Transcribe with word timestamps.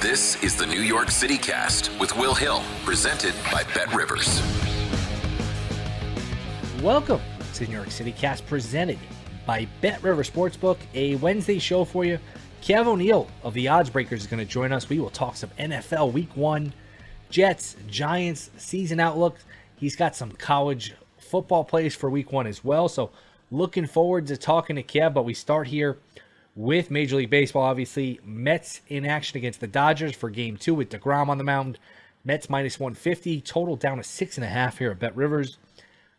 This 0.00 0.40
is 0.42 0.54
the 0.54 0.66
New 0.66 0.82
York 0.82 1.10
City 1.10 1.38
Cast 1.38 1.90
with 1.98 2.14
Will 2.18 2.34
Hill, 2.34 2.62
presented 2.84 3.32
by 3.50 3.64
Bet 3.72 3.90
Rivers. 3.94 4.42
Welcome 6.82 7.22
to 7.54 7.60
the 7.60 7.66
New 7.68 7.76
York 7.76 7.90
City 7.90 8.12
Cast, 8.12 8.46
presented 8.46 8.98
by 9.46 9.66
Bet 9.80 10.02
River 10.02 10.22
Sportsbook, 10.22 10.76
a 10.92 11.16
Wednesday 11.16 11.58
show 11.58 11.82
for 11.86 12.04
you. 12.04 12.18
Kev 12.60 12.86
O'Neill 12.86 13.26
of 13.42 13.54
the 13.54 13.68
Odds 13.68 13.88
Breakers 13.88 14.20
is 14.20 14.26
going 14.26 14.38
to 14.38 14.44
join 14.44 14.70
us. 14.70 14.86
We 14.90 15.00
will 15.00 15.08
talk 15.08 15.34
some 15.34 15.50
NFL 15.58 16.12
Week 16.12 16.36
One, 16.36 16.74
Jets, 17.30 17.74
Giants 17.88 18.50
season 18.58 19.00
outlook. 19.00 19.38
He's 19.76 19.96
got 19.96 20.14
some 20.14 20.32
college 20.32 20.92
football 21.16 21.64
plays 21.64 21.96
for 21.96 22.10
Week 22.10 22.32
One 22.32 22.46
as 22.46 22.62
well. 22.62 22.90
So 22.90 23.12
looking 23.50 23.86
forward 23.86 24.26
to 24.26 24.36
talking 24.36 24.76
to 24.76 24.82
Kev. 24.82 25.14
But 25.14 25.24
we 25.24 25.32
start 25.32 25.68
here 25.68 25.96
with 26.56 26.90
Major 26.90 27.16
League 27.16 27.30
Baseball, 27.30 27.62
obviously. 27.62 28.18
Mets 28.24 28.80
in 28.88 29.04
action 29.04 29.36
against 29.36 29.60
the 29.60 29.66
Dodgers 29.66 30.16
for 30.16 30.30
game 30.30 30.56
two 30.56 30.74
with 30.74 30.88
DeGrom 30.88 31.28
on 31.28 31.38
the 31.38 31.44
mound. 31.44 31.78
Mets 32.24 32.50
minus 32.50 32.80
150, 32.80 33.40
total 33.42 33.76
down 33.76 33.98
to 33.98 34.02
six 34.02 34.36
and 34.36 34.44
a 34.44 34.48
half 34.48 34.78
here 34.78 34.90
at 34.90 34.98
Bet 34.98 35.14
Rivers. 35.14 35.58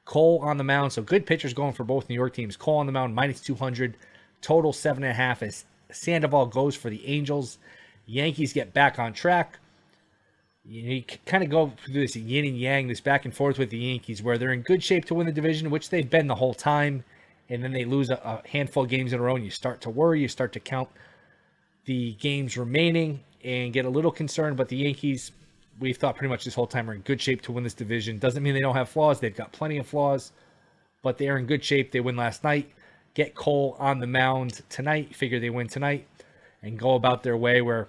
Cole 0.06 0.40
on 0.42 0.56
the 0.56 0.64
mound, 0.64 0.94
so 0.94 1.02
good 1.02 1.26
pitchers 1.26 1.54
going 1.54 1.74
for 1.74 1.84
both 1.84 2.08
New 2.08 2.16
York 2.16 2.34
teams. 2.34 2.56
Cole 2.56 2.78
on 2.78 2.86
the 2.86 2.94
mound, 2.94 3.14
minus 3.14 3.42
200, 3.42 3.98
total 4.40 4.72
seven 4.72 5.04
and 5.04 5.12
a 5.12 5.16
half 5.16 5.44
as 5.44 5.66
Sandoval 5.92 6.46
goes 6.46 6.78
for 6.78 6.90
the 6.90 7.06
Angels. 7.06 7.58
Yankees 8.06 8.54
get 8.54 8.74
back 8.74 9.00
on 9.00 9.12
track. 9.12 9.60
You, 10.64 10.84
know, 10.84 10.90
you 10.92 11.04
kind 11.26 11.44
of 11.44 11.50
go 11.50 11.74
through 11.84 11.96
this 11.96 12.16
yin 12.16 12.46
and 12.46 12.58
yang, 12.58 12.88
this 12.88 13.02
back 13.02 13.26
and 13.26 13.34
forth 13.34 13.58
with 13.58 13.70
the 13.70 13.80
Yankees, 13.80 14.24
where 14.24 14.38
they're 14.38 14.54
in 14.54 14.62
good 14.62 14.84
shape 14.84 15.04
to 15.06 15.14
win 15.14 15.26
the 15.26 15.34
division, 15.34 15.70
which 15.70 15.90
they've 15.90 16.10
been 16.10 16.28
the 16.28 16.36
whole 16.36 16.54
time 16.54 17.04
and 17.50 17.64
then 17.64 17.72
they 17.72 17.86
lose 17.86 18.10
a, 18.10 18.16
a, 18.16 18.48
handful 18.48 18.84
of 18.84 18.90
games 18.90 19.14
in 19.14 19.20
a 19.20 19.22
row 19.22 19.36
and 19.36 19.46
you 19.46 19.52
start 19.52 19.82
to 19.82 19.90
worry 19.90 20.22
you 20.22 20.28
start 20.28 20.54
to 20.54 20.60
count 20.60 20.90
the 21.86 22.14
games 22.14 22.58
remaining 22.58 23.20
and 23.44 23.74
get 23.74 23.86
a 23.86 23.90
little 23.90 24.12
concerned 24.12 24.58
but 24.58 24.68
the 24.68 24.78
yankees 24.78 25.32
we've 25.80 25.98
thought 25.98 26.16
pretty 26.16 26.30
much 26.30 26.44
this 26.44 26.56
whole 26.56 26.68
time 26.68 26.90
are 26.90 26.94
in 26.94 27.02
good 27.02 27.22
shape 27.22 27.42
to 27.42 27.52
win 27.52 27.64
this 27.64 27.76
division. 27.76 28.18
Doesn't 28.18 28.42
mean 28.42 28.56
they 28.56 28.62
don't 28.62 28.76
have 28.76 28.90
flaws 28.90 29.20
they've 29.20 29.36
got 29.36 29.52
plenty 29.52 29.78
of 29.78 29.88
flaws 29.88 30.32
but 31.04 31.18
they're 31.18 31.38
in 31.38 31.46
good 31.46 31.64
shape. 31.64 31.92
They 31.92 32.00
win 32.00 32.16
last 32.16 32.44
night 32.44 32.72
get 33.14 33.34
cole 33.34 33.76
on 33.80 34.00
the 34.00 34.08
mound 34.08 34.62
tonight 34.70 35.16
figure 35.16 35.40
they 35.40 35.50
win 35.50 35.68
tonight 35.68 36.08
and 36.62 36.78
go 36.78 36.94
about 36.94 37.24
their 37.24 37.38
way 37.38 37.62
where 37.62 37.88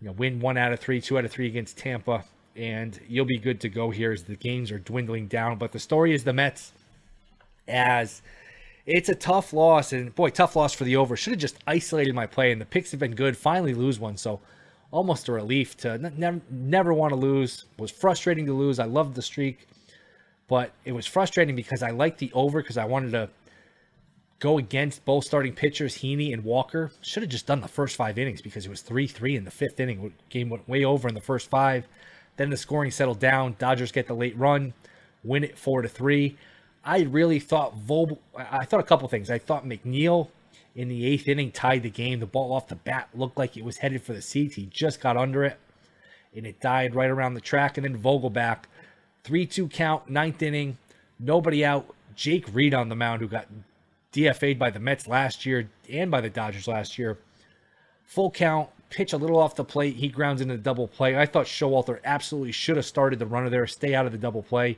you 0.00 0.06
know 0.06 0.12
win 0.12 0.38
one 0.38 0.56
out 0.56 0.72
of 0.72 0.78
three 0.78 1.00
two 1.00 1.18
out 1.18 1.24
of 1.24 1.32
three 1.32 1.46
against 1.46 1.76
tampa 1.76 2.24
and 2.56 3.00
you'll 3.08 3.24
be 3.24 3.38
good 3.38 3.60
to 3.60 3.68
go 3.68 3.90
here 3.90 4.12
as 4.12 4.24
the 4.24 4.36
games 4.36 4.70
are 4.70 4.78
dwindling 4.78 5.26
down. 5.26 5.58
But 5.58 5.72
the 5.72 5.78
story 5.78 6.14
is 6.14 6.24
the 6.24 6.32
mets 6.32 6.72
as 7.66 8.22
it's 8.86 9.08
a 9.08 9.14
tough 9.14 9.52
loss, 9.52 9.92
and 9.92 10.14
boy, 10.14 10.30
tough 10.30 10.56
loss 10.56 10.72
for 10.72 10.84
the 10.84 10.96
over. 10.96 11.16
Should 11.16 11.32
have 11.32 11.40
just 11.40 11.58
isolated 11.66 12.14
my 12.14 12.26
play, 12.26 12.52
and 12.52 12.60
the 12.60 12.66
picks 12.66 12.90
have 12.90 13.00
been 13.00 13.14
good. 13.14 13.36
Finally, 13.36 13.74
lose 13.74 14.00
one, 14.00 14.16
so 14.16 14.40
almost 14.90 15.28
a 15.28 15.32
relief 15.32 15.76
to 15.78 15.98
never 15.98 16.40
never 16.50 16.92
want 16.92 17.10
to 17.12 17.16
lose. 17.16 17.64
Was 17.78 17.90
frustrating 17.90 18.46
to 18.46 18.52
lose. 18.52 18.78
I 18.78 18.84
loved 18.84 19.14
the 19.14 19.22
streak, 19.22 19.68
but 20.48 20.72
it 20.84 20.92
was 20.92 21.06
frustrating 21.06 21.54
because 21.54 21.82
I 21.82 21.90
liked 21.90 22.18
the 22.18 22.32
over 22.32 22.60
because 22.60 22.76
I 22.76 22.84
wanted 22.84 23.12
to 23.12 23.30
go 24.40 24.58
against 24.58 25.04
both 25.04 25.24
starting 25.24 25.54
pitchers, 25.54 25.98
Heaney 25.98 26.32
and 26.32 26.42
Walker. 26.42 26.90
Should 27.00 27.22
have 27.22 27.30
just 27.30 27.46
done 27.46 27.60
the 27.60 27.68
first 27.68 27.94
five 27.94 28.18
innings 28.18 28.42
because 28.42 28.66
it 28.66 28.70
was 28.70 28.82
three 28.82 29.06
three 29.06 29.36
in 29.36 29.44
the 29.44 29.52
fifth 29.52 29.78
inning. 29.78 30.12
Game 30.28 30.50
went 30.50 30.68
way 30.68 30.84
over 30.84 31.08
in 31.08 31.14
the 31.14 31.20
first 31.20 31.48
five. 31.48 31.86
Then 32.36 32.50
the 32.50 32.56
scoring 32.56 32.90
settled 32.90 33.20
down. 33.20 33.54
Dodgers 33.60 33.92
get 33.92 34.08
the 34.08 34.14
late 34.14 34.36
run, 34.36 34.74
win 35.22 35.44
it 35.44 35.56
four 35.56 35.82
to 35.82 35.88
three. 35.88 36.36
I 36.84 37.02
really 37.02 37.38
thought 37.38 37.76
Vogel. 37.76 38.18
I 38.36 38.64
thought 38.64 38.80
a 38.80 38.84
couple 38.84 39.08
things. 39.08 39.30
I 39.30 39.38
thought 39.38 39.66
McNeil 39.66 40.28
in 40.74 40.88
the 40.88 41.06
eighth 41.06 41.28
inning 41.28 41.52
tied 41.52 41.82
the 41.82 41.90
game. 41.90 42.20
The 42.20 42.26
ball 42.26 42.52
off 42.52 42.68
the 42.68 42.74
bat 42.74 43.08
looked 43.14 43.38
like 43.38 43.56
it 43.56 43.64
was 43.64 43.78
headed 43.78 44.02
for 44.02 44.12
the 44.12 44.22
seats. 44.22 44.56
He 44.56 44.66
just 44.66 45.00
got 45.00 45.16
under 45.16 45.44
it, 45.44 45.58
and 46.34 46.46
it 46.46 46.60
died 46.60 46.94
right 46.94 47.10
around 47.10 47.34
the 47.34 47.40
track. 47.40 47.76
And 47.78 47.84
then 47.84 48.02
Vogelbach, 48.02 48.64
three-two 49.22 49.68
count, 49.68 50.08
ninth 50.08 50.42
inning, 50.42 50.78
nobody 51.18 51.64
out. 51.64 51.94
Jake 52.14 52.52
Reed 52.52 52.74
on 52.74 52.88
the 52.88 52.96
mound, 52.96 53.22
who 53.22 53.28
got 53.28 53.46
DFA'd 54.12 54.58
by 54.58 54.70
the 54.70 54.78
Mets 54.78 55.08
last 55.08 55.46
year 55.46 55.70
and 55.90 56.10
by 56.10 56.20
the 56.20 56.28
Dodgers 56.28 56.68
last 56.68 56.98
year. 56.98 57.18
Full 58.04 58.30
count, 58.30 58.68
pitch 58.90 59.14
a 59.14 59.16
little 59.16 59.38
off 59.38 59.54
the 59.54 59.64
plate. 59.64 59.96
He 59.96 60.08
grounds 60.08 60.42
into 60.42 60.56
the 60.56 60.62
double 60.62 60.86
play. 60.86 61.16
I 61.16 61.24
thought 61.24 61.46
Showalter 61.46 62.00
absolutely 62.04 62.52
should 62.52 62.76
have 62.76 62.84
started 62.84 63.18
the 63.18 63.26
runner 63.26 63.48
there. 63.48 63.66
Stay 63.66 63.94
out 63.94 64.04
of 64.04 64.12
the 64.12 64.18
double 64.18 64.42
play. 64.42 64.76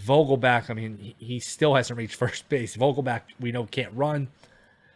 Vogelbach, 0.00 0.70
I 0.70 0.74
mean, 0.74 1.14
he 1.18 1.40
still 1.40 1.74
hasn't 1.74 1.98
reached 1.98 2.14
first 2.16 2.48
base. 2.48 2.76
Vogelbach, 2.76 3.22
we 3.40 3.52
know, 3.52 3.64
can't 3.64 3.92
run. 3.94 4.28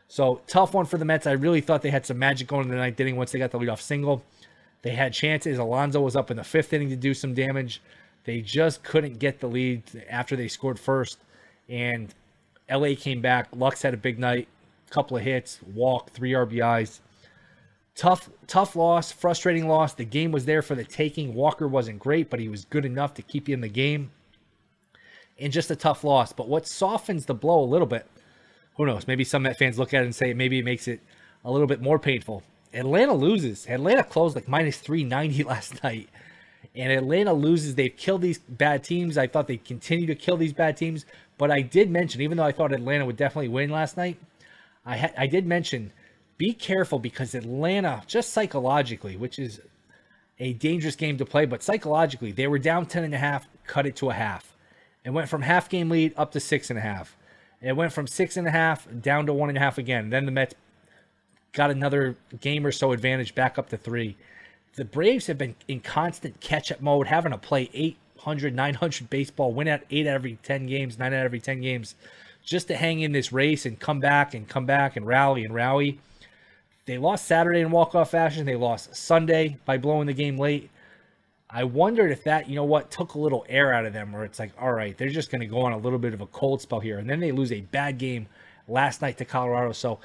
So 0.08 0.40
tough 0.46 0.74
one 0.74 0.86
for 0.86 0.98
the 0.98 1.04
Mets. 1.04 1.26
I 1.26 1.32
really 1.32 1.60
thought 1.60 1.82
they 1.82 1.90
had 1.90 2.04
some 2.04 2.18
magic 2.18 2.48
going 2.48 2.64
in 2.64 2.70
the 2.70 2.76
ninth 2.76 2.98
inning 2.98 3.16
once 3.16 3.32
they 3.32 3.38
got 3.38 3.50
the 3.50 3.58
leadoff 3.58 3.80
single. 3.80 4.22
They 4.82 4.90
had 4.90 5.12
chances. 5.12 5.58
Alonso 5.58 6.00
was 6.00 6.16
up 6.16 6.30
in 6.30 6.36
the 6.36 6.44
fifth 6.44 6.72
inning 6.72 6.88
to 6.90 6.96
do 6.96 7.14
some 7.14 7.34
damage. 7.34 7.80
They 8.24 8.40
just 8.40 8.82
couldn't 8.82 9.18
get 9.18 9.40
the 9.40 9.46
lead 9.46 9.82
after 10.10 10.36
they 10.36 10.48
scored 10.48 10.78
first. 10.78 11.18
And 11.68 12.12
LA 12.68 12.94
came 12.96 13.20
back. 13.20 13.48
Lux 13.52 13.82
had 13.82 13.94
a 13.94 13.98
big 13.98 14.18
night, 14.18 14.48
couple 14.90 15.16
of 15.16 15.22
hits, 15.22 15.60
walk, 15.74 16.10
three 16.10 16.32
RBIs. 16.32 17.00
Tough, 17.94 18.30
tough 18.46 18.76
loss, 18.76 19.12
frustrating 19.12 19.68
loss. 19.68 19.94
The 19.94 20.04
game 20.04 20.32
was 20.32 20.44
there 20.44 20.62
for 20.62 20.74
the 20.74 20.84
taking. 20.84 21.34
Walker 21.34 21.68
wasn't 21.68 21.98
great, 21.98 22.30
but 22.30 22.40
he 22.40 22.48
was 22.48 22.64
good 22.64 22.84
enough 22.84 23.14
to 23.14 23.22
keep 23.22 23.48
you 23.48 23.54
in 23.54 23.60
the 23.60 23.68
game 23.68 24.10
and 25.40 25.52
just 25.52 25.70
a 25.70 25.76
tough 25.76 26.04
loss. 26.04 26.32
But 26.32 26.48
what 26.48 26.66
softens 26.66 27.26
the 27.26 27.34
blow 27.34 27.62
a 27.62 27.64
little 27.64 27.86
bit, 27.86 28.06
who 28.76 28.86
knows? 28.86 29.06
Maybe 29.06 29.24
some 29.24 29.42
Met 29.42 29.58
fans 29.58 29.78
look 29.78 29.94
at 29.94 30.02
it 30.02 30.06
and 30.06 30.14
say 30.14 30.34
maybe 30.34 30.58
it 30.58 30.64
makes 30.64 30.86
it 30.86 31.00
a 31.44 31.50
little 31.50 31.66
bit 31.66 31.80
more 31.80 31.98
painful. 31.98 32.42
Atlanta 32.72 33.14
loses. 33.14 33.66
Atlanta 33.66 34.04
closed 34.04 34.36
like 34.36 34.48
minus 34.48 34.78
390 34.78 35.44
last 35.48 35.82
night. 35.82 36.08
And 36.74 36.92
Atlanta 36.92 37.32
loses. 37.32 37.74
They've 37.74 37.96
killed 37.96 38.22
these 38.22 38.38
bad 38.38 38.84
teams. 38.84 39.18
I 39.18 39.26
thought 39.26 39.48
they'd 39.48 39.64
continue 39.64 40.06
to 40.06 40.14
kill 40.14 40.36
these 40.36 40.52
bad 40.52 40.76
teams. 40.76 41.04
But 41.38 41.50
I 41.50 41.62
did 41.62 41.90
mention, 41.90 42.20
even 42.20 42.36
though 42.36 42.44
I 42.44 42.52
thought 42.52 42.72
Atlanta 42.72 43.06
would 43.06 43.16
definitely 43.16 43.48
win 43.48 43.70
last 43.70 43.96
night, 43.96 44.18
I, 44.84 44.96
ha- 44.98 45.12
I 45.16 45.26
did 45.26 45.46
mention 45.46 45.92
be 46.36 46.52
careful 46.52 46.98
because 46.98 47.34
Atlanta, 47.34 48.02
just 48.06 48.32
psychologically, 48.32 49.16
which 49.16 49.38
is 49.38 49.60
a 50.38 50.54
dangerous 50.54 50.96
game 50.96 51.18
to 51.18 51.26
play, 51.26 51.44
but 51.44 51.62
psychologically, 51.62 52.32
they 52.32 52.46
were 52.46 52.58
down 52.58 52.86
10 52.86 53.04
and 53.04 53.14
a 53.14 53.18
half, 53.18 53.46
cut 53.66 53.86
it 53.86 53.96
to 53.96 54.08
a 54.08 54.14
half. 54.14 54.49
It 55.04 55.10
went 55.10 55.28
from 55.28 55.42
half 55.42 55.68
game 55.68 55.90
lead 55.90 56.12
up 56.16 56.32
to 56.32 56.40
six 56.40 56.70
and 56.70 56.78
a 56.78 56.82
half. 56.82 57.16
It 57.62 57.76
went 57.76 57.92
from 57.92 58.06
six 58.06 58.36
and 58.36 58.46
a 58.46 58.50
half 58.50 58.86
down 59.00 59.26
to 59.26 59.32
one 59.32 59.48
and 59.48 59.58
a 59.58 59.60
half 59.60 59.78
again. 59.78 60.10
Then 60.10 60.26
the 60.26 60.32
Mets 60.32 60.54
got 61.52 61.70
another 61.70 62.16
game 62.40 62.66
or 62.66 62.72
so 62.72 62.92
advantage 62.92 63.34
back 63.34 63.58
up 63.58 63.68
to 63.70 63.76
three. 63.76 64.16
The 64.74 64.84
Braves 64.84 65.26
have 65.26 65.38
been 65.38 65.56
in 65.68 65.80
constant 65.80 66.40
catch 66.40 66.70
up 66.70 66.80
mode, 66.80 67.08
having 67.08 67.32
to 67.32 67.38
play 67.38 67.68
800, 67.74 68.54
900 68.54 69.10
baseball, 69.10 69.52
win 69.52 69.68
at 69.68 69.84
eight 69.90 70.06
out 70.06 70.10
of 70.10 70.20
every 70.20 70.38
10 70.42 70.66
games, 70.66 70.98
nine 70.98 71.12
out 71.12 71.20
of 71.20 71.24
every 71.26 71.40
10 71.40 71.60
games, 71.60 71.96
just 72.44 72.68
to 72.68 72.76
hang 72.76 73.00
in 73.00 73.12
this 73.12 73.32
race 73.32 73.66
and 73.66 73.80
come 73.80 74.00
back 74.00 74.32
and 74.32 74.48
come 74.48 74.64
back 74.64 74.96
and 74.96 75.06
rally 75.06 75.44
and 75.44 75.54
rally. 75.54 75.98
They 76.86 76.98
lost 76.98 77.26
Saturday 77.26 77.60
in 77.60 77.70
walk 77.70 77.94
off 77.94 78.12
fashion. 78.12 78.46
They 78.46 78.56
lost 78.56 78.96
Sunday 78.96 79.58
by 79.64 79.76
blowing 79.76 80.06
the 80.06 80.12
game 80.12 80.38
late. 80.38 80.70
I 81.52 81.64
wondered 81.64 82.12
if 82.12 82.24
that, 82.24 82.48
you 82.48 82.54
know 82.54 82.64
what, 82.64 82.90
took 82.90 83.14
a 83.14 83.18
little 83.18 83.44
air 83.48 83.72
out 83.74 83.84
of 83.84 83.92
them, 83.92 84.12
where 84.12 84.24
it's 84.24 84.38
like, 84.38 84.52
all 84.60 84.72
right, 84.72 84.96
they're 84.96 85.08
just 85.08 85.30
going 85.30 85.40
to 85.40 85.46
go 85.46 85.62
on 85.62 85.72
a 85.72 85.78
little 85.78 85.98
bit 85.98 86.14
of 86.14 86.20
a 86.20 86.26
cold 86.26 86.62
spell 86.62 86.78
here. 86.78 86.98
And 86.98 87.10
then 87.10 87.18
they 87.18 87.32
lose 87.32 87.50
a 87.50 87.60
bad 87.60 87.98
game 87.98 88.28
last 88.68 89.02
night 89.02 89.18
to 89.18 89.24
Colorado. 89.24 89.72
So, 89.72 89.98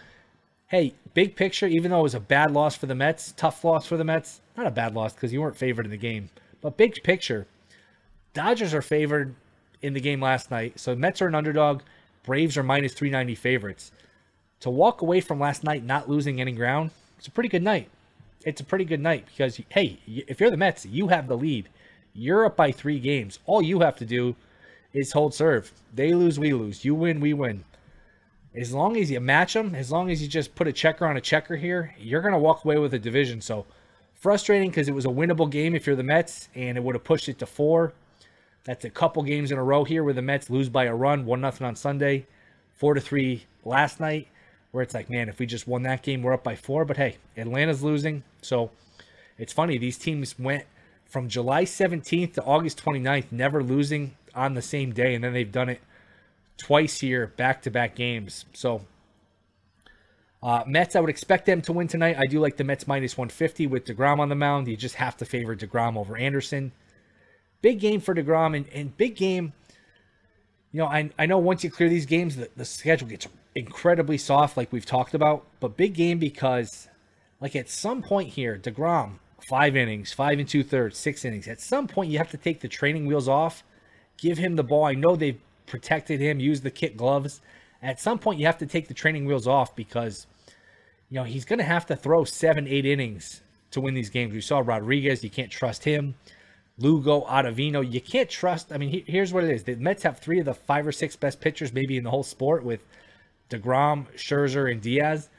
hey, 0.68 0.96
big 1.14 1.36
picture, 1.36 1.68
even 1.68 1.92
though 1.92 2.00
it 2.00 2.04
was 2.04 2.16
a 2.16 2.20
bad 2.20 2.52
loss 2.52 2.76
for 2.76 2.88
the 2.88 2.96
Mets, 2.96 3.34
tough 3.38 3.64
loss 3.64 3.86
for 3.86 3.96
the 3.96 4.04
Mets, 4.04 4.42
not 4.58 4.66
a 4.66 4.72
bad 4.72 4.96
loss 4.96 5.14
because 5.14 5.32
you 5.32 5.42
weren't 5.42 5.56
favored 5.56 5.86
in 5.86 5.92
the 5.92 5.98
game, 5.98 6.30
but 6.62 6.78
big 6.78 7.04
picture, 7.04 7.46
Dodgers 8.34 8.74
are 8.74 8.82
favored 8.82 9.36
in 9.82 9.94
the 9.94 10.02
game 10.02 10.22
last 10.22 10.50
night. 10.50 10.80
So, 10.80 10.96
Mets 10.96 11.22
are 11.22 11.28
an 11.28 11.36
underdog, 11.36 11.84
Braves 12.24 12.58
are 12.58 12.64
minus 12.64 12.94
390 12.94 13.36
favorites. 13.36 13.92
To 14.62 14.72
walk 14.72 15.04
away 15.04 15.22
from 15.22 15.40
last 15.40 15.64
night 15.64 15.84
not 15.84 16.10
losing 16.10 16.42
any 16.42 16.54
ground, 16.54 16.90
it's 17.20 17.28
a 17.28 17.32
pretty 17.32 17.50
good 17.50 17.62
night 17.62 17.90
it's 18.46 18.62
a 18.62 18.64
pretty 18.64 18.86
good 18.86 19.02
night 19.02 19.26
because 19.26 19.60
hey, 19.70 20.00
if 20.06 20.40
you're 20.40 20.52
the 20.52 20.58
Mets, 20.58 20.86
you 20.86 21.08
have 21.10 21.28
the 21.28 21.36
lead. 21.36 21.68
You're 22.14 22.46
up 22.46 22.56
by 22.56 22.72
three 22.72 23.00
games. 23.00 23.40
All 23.46 23.62
you 23.62 23.82
have 23.82 23.98
to 23.98 24.06
do 24.06 24.36
is 24.94 25.12
hold 25.12 25.34
serve. 25.34 25.74
They 25.94 26.14
lose, 26.14 26.40
we 26.40 26.54
lose. 26.54 26.86
You 26.86 26.96
win, 26.96 27.20
we 27.20 27.34
win. 27.34 27.66
As 28.56 28.72
long 28.72 28.96
as 28.96 29.12
you 29.12 29.20
match 29.20 29.54
them, 29.54 29.76
as 29.76 29.92
long 29.92 30.10
as 30.10 30.22
you 30.22 30.30
just 30.30 30.56
put 30.56 30.68
a 30.68 30.72
checker 30.72 31.06
on 31.06 31.18
a 31.18 31.22
checker 31.22 31.58
here, 31.58 31.94
you're 32.00 32.22
gonna 32.22 32.40
walk 32.40 32.64
away 32.64 32.78
with 32.78 32.94
a 32.94 33.00
division. 33.00 33.42
So 33.42 33.66
frustrating 34.14 34.70
because 34.70 34.88
it 34.88 34.96
was 34.96 35.06
a 35.06 35.10
winnable 35.10 35.50
game 35.50 35.76
if 35.76 35.86
you're 35.86 35.96
the 35.96 36.04
Mets, 36.04 36.48
and 36.56 36.78
it 36.78 36.84
would 36.84 36.96
have 36.96 37.04
pushed 37.04 37.28
it 37.28 37.40
to 37.40 37.46
four. 37.46 37.94
That's 38.64 38.86
a 38.86 38.90
couple 38.90 39.24
games 39.24 39.52
in 39.52 39.58
a 39.58 39.64
row 39.64 39.84
here 39.84 40.04
where 40.04 40.14
the 40.14 40.22
Mets 40.22 40.50
lose 40.50 40.70
by 40.70 40.86
a 40.86 40.96
run, 40.96 41.26
one 41.26 41.42
nothing 41.42 41.68
on 41.68 41.76
Sunday, 41.76 42.28
four 42.76 42.94
to 42.94 43.02
three 43.02 43.46
last 43.66 44.00
night 44.00 44.28
where 44.76 44.84
it's 44.84 44.94
like, 44.94 45.10
man, 45.10 45.30
if 45.30 45.40
we 45.40 45.46
just 45.46 45.70
won 45.70 45.84
that 45.84 46.04
game, 46.04 46.22
we're 46.22 46.34
up 46.34 46.44
by 46.44 46.58
four. 46.58 46.84
But 46.84 46.98
hey, 46.98 47.16
Atlanta's 47.38 47.82
losing. 47.82 48.24
So 48.42 48.72
it's 49.38 49.54
funny. 49.54 49.78
These 49.78 49.98
teams 49.98 50.38
went 50.38 50.66
from 51.06 51.30
July 51.30 51.64
17th 51.64 52.34
to 52.34 52.44
August 52.44 52.84
29th, 52.84 53.32
never 53.32 53.64
losing 53.64 54.18
on 54.36 54.54
the 54.54 54.62
same 54.62 54.92
day. 54.92 55.16
And 55.16 55.24
then 55.24 55.32
they've 55.32 55.50
done 55.50 55.70
it 55.70 55.82
twice 56.58 57.00
here, 57.00 57.28
back 57.38 57.62
to 57.62 57.72
back 57.72 57.96
games. 57.96 58.44
So 58.52 58.82
uh, 60.44 60.66
Mets, 60.68 60.98
I 60.98 61.00
would 61.00 61.10
expect 61.10 61.46
them 61.46 61.62
to 61.62 61.72
win 61.72 61.88
tonight. 61.88 62.18
I 62.20 62.26
do 62.26 62.42
like 62.42 62.58
the 62.58 62.66
Mets 62.66 62.86
minus 62.86 63.18
150 63.18 63.68
with 63.68 63.86
DeGrom 63.86 64.20
on 64.20 64.28
the 64.28 64.36
mound. 64.36 64.68
You 64.68 64.76
just 64.76 64.96
have 64.96 65.16
to 65.18 65.26
favor 65.26 65.56
DeGrom 65.56 65.96
over 65.96 66.18
Anderson. 66.18 66.74
Big 67.62 67.80
game 67.80 68.02
for 68.02 68.14
DeGrom 68.14 68.58
and, 68.58 68.68
and 68.74 68.98
big 68.98 69.16
game. 69.16 69.54
You 70.74 70.80
know, 70.80 70.88
I, 70.88 71.12
I 71.18 71.28
know 71.28 71.38
once 71.38 71.64
you 71.64 71.72
clear 71.72 71.88
these 71.88 72.06
games, 72.06 72.36
the, 72.36 72.50
the 72.58 72.66
schedule 72.66 73.08
gets 73.08 73.26
incredibly 73.56 74.18
soft, 74.18 74.58
like 74.58 74.72
we've 74.72 74.86
talked 74.86 75.14
about, 75.14 75.46
but 75.60 75.78
big 75.78 75.94
game 75.94 76.20
because, 76.20 76.90
like, 77.40 77.56
at 77.56 77.70
some 77.70 78.02
point 78.02 78.30
here, 78.30 78.60
DeGrom, 78.62 79.14
five 79.48 79.76
innings, 79.76 80.12
five 80.12 80.40
and 80.40 80.48
two 80.48 80.64
thirds, 80.64 80.98
six 80.98 81.24
innings. 81.24 81.48
At 81.48 81.62
some 81.62 81.88
point, 81.88 82.12
you 82.12 82.18
have 82.18 82.32
to 82.32 82.38
take 82.38 82.60
the 82.60 82.68
training 82.68 83.06
wheels 83.06 83.28
off, 83.28 83.64
give 84.18 84.38
him 84.38 84.56
the 84.56 84.64
ball. 84.64 84.86
I 84.86 84.94
know 84.94 85.16
they've 85.16 85.40
protected 85.68 86.20
him, 86.20 86.40
used 86.40 86.64
the 86.64 86.72
kit 86.72 86.98
gloves. 86.98 87.42
At 87.82 88.00
some 88.00 88.20
point, 88.20 88.40
you 88.40 88.46
have 88.46 88.58
to 88.60 88.66
take 88.66 88.88
the 88.88 88.94
training 88.94 89.26
wheels 89.26 89.48
off 89.48 89.76
because, 89.76 90.28
you 91.10 91.16
know, 91.16 91.24
he's 91.24 91.46
going 91.46 91.60
to 91.60 91.66
have 91.66 91.86
to 91.88 91.96
throw 91.96 92.24
seven, 92.24 92.68
eight 92.68 92.86
innings 92.86 93.42
to 93.72 93.82
win 93.82 93.94
these 93.94 94.10
games. 94.10 94.34
We 94.34 94.42
saw 94.42 94.60
Rodriguez, 94.60 95.24
you 95.24 95.30
can't 95.30 95.52
trust 95.52 95.84
him. 95.84 96.16
Lugo, 96.78 97.22
Ottavino, 97.22 97.90
you 97.90 98.02
can't 98.02 98.30
trust. 98.30 98.74
I 98.74 98.78
mean, 98.78 99.06
here's 99.08 99.32
what 99.32 99.46
it 99.46 99.50
is: 99.50 99.64
the 99.64 99.76
Mets 99.76 100.04
have 100.04 100.20
three 100.20 100.40
of 100.40 100.46
the 100.46 100.54
five 100.54 100.86
or 100.86 100.92
six 100.92 101.16
best 101.16 101.40
pitchers, 101.40 101.72
maybe 101.72 101.96
in 101.96 102.04
the 102.04 102.10
whole 102.10 102.24
sport, 102.24 102.66
with 102.66 102.82
DeGrom, 103.50 104.08
Scherzer, 104.16 104.72
and 104.72 104.82
Diaz. 104.82 105.30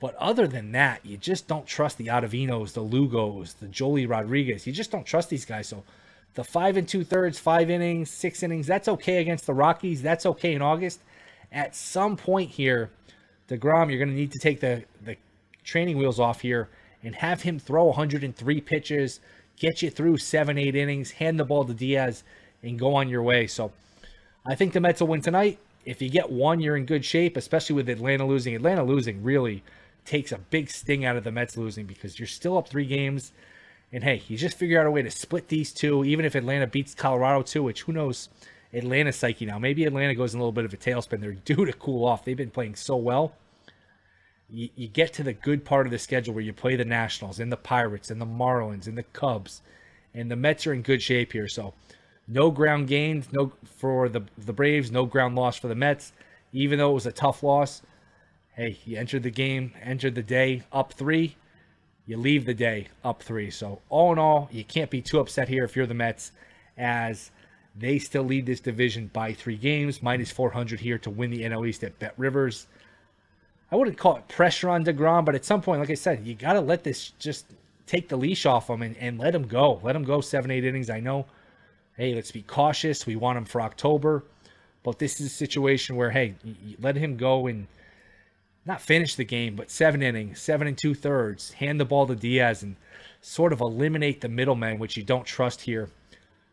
But 0.00 0.14
other 0.16 0.46
than 0.46 0.72
that, 0.72 1.04
you 1.04 1.16
just 1.16 1.48
don't 1.48 1.66
trust 1.66 1.98
the 1.98 2.08
Ottavinos, 2.08 2.74
the 2.74 2.82
Lugos, 2.82 3.58
the 3.58 3.66
Joely 3.66 4.08
Rodriguez. 4.08 4.66
You 4.66 4.72
just 4.72 4.90
don't 4.90 5.06
trust 5.06 5.30
these 5.30 5.44
guys. 5.44 5.68
So 5.68 5.82
the 6.34 6.44
five 6.44 6.76
and 6.76 6.86
two 6.86 7.04
thirds, 7.04 7.38
five 7.38 7.70
innings, 7.70 8.10
six 8.10 8.42
innings, 8.42 8.66
that's 8.66 8.88
okay 8.88 9.20
against 9.20 9.46
the 9.46 9.54
Rockies. 9.54 10.02
That's 10.02 10.26
okay 10.26 10.54
in 10.54 10.62
August. 10.62 11.00
At 11.50 11.74
some 11.74 12.16
point 12.16 12.50
here, 12.50 12.90
DeGrom, 13.48 13.88
you're 13.88 13.98
going 13.98 14.10
to 14.10 14.14
need 14.14 14.32
to 14.32 14.40
take 14.40 14.60
the, 14.60 14.84
the 15.02 15.16
training 15.62 15.96
wheels 15.96 16.18
off 16.18 16.40
here 16.40 16.68
and 17.02 17.14
have 17.14 17.42
him 17.42 17.58
throw 17.58 17.84
103 17.84 18.60
pitches, 18.62 19.20
get 19.58 19.80
you 19.80 19.90
through 19.90 20.18
seven, 20.18 20.58
eight 20.58 20.74
innings, 20.74 21.12
hand 21.12 21.38
the 21.38 21.44
ball 21.44 21.64
to 21.64 21.74
Diaz, 21.74 22.24
and 22.62 22.78
go 22.78 22.94
on 22.94 23.08
your 23.08 23.22
way. 23.22 23.46
So 23.46 23.72
I 24.46 24.54
think 24.54 24.72
the 24.72 24.80
Mets 24.80 25.00
will 25.00 25.08
win 25.08 25.20
tonight 25.20 25.58
if 25.84 26.00
you 26.00 26.08
get 26.08 26.30
one, 26.30 26.60
you're 26.60 26.76
in 26.76 26.86
good 26.86 27.04
shape, 27.04 27.36
especially 27.36 27.76
with 27.76 27.88
Atlanta 27.88 28.26
losing. 28.26 28.54
Atlanta 28.54 28.82
losing 28.82 29.22
really 29.22 29.62
takes 30.04 30.32
a 30.32 30.38
big 30.38 30.70
sting 30.70 31.04
out 31.04 31.16
of 31.16 31.24
the 31.24 31.32
Mets 31.32 31.56
losing 31.56 31.86
because 31.86 32.18
you're 32.18 32.26
still 32.26 32.58
up 32.58 32.68
three 32.68 32.86
games. 32.86 33.32
And 33.92 34.02
hey, 34.02 34.22
you 34.28 34.36
just 34.36 34.58
figure 34.58 34.80
out 34.80 34.86
a 34.86 34.90
way 34.90 35.02
to 35.02 35.10
split 35.10 35.48
these 35.48 35.72
two, 35.72 36.04
even 36.04 36.24
if 36.24 36.34
Atlanta 36.34 36.66
beats 36.66 36.94
Colorado 36.94 37.42
too, 37.42 37.62
which 37.62 37.82
who 37.82 37.92
knows 37.92 38.28
Atlanta's 38.72 39.16
psyche 39.16 39.46
now. 39.46 39.58
Maybe 39.58 39.84
Atlanta 39.84 40.14
goes 40.14 40.34
in 40.34 40.40
a 40.40 40.42
little 40.42 40.52
bit 40.52 40.64
of 40.64 40.74
a 40.74 40.76
tailspin. 40.76 41.20
They're 41.20 41.32
due 41.44 41.64
to 41.64 41.72
cool 41.72 42.04
off. 42.04 42.24
They've 42.24 42.36
been 42.36 42.50
playing 42.50 42.74
so 42.74 42.96
well. 42.96 43.34
You, 44.50 44.68
you 44.74 44.88
get 44.88 45.12
to 45.14 45.22
the 45.22 45.32
good 45.32 45.64
part 45.64 45.86
of 45.86 45.92
the 45.92 45.98
schedule 45.98 46.34
where 46.34 46.44
you 46.44 46.52
play 46.52 46.76
the 46.76 46.84
Nationals 46.84 47.40
and 47.40 47.50
the 47.50 47.56
Pirates 47.56 48.10
and 48.10 48.20
the 48.20 48.26
Marlins 48.26 48.86
and 48.86 48.98
the 48.98 49.02
Cubs. 49.02 49.62
And 50.12 50.30
the 50.30 50.36
Mets 50.36 50.66
are 50.66 50.72
in 50.72 50.82
good 50.82 51.02
shape 51.02 51.32
here. 51.32 51.48
So 51.48 51.74
no 52.26 52.50
ground 52.50 52.88
gained, 52.88 53.26
no 53.32 53.52
for 53.64 54.08
the 54.08 54.22
the 54.38 54.52
Braves, 54.52 54.90
no 54.90 55.04
ground 55.04 55.36
loss 55.36 55.56
for 55.56 55.68
the 55.68 55.74
Mets. 55.74 56.12
Even 56.52 56.78
though 56.78 56.90
it 56.90 56.94
was 56.94 57.06
a 57.06 57.12
tough 57.12 57.42
loss, 57.42 57.82
hey, 58.54 58.78
you 58.84 58.96
entered 58.96 59.24
the 59.24 59.30
game, 59.30 59.72
entered 59.82 60.14
the 60.14 60.22
day 60.22 60.62
up 60.72 60.92
three, 60.92 61.36
you 62.06 62.16
leave 62.16 62.44
the 62.44 62.54
day 62.54 62.88
up 63.02 63.22
three. 63.22 63.50
So 63.50 63.80
all 63.88 64.12
in 64.12 64.18
all, 64.18 64.48
you 64.52 64.64
can't 64.64 64.90
be 64.90 65.02
too 65.02 65.18
upset 65.18 65.48
here 65.48 65.64
if 65.64 65.74
you're 65.74 65.86
the 65.86 65.94
Mets, 65.94 66.32
as 66.78 67.30
they 67.76 67.98
still 67.98 68.22
lead 68.22 68.46
this 68.46 68.60
division 68.60 69.10
by 69.12 69.32
three 69.32 69.56
games, 69.56 70.02
minus 70.02 70.30
400 70.30 70.80
here 70.80 70.98
to 70.98 71.10
win 71.10 71.30
the 71.30 71.42
NL 71.42 71.66
East 71.68 71.82
at 71.82 71.98
Bet 71.98 72.14
Rivers. 72.16 72.68
I 73.72 73.76
wouldn't 73.76 73.98
call 73.98 74.16
it 74.16 74.28
pressure 74.28 74.68
on 74.68 74.84
DeGrom, 74.84 75.24
but 75.24 75.34
at 75.34 75.44
some 75.44 75.60
point, 75.60 75.80
like 75.80 75.90
I 75.90 75.94
said, 75.94 76.24
you 76.24 76.34
got 76.34 76.52
to 76.52 76.60
let 76.60 76.84
this 76.84 77.10
just 77.18 77.46
take 77.86 78.08
the 78.08 78.16
leash 78.16 78.46
off 78.46 78.70
him 78.70 78.82
and, 78.82 78.96
and 78.98 79.18
let 79.18 79.34
him 79.34 79.48
go. 79.48 79.80
Let 79.82 79.96
him 79.96 80.04
go 80.04 80.20
seven, 80.20 80.52
eight 80.52 80.64
innings. 80.64 80.90
I 80.90 81.00
know 81.00 81.26
hey, 81.96 82.14
let's 82.14 82.30
be 82.30 82.42
cautious. 82.42 83.06
We 83.06 83.16
want 83.16 83.38
him 83.38 83.44
for 83.44 83.60
October. 83.60 84.24
But 84.82 84.98
this 84.98 85.20
is 85.20 85.26
a 85.26 85.30
situation 85.30 85.96
where, 85.96 86.10
hey, 86.10 86.34
let 86.78 86.96
him 86.96 87.16
go 87.16 87.46
and 87.46 87.66
not 88.66 88.80
finish 88.80 89.14
the 89.14 89.24
game, 89.24 89.56
but 89.56 89.70
seven 89.70 90.02
innings, 90.02 90.40
seven 90.40 90.66
and 90.66 90.76
two 90.76 90.94
thirds, 90.94 91.52
hand 91.52 91.80
the 91.80 91.84
ball 91.84 92.06
to 92.06 92.14
Diaz 92.14 92.62
and 92.62 92.76
sort 93.20 93.52
of 93.52 93.60
eliminate 93.60 94.20
the 94.20 94.28
middleman, 94.28 94.78
which 94.78 94.96
you 94.96 95.02
don't 95.02 95.24
trust 95.24 95.62
here 95.62 95.88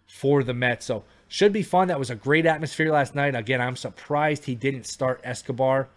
for 0.07 0.43
the 0.43 0.53
Mets. 0.53 0.85
So 0.85 1.03
should 1.27 1.53
be 1.53 1.63
fun. 1.63 1.87
That 1.87 1.99
was 1.99 2.09
a 2.09 2.15
great 2.15 2.45
atmosphere 2.45 2.91
last 2.91 3.15
night. 3.15 3.35
Again, 3.35 3.61
I'm 3.61 3.75
surprised 3.75 4.45
he 4.45 4.55
didn't 4.55 4.85
start 4.85 5.21
Escobar 5.23 5.89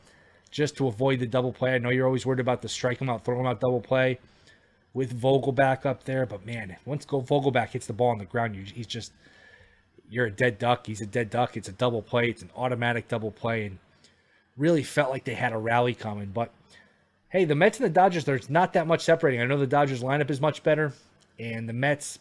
just 0.51 0.77
to 0.77 0.89
avoid 0.89 1.21
the 1.21 1.27
double 1.27 1.53
play. 1.53 1.75
I 1.75 1.79
know 1.79 1.91
you're 1.91 2.07
always 2.07 2.27
worried 2.27 2.41
about 2.41 2.63
the 2.63 2.69
strike 2.69 3.01
him 3.01 3.11
out, 3.11 3.25
throw 3.25 3.39
him 3.39 3.47
out 3.47 3.61
double 3.61 3.81
play 3.81 4.19
with 4.95 5.21
Vogelbach 5.21 5.85
up 5.85 6.05
there, 6.05 6.25
but 6.25 6.47
man, 6.47 6.77
once 6.87 7.05
go 7.05 7.21
Vogelbach 7.21 7.71
hits 7.71 7.87
the 7.87 7.93
ball 7.93 8.11
on 8.11 8.19
the 8.19 8.25
ground, 8.25 8.55
you, 8.55 8.63
he's 8.63 8.87
just 8.87 9.13
you're 10.15 10.27
a 10.27 10.31
dead 10.31 10.59
duck. 10.59 10.87
He's 10.87 11.01
a 11.01 11.07
dead 11.07 11.29
duck. 11.29 11.57
It's 11.57 11.69
a 11.69 11.73
double 11.73 12.01
play. 12.01 12.29
It's 12.31 12.43
an 12.43 12.51
automatic 12.57 13.09
double 13.09 13.33
play, 13.33 13.67
and 13.67 13.79
really 14.57 14.85
felt 14.85 15.11
like 15.11 15.25
they 15.25 15.35
had 15.35 15.53
a 15.53 15.59
rally 15.59 15.95
coming. 15.95 16.31
But 16.33 16.53
hey, 17.31 17.45
the 17.45 17.57
Mets 17.57 17.79
and 17.79 17.87
the 17.87 17.91
Dodgers, 17.91 18.25
there's 18.25 18.49
not 18.49 18.73
that 18.75 18.87
much 18.87 19.03
separating. 19.03 19.41
I 19.41 19.47
know 19.47 19.59
the 19.59 19.67
Dodgers 19.67 20.03
lineup 20.03 20.31
is 20.31 20.41
much 20.41 20.63
better, 20.63 20.93
and 21.41 21.69
the 21.69 21.73
Mets, 21.73 22.21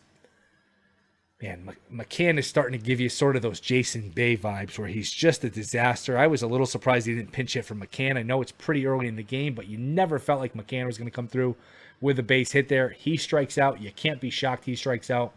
man, 1.39 1.69
McCann 1.93 2.39
is 2.39 2.47
starting 2.47 2.79
to 2.79 2.83
give 2.83 2.99
you 2.99 3.09
sort 3.09 3.35
of 3.35 3.43
those 3.43 3.59
Jason 3.59 4.09
Bay 4.09 4.35
vibes 4.35 4.79
where 4.79 4.87
he's 4.87 5.11
just 5.11 5.43
a 5.43 5.49
disaster. 5.51 6.17
I 6.17 6.25
was 6.25 6.41
a 6.41 6.47
little 6.47 6.65
surprised 6.65 7.05
he 7.05 7.13
didn't 7.13 7.31
pinch 7.31 7.53
hit 7.53 7.65
for 7.65 7.75
McCann. 7.75 8.17
I 8.17 8.23
know 8.23 8.41
it's 8.41 8.51
pretty 8.51 8.87
early 8.87 9.07
in 9.07 9.15
the 9.15 9.23
game, 9.23 9.53
but 9.53 9.67
you 9.67 9.77
never 9.77 10.17
felt 10.17 10.39
like 10.39 10.55
McCann 10.55 10.87
was 10.87 10.97
going 10.97 11.09
to 11.09 11.15
come 11.15 11.27
through 11.27 11.55
with 12.01 12.17
a 12.17 12.23
base 12.23 12.51
hit 12.51 12.67
there. 12.67 12.89
He 12.89 13.17
strikes 13.17 13.59
out. 13.59 13.81
You 13.81 13.91
can't 13.91 14.19
be 14.19 14.31
shocked 14.31 14.65
he 14.65 14.75
strikes 14.75 15.11
out. 15.11 15.33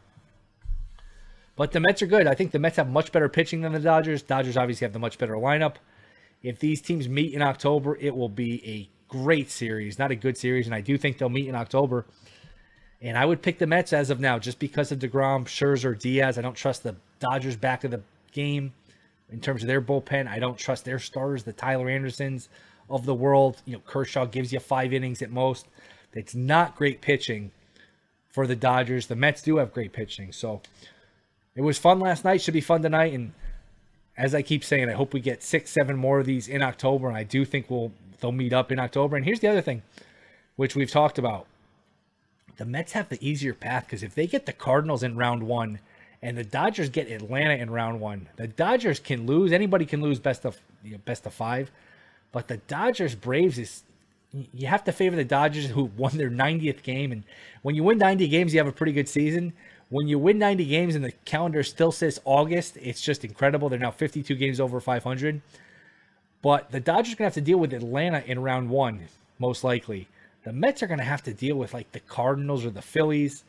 But 1.56 1.72
the 1.72 1.80
Mets 1.80 2.02
are 2.02 2.06
good. 2.06 2.26
I 2.26 2.34
think 2.34 2.52
the 2.52 2.58
Mets 2.58 2.76
have 2.76 2.90
much 2.90 3.12
better 3.12 3.28
pitching 3.28 3.62
than 3.62 3.72
the 3.72 3.80
Dodgers. 3.80 4.22
Dodgers 4.22 4.56
obviously 4.56 4.84
have 4.84 4.92
the 4.92 4.98
much 4.98 5.18
better 5.18 5.34
lineup. 5.34 5.76
If 6.42 6.58
these 6.58 6.82
teams 6.82 7.08
meet 7.08 7.32
in 7.32 7.42
October, 7.42 7.96
it 7.98 8.14
will 8.14 8.28
be 8.28 8.62
a 8.66 8.88
great 9.08 9.50
series, 9.50 9.98
not 9.98 10.10
a 10.10 10.16
good 10.16 10.36
series, 10.36 10.66
and 10.66 10.74
I 10.74 10.82
do 10.82 10.98
think 10.98 11.16
they'll 11.16 11.28
meet 11.28 11.48
in 11.48 11.54
October. 11.54 12.04
And 13.00 13.16
I 13.16 13.24
would 13.24 13.42
pick 13.42 13.58
the 13.58 13.66
Mets 13.66 13.92
as 13.92 14.10
of 14.10 14.20
now 14.20 14.38
just 14.38 14.58
because 14.58 14.92
of 14.92 14.98
DeGrom, 14.98 15.44
Scherzer, 15.46 15.98
Diaz. 15.98 16.38
I 16.38 16.42
don't 16.42 16.54
trust 16.54 16.82
the 16.82 16.96
Dodgers 17.20 17.56
back 17.56 17.84
of 17.84 17.90
the 17.90 18.02
game 18.32 18.74
in 19.30 19.40
terms 19.40 19.62
of 19.62 19.66
their 19.66 19.80
bullpen. 19.80 20.28
I 20.28 20.38
don't 20.38 20.58
trust 20.58 20.84
their 20.84 20.98
stars, 20.98 21.44
the 21.44 21.52
Tyler 21.52 21.88
Andersons 21.88 22.48
of 22.88 23.06
the 23.06 23.14
world. 23.14 23.62
You 23.64 23.74
know, 23.74 23.82
Kershaw 23.86 24.26
gives 24.26 24.52
you 24.52 24.60
five 24.60 24.92
innings 24.92 25.22
at 25.22 25.30
most. 25.30 25.66
It's 26.12 26.34
not 26.34 26.76
great 26.76 27.00
pitching 27.02 27.50
for 28.28 28.46
the 28.46 28.56
Dodgers. 28.56 29.06
The 29.06 29.16
Mets 29.16 29.42
do 29.42 29.58
have 29.58 29.72
great 29.72 29.92
pitching. 29.92 30.32
So 30.32 30.62
it 31.56 31.62
was 31.62 31.78
fun 31.78 31.98
last 31.98 32.24
night. 32.24 32.42
Should 32.42 32.54
be 32.54 32.60
fun 32.60 32.82
tonight. 32.82 33.14
And 33.14 33.32
as 34.16 34.34
I 34.34 34.42
keep 34.42 34.62
saying, 34.62 34.88
I 34.88 34.92
hope 34.92 35.12
we 35.12 35.20
get 35.20 35.42
six, 35.42 35.70
seven 35.70 35.96
more 35.96 36.20
of 36.20 36.26
these 36.26 36.46
in 36.46 36.62
October. 36.62 37.08
And 37.08 37.16
I 37.16 37.24
do 37.24 37.44
think 37.44 37.70
we'll 37.70 37.92
they'll 38.20 38.32
meet 38.32 38.52
up 38.52 38.70
in 38.70 38.78
October. 38.78 39.16
And 39.16 39.24
here's 39.24 39.40
the 39.40 39.48
other 39.48 39.62
thing, 39.62 39.82
which 40.56 40.76
we've 40.76 40.90
talked 40.90 41.18
about 41.18 41.46
the 42.56 42.64
Mets 42.64 42.92
have 42.92 43.08
the 43.08 43.26
easier 43.26 43.52
path 43.54 43.84
because 43.86 44.02
if 44.02 44.14
they 44.14 44.26
get 44.26 44.46
the 44.46 44.52
Cardinals 44.52 45.02
in 45.02 45.16
round 45.16 45.42
one 45.42 45.78
and 46.22 46.36
the 46.36 46.44
Dodgers 46.44 46.88
get 46.88 47.10
Atlanta 47.10 47.54
in 47.54 47.70
round 47.70 48.00
one, 48.00 48.28
the 48.36 48.46
Dodgers 48.46 48.98
can 48.98 49.26
lose. 49.26 49.52
Anybody 49.52 49.84
can 49.84 50.00
lose 50.00 50.18
best 50.18 50.46
of 50.46 50.58
you 50.82 50.92
know, 50.92 50.98
best 51.04 51.26
of 51.26 51.34
five, 51.34 51.70
but 52.32 52.48
the 52.48 52.56
Dodgers 52.56 53.14
Braves 53.14 53.58
is 53.58 53.82
you 54.52 54.66
have 54.66 54.84
to 54.84 54.92
favor 54.92 55.16
the 55.16 55.24
Dodgers 55.24 55.66
who 55.66 55.84
won 55.96 56.16
their 56.16 56.30
90th 56.30 56.82
game. 56.82 57.12
And 57.12 57.24
when 57.62 57.74
you 57.74 57.84
win 57.84 57.98
90 57.98 58.28
games, 58.28 58.52
you 58.52 58.60
have 58.60 58.66
a 58.66 58.72
pretty 58.72 58.92
good 58.92 59.08
season. 59.08 59.52
When 59.88 60.08
you 60.08 60.18
win 60.18 60.38
90 60.38 60.64
games 60.64 60.94
and 60.96 61.04
the 61.04 61.12
calendar 61.24 61.62
still 61.62 61.92
says 61.92 62.20
August, 62.24 62.76
it's 62.76 63.00
just 63.00 63.24
incredible. 63.24 63.68
They're 63.68 63.78
now 63.78 63.92
52 63.92 64.34
games 64.34 64.58
over 64.58 64.80
500. 64.80 65.40
But 66.42 66.70
the 66.70 66.80
Dodgers 66.80 67.14
are 67.14 67.16
going 67.16 67.30
to 67.30 67.34
have 67.34 67.34
to 67.34 67.40
deal 67.40 67.58
with 67.58 67.72
Atlanta 67.72 68.22
in 68.26 68.40
round 68.42 68.70
one, 68.70 69.08
most 69.38 69.64
likely. 69.64 70.08
The 70.44 70.52
Mets 70.52 70.82
are 70.82 70.86
going 70.86 70.98
to 70.98 71.04
have 71.04 71.22
to 71.24 71.34
deal 71.34 71.56
with 71.56 71.74
like 71.74 71.90
the 71.92 72.00
Cardinals 72.00 72.64
or 72.64 72.70
the 72.70 72.82
Phillies. 72.82 73.44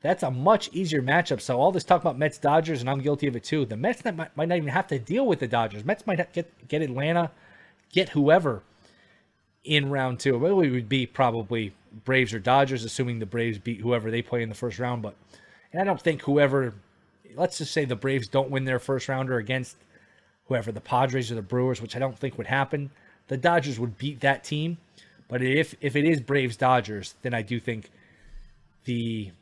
That's 0.00 0.22
a 0.22 0.30
much 0.30 0.68
easier 0.72 1.00
matchup. 1.00 1.40
So 1.40 1.58
all 1.58 1.72
this 1.72 1.84
talk 1.84 2.00
about 2.00 2.18
Mets 2.18 2.38
Dodgers, 2.38 2.80
and 2.80 2.90
I'm 2.90 3.00
guilty 3.00 3.26
of 3.26 3.36
it 3.36 3.44
too. 3.44 3.64
The 3.64 3.76
Mets 3.76 4.04
might, 4.04 4.36
might 4.36 4.48
not 4.48 4.58
even 4.58 4.68
have 4.68 4.86
to 4.88 4.98
deal 4.98 5.26
with 5.26 5.38
the 5.38 5.48
Dodgers. 5.48 5.84
Mets 5.84 6.06
might 6.06 6.32
get 6.32 6.50
get 6.68 6.82
Atlanta, 6.82 7.30
get 7.92 8.10
whoever 8.10 8.62
in 9.64 9.90
round 9.90 10.20
two. 10.20 10.44
It 10.44 10.52
would 10.52 10.88
be 10.88 11.06
probably 11.06 11.72
Braves 12.04 12.34
or 12.34 12.38
Dodgers, 12.38 12.84
assuming 12.84 13.18
the 13.18 13.26
Braves 13.26 13.58
beat 13.58 13.80
whoever 13.80 14.10
they 14.10 14.22
play 14.22 14.42
in 14.42 14.48
the 14.48 14.54
first 14.54 14.78
round. 14.78 15.02
But 15.02 15.14
and 15.74 15.80
I 15.80 15.84
don't 15.84 16.00
think 16.00 16.22
whoever, 16.22 16.72
let's 17.34 17.58
just 17.58 17.72
say 17.72 17.84
the 17.84 17.96
Braves 17.96 18.28
don't 18.28 18.48
win 18.48 18.64
their 18.64 18.78
first 18.78 19.08
rounder 19.08 19.38
against 19.38 19.76
whoever 20.46 20.70
the 20.70 20.80
Padres 20.80 21.32
or 21.32 21.34
the 21.34 21.42
Brewers, 21.42 21.82
which 21.82 21.96
I 21.96 21.98
don't 21.98 22.16
think 22.16 22.38
would 22.38 22.46
happen. 22.46 22.90
The 23.26 23.36
Dodgers 23.36 23.80
would 23.80 23.98
beat 23.98 24.20
that 24.20 24.44
team. 24.44 24.78
But 25.26 25.42
if 25.42 25.74
if 25.80 25.96
it 25.96 26.04
is 26.04 26.20
Braves 26.20 26.56
Dodgers, 26.56 27.16
then 27.22 27.34
I 27.34 27.42
do 27.42 27.58
think 27.58 27.90
the, 28.84 29.32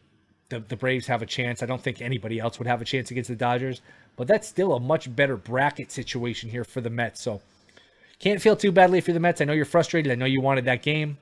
the 0.49 0.61
the 0.61 0.77
Braves 0.77 1.07
have 1.09 1.21
a 1.21 1.27
chance. 1.27 1.62
I 1.62 1.67
don't 1.67 1.83
think 1.83 2.01
anybody 2.01 2.39
else 2.39 2.59
would 2.59 2.69
have 2.69 2.81
a 2.81 2.87
chance 2.87 3.11
against 3.11 3.29
the 3.29 3.37
Dodgers. 3.37 3.83
But 4.17 4.27
that's 4.27 4.49
still 4.49 4.73
a 4.73 4.81
much 4.81 5.15
better 5.15 5.37
bracket 5.37 5.93
situation 5.93 6.49
here 6.49 6.65
for 6.65 6.81
the 6.81 6.89
Mets. 6.89 7.21
So 7.21 7.43
can't 8.21 8.41
feel 8.41 8.57
too 8.57 8.73
badly 8.73 8.97
if 8.97 9.07
you're 9.07 9.15
the 9.15 9.21
Mets. 9.21 9.43
I 9.43 9.45
know 9.45 9.53
you're 9.53 9.67
frustrated. 9.67 10.11
I 10.11 10.15
know 10.15 10.25
you 10.25 10.41
wanted 10.41 10.65
that 10.65 10.81
game. 10.81 11.19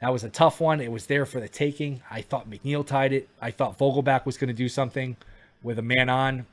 That 0.00 0.12
was 0.12 0.24
a 0.24 0.30
tough 0.30 0.60
one. 0.60 0.80
It 0.80 0.90
was 0.90 1.06
there 1.06 1.26
for 1.26 1.40
the 1.40 1.48
taking. 1.48 2.02
I 2.10 2.22
thought 2.22 2.48
McNeil 2.48 2.86
tied 2.86 3.12
it. 3.12 3.28
I 3.40 3.50
thought 3.50 3.78
Vogelbach 3.78 4.24
was 4.24 4.38
going 4.38 4.48
to 4.48 4.54
do 4.54 4.68
something 4.68 5.16
with 5.62 5.78
a 5.78 5.82
man 5.82 6.08
on, 6.08 6.46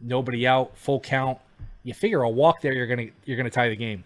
nobody 0.00 0.46
out, 0.46 0.76
full 0.76 1.00
count. 1.00 1.38
You 1.82 1.94
figure 1.94 2.22
a 2.22 2.28
walk 2.28 2.60
there, 2.60 2.74
you're 2.74 2.86
gonna 2.86 3.08
you're 3.24 3.38
gonna 3.38 3.48
tie 3.48 3.70
the 3.70 3.76
game. 3.76 4.04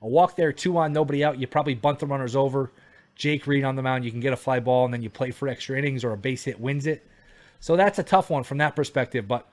A 0.00 0.08
walk 0.08 0.36
there, 0.36 0.52
two 0.52 0.78
on, 0.78 0.92
nobody 0.92 1.22
out. 1.22 1.38
You 1.38 1.46
probably 1.46 1.74
bunt 1.74 1.98
the 1.98 2.06
runners 2.06 2.34
over. 2.34 2.70
Jake 3.14 3.46
Reed 3.46 3.64
on 3.64 3.76
the 3.76 3.82
mound, 3.82 4.06
you 4.06 4.10
can 4.10 4.20
get 4.20 4.32
a 4.32 4.36
fly 4.36 4.60
ball 4.60 4.86
and 4.86 4.94
then 4.94 5.02
you 5.02 5.10
play 5.10 5.30
for 5.30 5.46
extra 5.46 5.76
innings 5.76 6.02
or 6.04 6.12
a 6.12 6.16
base 6.16 6.44
hit 6.44 6.58
wins 6.58 6.86
it. 6.86 7.06
So 7.60 7.76
that's 7.76 7.98
a 7.98 8.02
tough 8.02 8.30
one 8.30 8.42
from 8.42 8.56
that 8.58 8.74
perspective. 8.74 9.28
But 9.28 9.46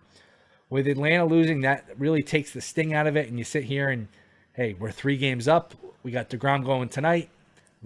with 0.70 0.88
Atlanta 0.88 1.26
losing, 1.26 1.62
that 1.62 1.86
really 1.98 2.24
takes 2.24 2.52
the 2.52 2.62
sting 2.62 2.94
out 2.94 3.08
of 3.08 3.18
it. 3.18 3.28
And 3.28 3.38
you 3.38 3.44
sit 3.44 3.66
here 3.66 3.90
and, 3.90 4.08
hey, 4.54 4.74
we're 4.80 4.92
three 4.92 5.18
games 5.18 5.50
up. 5.50 5.74
We 6.04 6.12
got 6.12 6.30
DeGrom 6.30 6.64
going 6.64 6.88
tonight. 6.88 7.30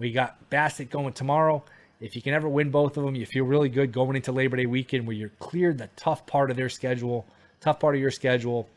We 0.02 0.10
got 0.10 0.50
Bassitt 0.50 0.90
going 0.90 1.12
tomorrow. 1.12 1.62
If 2.00 2.16
you 2.16 2.22
can 2.22 2.34
ever 2.34 2.48
win 2.48 2.72
both 2.72 2.96
of 2.96 3.04
them, 3.04 3.14
you 3.14 3.24
feel 3.24 3.44
really 3.44 3.68
good 3.68 3.92
going 3.92 4.16
into 4.16 4.32
Labor 4.32 4.56
Day 4.56 4.66
weekend 4.66 5.06
where 5.06 5.14
you're 5.14 5.30
cleared 5.38 5.78
the 5.78 5.88
tough 5.94 6.26
part 6.26 6.50
of 6.50 6.56
their 6.56 6.68
schedule, 6.68 7.24
tough 7.60 7.78
part 7.78 7.94
of 7.94 8.00
your 8.00 8.10
schedule. 8.10 8.68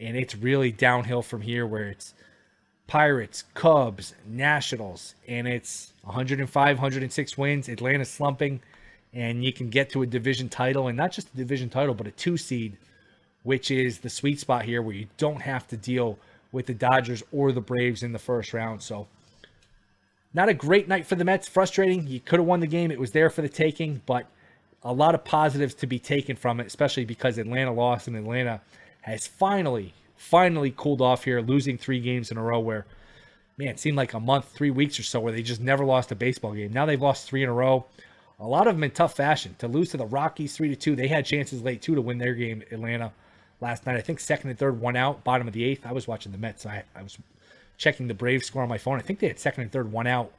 And 0.00 0.16
it's 0.16 0.34
really 0.34 0.72
downhill 0.72 1.20
from 1.20 1.42
here 1.42 1.66
where 1.66 1.90
it's 1.90 2.14
Pirates, 2.86 3.44
Cubs, 3.52 4.14
Nationals, 4.26 5.14
and 5.28 5.46
it's 5.46 5.92
105, 6.04 6.76
106 6.78 7.36
wins. 7.36 7.68
Atlanta's 7.68 8.08
slumping, 8.08 8.62
and 9.12 9.44
you 9.44 9.52
can 9.52 9.68
get 9.68 9.90
to 9.90 10.00
a 10.00 10.06
division 10.06 10.48
title, 10.48 10.88
and 10.88 10.96
not 10.96 11.12
just 11.12 11.28
a 11.34 11.36
division 11.36 11.68
title, 11.68 11.92
but 11.92 12.06
a 12.06 12.10
two 12.10 12.38
seed, 12.38 12.78
which 13.42 13.70
is 13.70 13.98
the 13.98 14.08
sweet 14.08 14.40
spot 14.40 14.64
here 14.64 14.80
where 14.80 14.94
you 14.94 15.08
don't 15.18 15.42
have 15.42 15.68
to 15.68 15.76
deal 15.76 16.18
with 16.52 16.64
the 16.64 16.74
Dodgers 16.74 17.22
or 17.32 17.52
the 17.52 17.60
Braves 17.60 18.02
in 18.02 18.12
the 18.12 18.18
first 18.18 18.54
round. 18.54 18.80
So, 18.82 19.08
not 20.34 20.48
a 20.48 20.54
great 20.54 20.88
night 20.88 21.06
for 21.06 21.14
the 21.14 21.24
Mets. 21.24 21.48
Frustrating. 21.48 22.06
You 22.06 22.20
could 22.20 22.40
have 22.40 22.46
won 22.46 22.60
the 22.60 22.66
game, 22.66 22.90
it 22.90 23.00
was 23.00 23.12
there 23.12 23.30
for 23.30 23.40
the 23.40 23.48
taking, 23.48 24.02
but 24.04 24.26
a 24.82 24.92
lot 24.92 25.14
of 25.14 25.24
positives 25.24 25.74
to 25.76 25.86
be 25.86 25.98
taken 25.98 26.36
from 26.36 26.60
it, 26.60 26.66
especially 26.66 27.06
because 27.06 27.38
Atlanta 27.38 27.72
lost 27.72 28.06
and 28.06 28.16
Atlanta 28.16 28.60
has 29.02 29.26
finally 29.26 29.94
finally 30.16 30.72
cooled 30.76 31.00
off 31.00 31.24
here, 31.24 31.40
losing 31.40 31.76
three 31.76 32.00
games 32.00 32.30
in 32.30 32.38
a 32.38 32.42
row 32.42 32.58
where, 32.58 32.86
man, 33.58 33.68
it 33.68 33.78
seemed 33.78 33.96
like 33.96 34.14
a 34.14 34.20
month, 34.20 34.48
three 34.48 34.70
weeks 34.70 34.98
or 34.98 35.02
so 35.02 35.20
where 35.20 35.32
they 35.32 35.42
just 35.42 35.60
never 35.60 35.84
lost 35.84 36.10
a 36.10 36.14
baseball 36.14 36.54
game. 36.54 36.72
Now 36.72 36.86
they've 36.86 37.00
lost 37.00 37.26
three 37.26 37.42
in 37.42 37.48
a 37.48 37.52
row. 37.52 37.84
A 38.40 38.46
lot 38.46 38.66
of 38.66 38.74
them 38.74 38.84
in 38.84 38.90
tough 38.90 39.16
fashion. 39.16 39.54
To 39.58 39.68
lose 39.68 39.90
to 39.90 39.96
the 39.96 40.06
Rockies 40.06 40.56
three 40.56 40.68
to 40.68 40.76
two, 40.76 40.96
they 40.96 41.08
had 41.08 41.24
chances 41.24 41.62
late 41.62 41.82
too 41.82 41.94
to 41.94 42.00
win 42.00 42.18
their 42.18 42.34
game. 42.34 42.62
Atlanta 42.70 43.12
last 43.60 43.86
night, 43.86 43.96
I 43.96 44.00
think 44.00 44.18
second 44.18 44.50
and 44.50 44.58
third, 44.58 44.80
one 44.80 44.96
out, 44.96 45.24
bottom 45.24 45.46
of 45.46 45.54
the 45.54 45.64
eighth. 45.64 45.86
I 45.86 45.92
was 45.92 46.08
watching 46.08 46.32
the 46.32 46.38
Mets. 46.38 46.66
I, 46.66 46.84
I 46.96 47.02
was 47.02 47.18
checking 47.76 48.08
the 48.08 48.14
Braves 48.14 48.46
score 48.46 48.62
on 48.62 48.68
my 48.68 48.78
phone. 48.78 48.98
I 48.98 49.02
think 49.02 49.18
they 49.18 49.28
had 49.28 49.38
second 49.38 49.64
and 49.64 49.72
third, 49.72 49.90
one 49.90 50.06
out, 50.06 50.32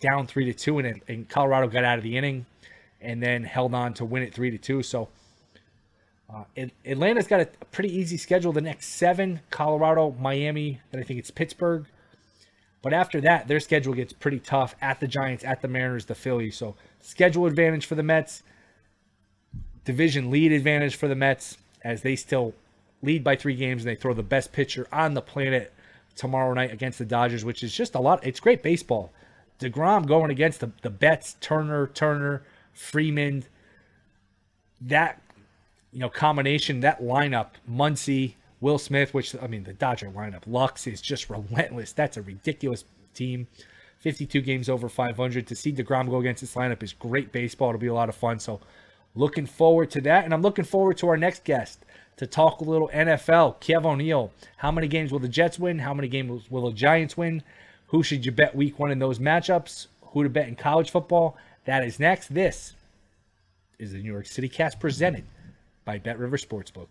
down 0.00 0.26
three 0.26 0.46
to 0.46 0.54
two, 0.54 0.78
and, 0.78 1.00
and 1.08 1.28
Colorado 1.28 1.68
got 1.68 1.84
out 1.84 1.98
of 1.98 2.04
the 2.04 2.16
inning 2.16 2.46
and 3.00 3.22
then 3.22 3.44
held 3.44 3.74
on 3.74 3.94
to 3.94 4.04
win 4.04 4.22
it 4.22 4.34
three 4.34 4.50
to 4.50 4.58
two. 4.58 4.82
So 4.82 5.08
uh, 6.32 6.44
Atlanta's 6.86 7.26
got 7.26 7.40
a 7.40 7.46
pretty 7.72 7.96
easy 7.96 8.16
schedule. 8.16 8.52
The 8.52 8.60
next 8.60 8.86
seven: 8.88 9.40
Colorado, 9.50 10.14
Miami, 10.18 10.80
then 10.90 11.00
I 11.00 11.04
think 11.04 11.18
it's 11.18 11.30
Pittsburgh. 11.30 11.86
But 12.82 12.94
after 12.94 13.20
that, 13.20 13.46
their 13.46 13.60
schedule 13.60 13.92
gets 13.92 14.12
pretty 14.12 14.38
tough 14.38 14.74
at 14.80 15.00
the 15.00 15.06
Giants, 15.06 15.44
at 15.44 15.60
the 15.60 15.68
Mariners, 15.68 16.06
the 16.06 16.14
Phillies. 16.14 16.56
So 16.56 16.76
schedule 17.00 17.46
advantage 17.46 17.84
for 17.84 17.94
the 17.94 18.02
Mets, 18.02 18.42
division 19.84 20.30
lead 20.30 20.52
advantage 20.52 20.96
for 20.96 21.06
the 21.06 21.14
Mets 21.14 21.58
as 21.82 22.02
they 22.02 22.16
still 22.16 22.54
lead 23.02 23.24
by 23.24 23.36
three 23.36 23.54
games 23.54 23.82
and 23.82 23.90
they 23.90 24.00
throw 24.00 24.14
the 24.14 24.22
best 24.22 24.52
pitcher 24.52 24.86
on 24.92 25.14
the 25.14 25.22
planet 25.22 25.72
tomorrow 26.20 26.52
night 26.52 26.70
against 26.70 26.98
the 26.98 27.06
Dodgers, 27.06 27.46
which 27.46 27.62
is 27.62 27.72
just 27.72 27.94
a 27.94 27.98
lot. 27.98 28.24
It's 28.26 28.40
great 28.40 28.62
baseball. 28.62 29.10
DeGrom 29.58 30.06
going 30.06 30.30
against 30.30 30.60
the, 30.60 30.70
the 30.82 30.90
Betts, 30.90 31.36
Turner, 31.40 31.86
Turner, 31.86 32.42
Freeman. 32.74 33.44
That 34.82 35.22
you 35.92 36.00
know, 36.00 36.10
combination, 36.10 36.80
that 36.80 37.02
lineup, 37.02 37.52
Muncy, 37.68 38.34
Will 38.60 38.78
Smith, 38.78 39.14
which, 39.14 39.34
I 39.40 39.46
mean, 39.46 39.64
the 39.64 39.72
Dodger 39.72 40.10
lineup, 40.10 40.42
Lux 40.46 40.86
is 40.86 41.00
just 41.00 41.30
relentless. 41.30 41.92
That's 41.92 42.18
a 42.18 42.22
ridiculous 42.22 42.84
team. 43.14 43.48
52 44.00 44.42
games 44.42 44.68
over 44.68 44.90
500. 44.90 45.46
To 45.46 45.56
see 45.56 45.72
DeGrom 45.72 46.10
go 46.10 46.18
against 46.18 46.42
this 46.42 46.54
lineup 46.54 46.82
is 46.82 46.92
great 46.92 47.32
baseball. 47.32 47.70
It'll 47.70 47.80
be 47.80 47.86
a 47.86 47.94
lot 47.94 48.10
of 48.10 48.14
fun. 48.14 48.38
So, 48.38 48.60
looking 49.14 49.46
forward 49.46 49.90
to 49.92 50.02
that. 50.02 50.24
And 50.24 50.34
I'm 50.34 50.42
looking 50.42 50.66
forward 50.66 50.98
to 50.98 51.08
our 51.08 51.16
next 51.16 51.44
guest 51.44 51.84
to 52.20 52.26
talk 52.26 52.60
a 52.60 52.64
little 52.64 52.90
NFL. 52.92 53.56
Kev 53.62 53.86
O'Neill. 53.86 54.30
How 54.58 54.70
many 54.70 54.88
games 54.88 55.10
will 55.10 55.20
the 55.20 55.26
Jets 55.26 55.58
win? 55.58 55.78
How 55.78 55.94
many 55.94 56.06
games 56.06 56.50
will 56.50 56.68
the 56.68 56.76
Giants 56.76 57.16
win? 57.16 57.42
Who 57.86 58.02
should 58.02 58.26
you 58.26 58.30
bet 58.30 58.54
week 58.54 58.78
one 58.78 58.90
in 58.90 58.98
those 58.98 59.18
matchups? 59.18 59.86
Who 60.02 60.22
to 60.22 60.28
bet 60.28 60.46
in 60.46 60.54
college 60.54 60.90
football? 60.90 61.38
That 61.64 61.82
is 61.82 61.98
next. 61.98 62.34
This 62.34 62.74
is 63.78 63.92
the 63.92 64.02
New 64.02 64.12
York 64.12 64.26
City 64.26 64.50
Cast 64.50 64.78
presented 64.78 65.24
by 65.86 65.96
Bet 65.96 66.18
Rivers 66.18 66.44
Sportsbook. 66.44 66.88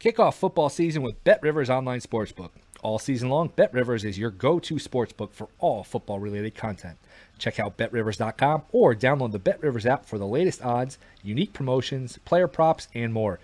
Kick 0.00 0.18
off 0.18 0.36
football 0.36 0.68
season 0.68 1.02
with 1.02 1.22
Bet 1.22 1.40
Rivers 1.40 1.70
Online 1.70 2.00
Sportsbook. 2.00 2.50
All 2.82 2.98
season 2.98 3.28
long, 3.28 3.50
BetRivers 3.50 4.04
is 4.04 4.18
your 4.18 4.32
go-to 4.32 4.74
sportsbook 4.74 5.32
for 5.32 5.46
all 5.60 5.84
football-related 5.84 6.56
content. 6.56 6.98
Check 7.38 7.60
out 7.60 7.76
betrivers.com 7.76 8.62
or 8.72 8.96
download 8.96 9.30
the 9.30 9.38
BetRivers 9.38 9.86
app 9.86 10.04
for 10.04 10.18
the 10.18 10.26
latest 10.26 10.60
odds, 10.64 10.98
unique 11.22 11.52
promotions, 11.52 12.18
player 12.24 12.48
props, 12.48 12.88
and 12.92 13.12
more. 13.12 13.38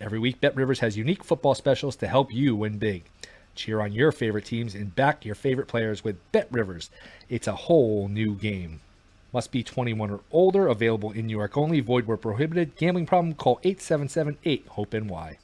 Every 0.00 0.18
week, 0.18 0.40
BetRivers 0.40 0.78
has 0.78 0.96
unique 0.96 1.22
football 1.22 1.54
specials 1.54 1.94
to 1.96 2.08
help 2.08 2.32
you 2.32 2.56
win 2.56 2.78
big. 2.78 3.04
Cheer 3.54 3.82
on 3.82 3.92
your 3.92 4.12
favorite 4.12 4.46
teams 4.46 4.74
and 4.74 4.94
back 4.94 5.26
your 5.26 5.34
favorite 5.34 5.68
players 5.68 6.02
with 6.02 6.16
BetRivers. 6.32 6.88
It's 7.28 7.46
a 7.46 7.54
whole 7.54 8.08
new 8.08 8.34
game. 8.34 8.80
Must 9.34 9.52
be 9.52 9.62
21 9.62 10.10
or 10.10 10.20
older. 10.30 10.68
Available 10.68 11.10
in 11.12 11.26
New 11.26 11.36
York 11.36 11.58
only. 11.58 11.80
Void 11.80 12.06
where 12.06 12.16
prohibited. 12.16 12.76
Gambling 12.76 13.04
problem? 13.04 13.34
Call 13.34 13.60
877-8-HOPE-NY. 13.62 15.38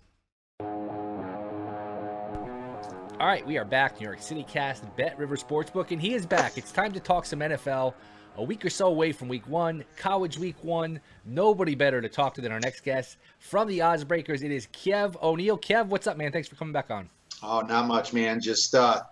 All 3.19 3.27
right, 3.27 3.47
we 3.47 3.59
are 3.59 3.65
back. 3.65 4.01
New 4.01 4.07
York 4.07 4.23
City 4.23 4.43
Cast, 4.43 4.85
Bet 4.97 5.19
River 5.19 5.37
Sportsbook, 5.37 5.91
and 5.91 6.01
he 6.01 6.15
is 6.15 6.25
back. 6.25 6.57
It's 6.57 6.73
time 6.73 6.93
to 6.93 7.01
talk 7.01 7.27
some 7.27 7.41
NFL. 7.41 7.93
A 8.38 8.43
week 8.43 8.66
or 8.66 8.71
so 8.71 8.88
away 8.88 9.12
from 9.12 9.28
week 9.28 9.49
one, 9.49 9.83
college 9.97 10.38
week 10.38 10.57
one. 10.62 11.00
Nobody 11.25 11.75
better 11.75 12.02
to 12.02 12.09
talk 12.09 12.35
to 12.35 12.43
than 12.43 12.52
our 12.52 12.61
next 12.61 12.85
guest 12.85 13.16
from 13.38 13.66
the 13.66 13.81
Odds 13.81 14.05
Breakers. 14.05 14.43
It 14.43 14.50
is 14.50 14.66
Kev 14.75 15.21
O'Neill. 15.23 15.57
Kev, 15.57 15.87
what's 15.87 16.07
up, 16.07 16.19
man? 16.19 16.33
Thanks 16.33 16.47
for 16.47 16.55
coming 16.57 16.75
back 16.75 16.90
on. 16.90 17.09
Oh, 17.43 17.61
not 17.61 17.87
much, 17.87 18.12
man. 18.12 18.38
Just 18.43 18.75
uh, 18.75 19.05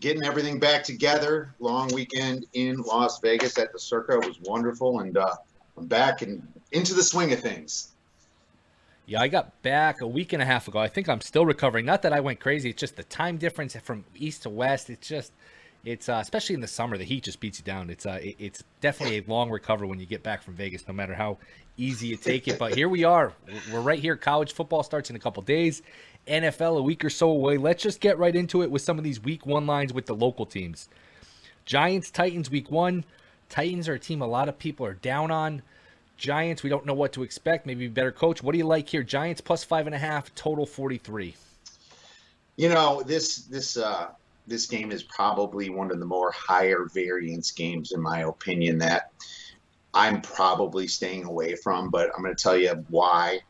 getting 0.00 0.24
everything 0.24 0.58
back 0.58 0.82
together. 0.82 1.54
Long 1.60 1.94
weekend 1.94 2.46
in 2.54 2.82
Las 2.82 3.20
Vegas 3.20 3.56
at 3.56 3.72
the 3.72 3.78
Circa 3.78 4.18
was 4.18 4.40
wonderful, 4.40 4.98
and 4.98 5.16
uh, 5.16 5.36
I'm 5.76 5.86
back 5.86 6.22
and 6.22 6.44
into 6.72 6.92
the 6.92 7.04
swing 7.04 7.32
of 7.32 7.38
things. 7.38 7.92
Yeah, 9.06 9.20
I 9.20 9.28
got 9.28 9.62
back 9.62 10.00
a 10.00 10.08
week 10.08 10.32
and 10.32 10.42
a 10.42 10.44
half 10.44 10.66
ago. 10.66 10.80
I 10.80 10.88
think 10.88 11.08
I'm 11.08 11.20
still 11.20 11.46
recovering. 11.46 11.86
Not 11.86 12.02
that 12.02 12.12
I 12.12 12.18
went 12.18 12.40
crazy. 12.40 12.70
It's 12.70 12.80
just 12.80 12.96
the 12.96 13.04
time 13.04 13.36
difference 13.36 13.76
from 13.76 14.04
east 14.16 14.42
to 14.42 14.50
west. 14.50 14.90
It's 14.90 15.06
just, 15.06 15.30
it's 15.86 16.08
uh, 16.08 16.18
especially 16.20 16.56
in 16.56 16.60
the 16.60 16.66
summer, 16.66 16.98
the 16.98 17.04
heat 17.04 17.22
just 17.22 17.38
beats 17.38 17.60
you 17.60 17.64
down. 17.64 17.90
It's 17.90 18.04
uh, 18.04 18.18
it, 18.20 18.34
it's 18.40 18.64
definitely 18.80 19.18
a 19.18 19.24
long 19.28 19.50
recovery 19.50 19.86
when 19.86 20.00
you 20.00 20.04
get 20.04 20.24
back 20.24 20.42
from 20.42 20.54
Vegas, 20.54 20.86
no 20.88 20.92
matter 20.92 21.14
how 21.14 21.38
easy 21.76 22.08
you 22.08 22.16
take 22.16 22.48
it. 22.48 22.58
But 22.58 22.74
here 22.74 22.88
we 22.88 23.04
are. 23.04 23.32
We're 23.72 23.80
right 23.80 24.00
here. 24.00 24.16
College 24.16 24.52
football 24.52 24.82
starts 24.82 25.10
in 25.10 25.16
a 25.16 25.20
couple 25.20 25.44
days. 25.44 25.82
NFL 26.26 26.76
a 26.76 26.82
week 26.82 27.04
or 27.04 27.10
so 27.10 27.30
away. 27.30 27.56
Let's 27.56 27.84
just 27.84 28.00
get 28.00 28.18
right 28.18 28.34
into 28.34 28.62
it 28.62 28.70
with 28.70 28.82
some 28.82 28.98
of 28.98 29.04
these 29.04 29.22
week 29.22 29.46
one 29.46 29.64
lines 29.64 29.92
with 29.92 30.06
the 30.06 30.14
local 30.14 30.44
teams. 30.44 30.88
Giants, 31.64 32.10
Titans, 32.10 32.50
week 32.50 32.68
one. 32.68 33.04
Titans 33.48 33.88
are 33.88 33.94
a 33.94 33.98
team 33.98 34.22
a 34.22 34.26
lot 34.26 34.48
of 34.48 34.58
people 34.58 34.84
are 34.84 34.94
down 34.94 35.30
on. 35.30 35.62
Giants, 36.16 36.64
we 36.64 36.70
don't 36.70 36.84
know 36.84 36.94
what 36.94 37.12
to 37.12 37.22
expect. 37.22 37.64
Maybe 37.64 37.86
better 37.86 38.10
coach. 38.10 38.42
What 38.42 38.52
do 38.52 38.58
you 38.58 38.66
like 38.66 38.88
here? 38.88 39.04
Giants 39.04 39.40
plus 39.40 39.62
five 39.62 39.86
and 39.86 39.94
a 39.94 39.98
half, 39.98 40.34
total 40.34 40.66
forty 40.66 40.98
three. 40.98 41.36
You 42.56 42.70
know 42.70 43.02
this 43.06 43.42
this 43.44 43.76
uh, 43.76 44.08
this 44.46 44.66
game 44.66 44.92
is 44.92 45.02
probably 45.02 45.70
one 45.70 45.90
of 45.90 45.98
the 45.98 46.06
more 46.06 46.32
higher 46.32 46.88
variance 46.92 47.50
games 47.50 47.92
in 47.92 48.00
my 48.00 48.20
opinion 48.20 48.78
that 48.78 49.12
I'm 49.94 50.20
probably 50.20 50.86
staying 50.86 51.24
away 51.24 51.56
from. 51.56 51.90
But 51.90 52.10
I'm 52.14 52.22
going 52.22 52.34
to 52.34 52.42
tell 52.42 52.56
you 52.56 52.84
why. 52.88 53.40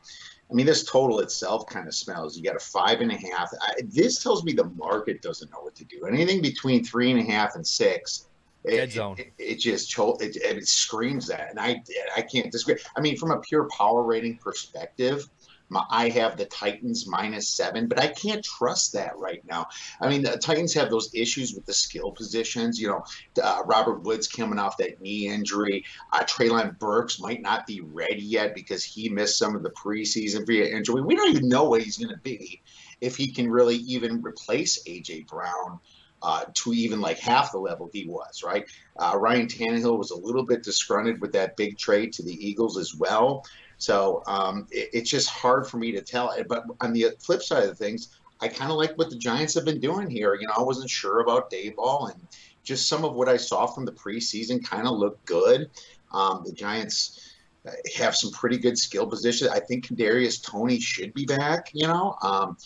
I 0.48 0.54
mean, 0.54 0.66
this 0.66 0.84
total 0.84 1.20
itself 1.20 1.66
kind 1.66 1.88
of 1.88 1.94
smells. 1.94 2.36
You 2.36 2.44
got 2.44 2.54
a 2.54 2.60
five 2.60 3.00
and 3.00 3.10
a 3.10 3.16
half. 3.16 3.50
I, 3.60 3.82
this 3.84 4.22
tells 4.22 4.44
me 4.44 4.52
the 4.52 4.70
market 4.76 5.20
doesn't 5.20 5.50
know 5.50 5.60
what 5.60 5.74
to 5.74 5.84
do. 5.84 6.06
Anything 6.06 6.40
between 6.40 6.84
three 6.84 7.10
and 7.10 7.18
a 7.18 7.24
half 7.24 7.56
and 7.56 7.66
six 7.66 8.26
Dead 8.66 8.92
zone. 8.92 9.16
It, 9.18 9.32
it, 9.38 9.44
it 9.44 9.54
just 9.60 9.96
it, 9.98 10.36
it 10.36 10.66
screams 10.66 11.28
that, 11.28 11.50
and 11.50 11.60
I 11.60 11.82
I 12.16 12.22
can't 12.22 12.50
disagree. 12.50 12.76
I 12.96 13.00
mean, 13.00 13.16
from 13.16 13.30
a 13.30 13.38
pure 13.40 13.68
power 13.76 14.02
rating 14.02 14.38
perspective, 14.38 15.28
my, 15.68 15.84
I 15.90 16.08
have 16.10 16.36
the 16.36 16.44
Titans 16.44 17.06
minus 17.06 17.48
seven, 17.48 17.88
but 17.88 18.00
I 18.00 18.08
can't 18.08 18.44
trust 18.44 18.92
that 18.92 19.18
right 19.18 19.42
now. 19.44 19.66
I 20.00 20.08
mean, 20.08 20.22
the 20.22 20.36
Titans 20.36 20.74
have 20.74 20.90
those 20.90 21.10
issues 21.14 21.54
with 21.54 21.66
the 21.66 21.74
skill 21.74 22.12
positions. 22.12 22.80
You 22.80 22.88
know, 22.88 23.04
uh, 23.42 23.62
Robert 23.66 24.02
Woods 24.02 24.28
coming 24.28 24.58
off 24.58 24.76
that 24.78 25.00
knee 25.00 25.28
injury. 25.28 25.84
Uh, 26.12 26.24
Treylon 26.24 26.78
Burks 26.78 27.20
might 27.20 27.42
not 27.42 27.66
be 27.66 27.80
ready 27.80 28.22
yet 28.22 28.54
because 28.54 28.84
he 28.84 29.08
missed 29.08 29.38
some 29.38 29.56
of 29.56 29.62
the 29.62 29.70
preseason 29.70 30.46
via 30.46 30.66
injury. 30.66 31.02
We 31.02 31.16
don't 31.16 31.30
even 31.30 31.48
know 31.48 31.64
what 31.64 31.82
he's 31.82 31.98
going 31.98 32.14
to 32.14 32.20
be 32.20 32.62
if 33.00 33.16
he 33.16 33.32
can 33.32 33.50
really 33.50 33.76
even 33.76 34.22
replace 34.22 34.82
AJ 34.84 35.26
Brown 35.26 35.80
uh, 36.22 36.44
to 36.54 36.72
even 36.72 37.00
like 37.00 37.18
half 37.18 37.52
the 37.52 37.58
level 37.58 37.90
he 37.92 38.06
was, 38.06 38.42
right? 38.42 38.68
Uh, 38.96 39.16
Ryan 39.16 39.46
Tannehill 39.46 39.98
was 39.98 40.10
a 40.10 40.16
little 40.16 40.44
bit 40.44 40.62
disgruntled 40.62 41.20
with 41.20 41.32
that 41.32 41.56
big 41.56 41.78
trade 41.78 42.12
to 42.14 42.22
the 42.22 42.32
Eagles 42.32 42.78
as 42.78 42.94
well. 42.94 43.44
So 43.78 44.22
um, 44.26 44.66
it, 44.70 44.90
it's 44.92 45.10
just 45.10 45.28
hard 45.28 45.66
for 45.66 45.76
me 45.76 45.92
to 45.92 46.00
tell. 46.00 46.34
But 46.48 46.64
on 46.80 46.92
the 46.92 47.08
flip 47.20 47.42
side 47.42 47.64
of 47.64 47.78
things, 47.78 48.18
I 48.40 48.48
kind 48.48 48.70
of 48.70 48.76
like 48.76 48.96
what 48.98 49.10
the 49.10 49.16
Giants 49.16 49.54
have 49.54 49.64
been 49.64 49.80
doing 49.80 50.10
here. 50.10 50.34
You 50.34 50.46
know, 50.46 50.54
I 50.56 50.62
wasn't 50.62 50.90
sure 50.90 51.20
about 51.20 51.50
Daboll, 51.50 52.12
and 52.12 52.20
just 52.62 52.88
some 52.88 53.04
of 53.04 53.14
what 53.14 53.28
I 53.28 53.36
saw 53.36 53.66
from 53.66 53.84
the 53.84 53.92
preseason 53.92 54.62
kind 54.62 54.86
of 54.86 54.96
looked 54.96 55.24
good. 55.24 55.70
Um, 56.12 56.42
the 56.44 56.52
Giants 56.52 57.34
uh, 57.66 57.72
have 57.96 58.14
some 58.14 58.30
pretty 58.32 58.58
good 58.58 58.78
skill 58.78 59.06
positions. 59.06 59.50
I 59.50 59.60
think 59.60 59.86
Kadarius 59.86 60.42
Toney 60.42 60.80
should 60.80 61.14
be 61.14 61.24
back. 61.24 61.70
You 61.72 61.86
know, 61.86 62.16
um, 62.22 62.56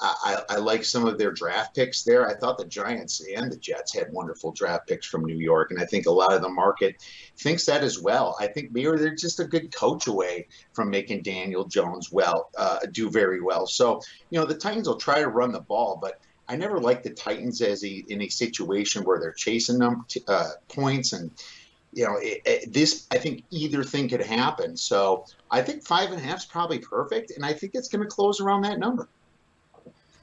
I, 0.00 0.42
I, 0.50 0.56
like 0.56 0.84
some 0.84 1.06
of 1.06 1.18
their 1.18 1.30
draft 1.30 1.74
picks 1.74 2.02
there. 2.02 2.28
I 2.28 2.34
thought 2.34 2.58
the 2.58 2.64
Giants 2.64 3.22
and 3.36 3.52
the 3.52 3.56
Jets 3.56 3.94
had 3.94 4.12
wonderful 4.12 4.52
draft 4.52 4.88
picks 4.88 5.06
from 5.06 5.24
New 5.24 5.36
York, 5.36 5.70
and 5.70 5.80
I 5.80 5.84
think 5.84 6.06
a 6.06 6.10
lot 6.10 6.32
of 6.32 6.42
the 6.42 6.48
market 6.48 6.96
thinks 7.36 7.66
that 7.66 7.82
as 7.82 8.00
well. 8.00 8.36
I 8.40 8.46
think 8.46 8.72
maybe 8.72 8.96
they're 8.96 9.14
just 9.14 9.40
a 9.40 9.44
good 9.44 9.74
coach 9.74 10.06
away 10.06 10.48
from 10.72 10.90
making 10.90 11.22
Daniel 11.22 11.64
Jones 11.64 12.10
well 12.10 12.50
uh, 12.56 12.78
do 12.90 13.10
very 13.10 13.40
well. 13.40 13.66
So 13.66 14.00
you 14.30 14.38
know 14.38 14.46
the 14.46 14.54
Titans 14.54 14.88
will 14.88 14.96
try 14.96 15.20
to 15.20 15.28
run 15.28 15.52
the 15.52 15.60
ball, 15.60 15.98
but 16.00 16.20
I 16.48 16.56
never 16.56 16.80
like 16.80 17.02
the 17.02 17.10
Titans 17.10 17.60
as 17.60 17.84
a 17.84 18.04
in 18.08 18.22
a 18.22 18.28
situation 18.28 19.04
where 19.04 19.20
they're 19.20 19.32
chasing 19.32 19.78
them 19.78 20.06
uh, 20.26 20.50
points 20.68 21.12
and 21.12 21.30
you 21.92 22.04
know, 22.04 22.16
it, 22.16 22.42
it, 22.44 22.72
this 22.72 23.06
I 23.10 23.18
think 23.18 23.44
either 23.50 23.82
thing 23.82 24.08
could 24.08 24.22
happen. 24.22 24.76
So 24.76 25.26
I 25.50 25.62
think 25.62 25.84
five 25.84 26.10
and 26.10 26.20
a 26.20 26.22
half 26.22 26.38
is 26.38 26.44
probably 26.44 26.78
perfect, 26.78 27.32
and 27.32 27.44
I 27.44 27.52
think 27.52 27.74
it's 27.74 27.88
going 27.88 28.02
to 28.02 28.08
close 28.08 28.40
around 28.40 28.62
that 28.62 28.78
number. 28.78 29.08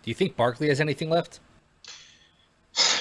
Do 0.08 0.12
you 0.12 0.16
think 0.16 0.38
Barkley 0.38 0.70
has 0.70 0.80
anything 0.80 1.10
left? 1.10 1.42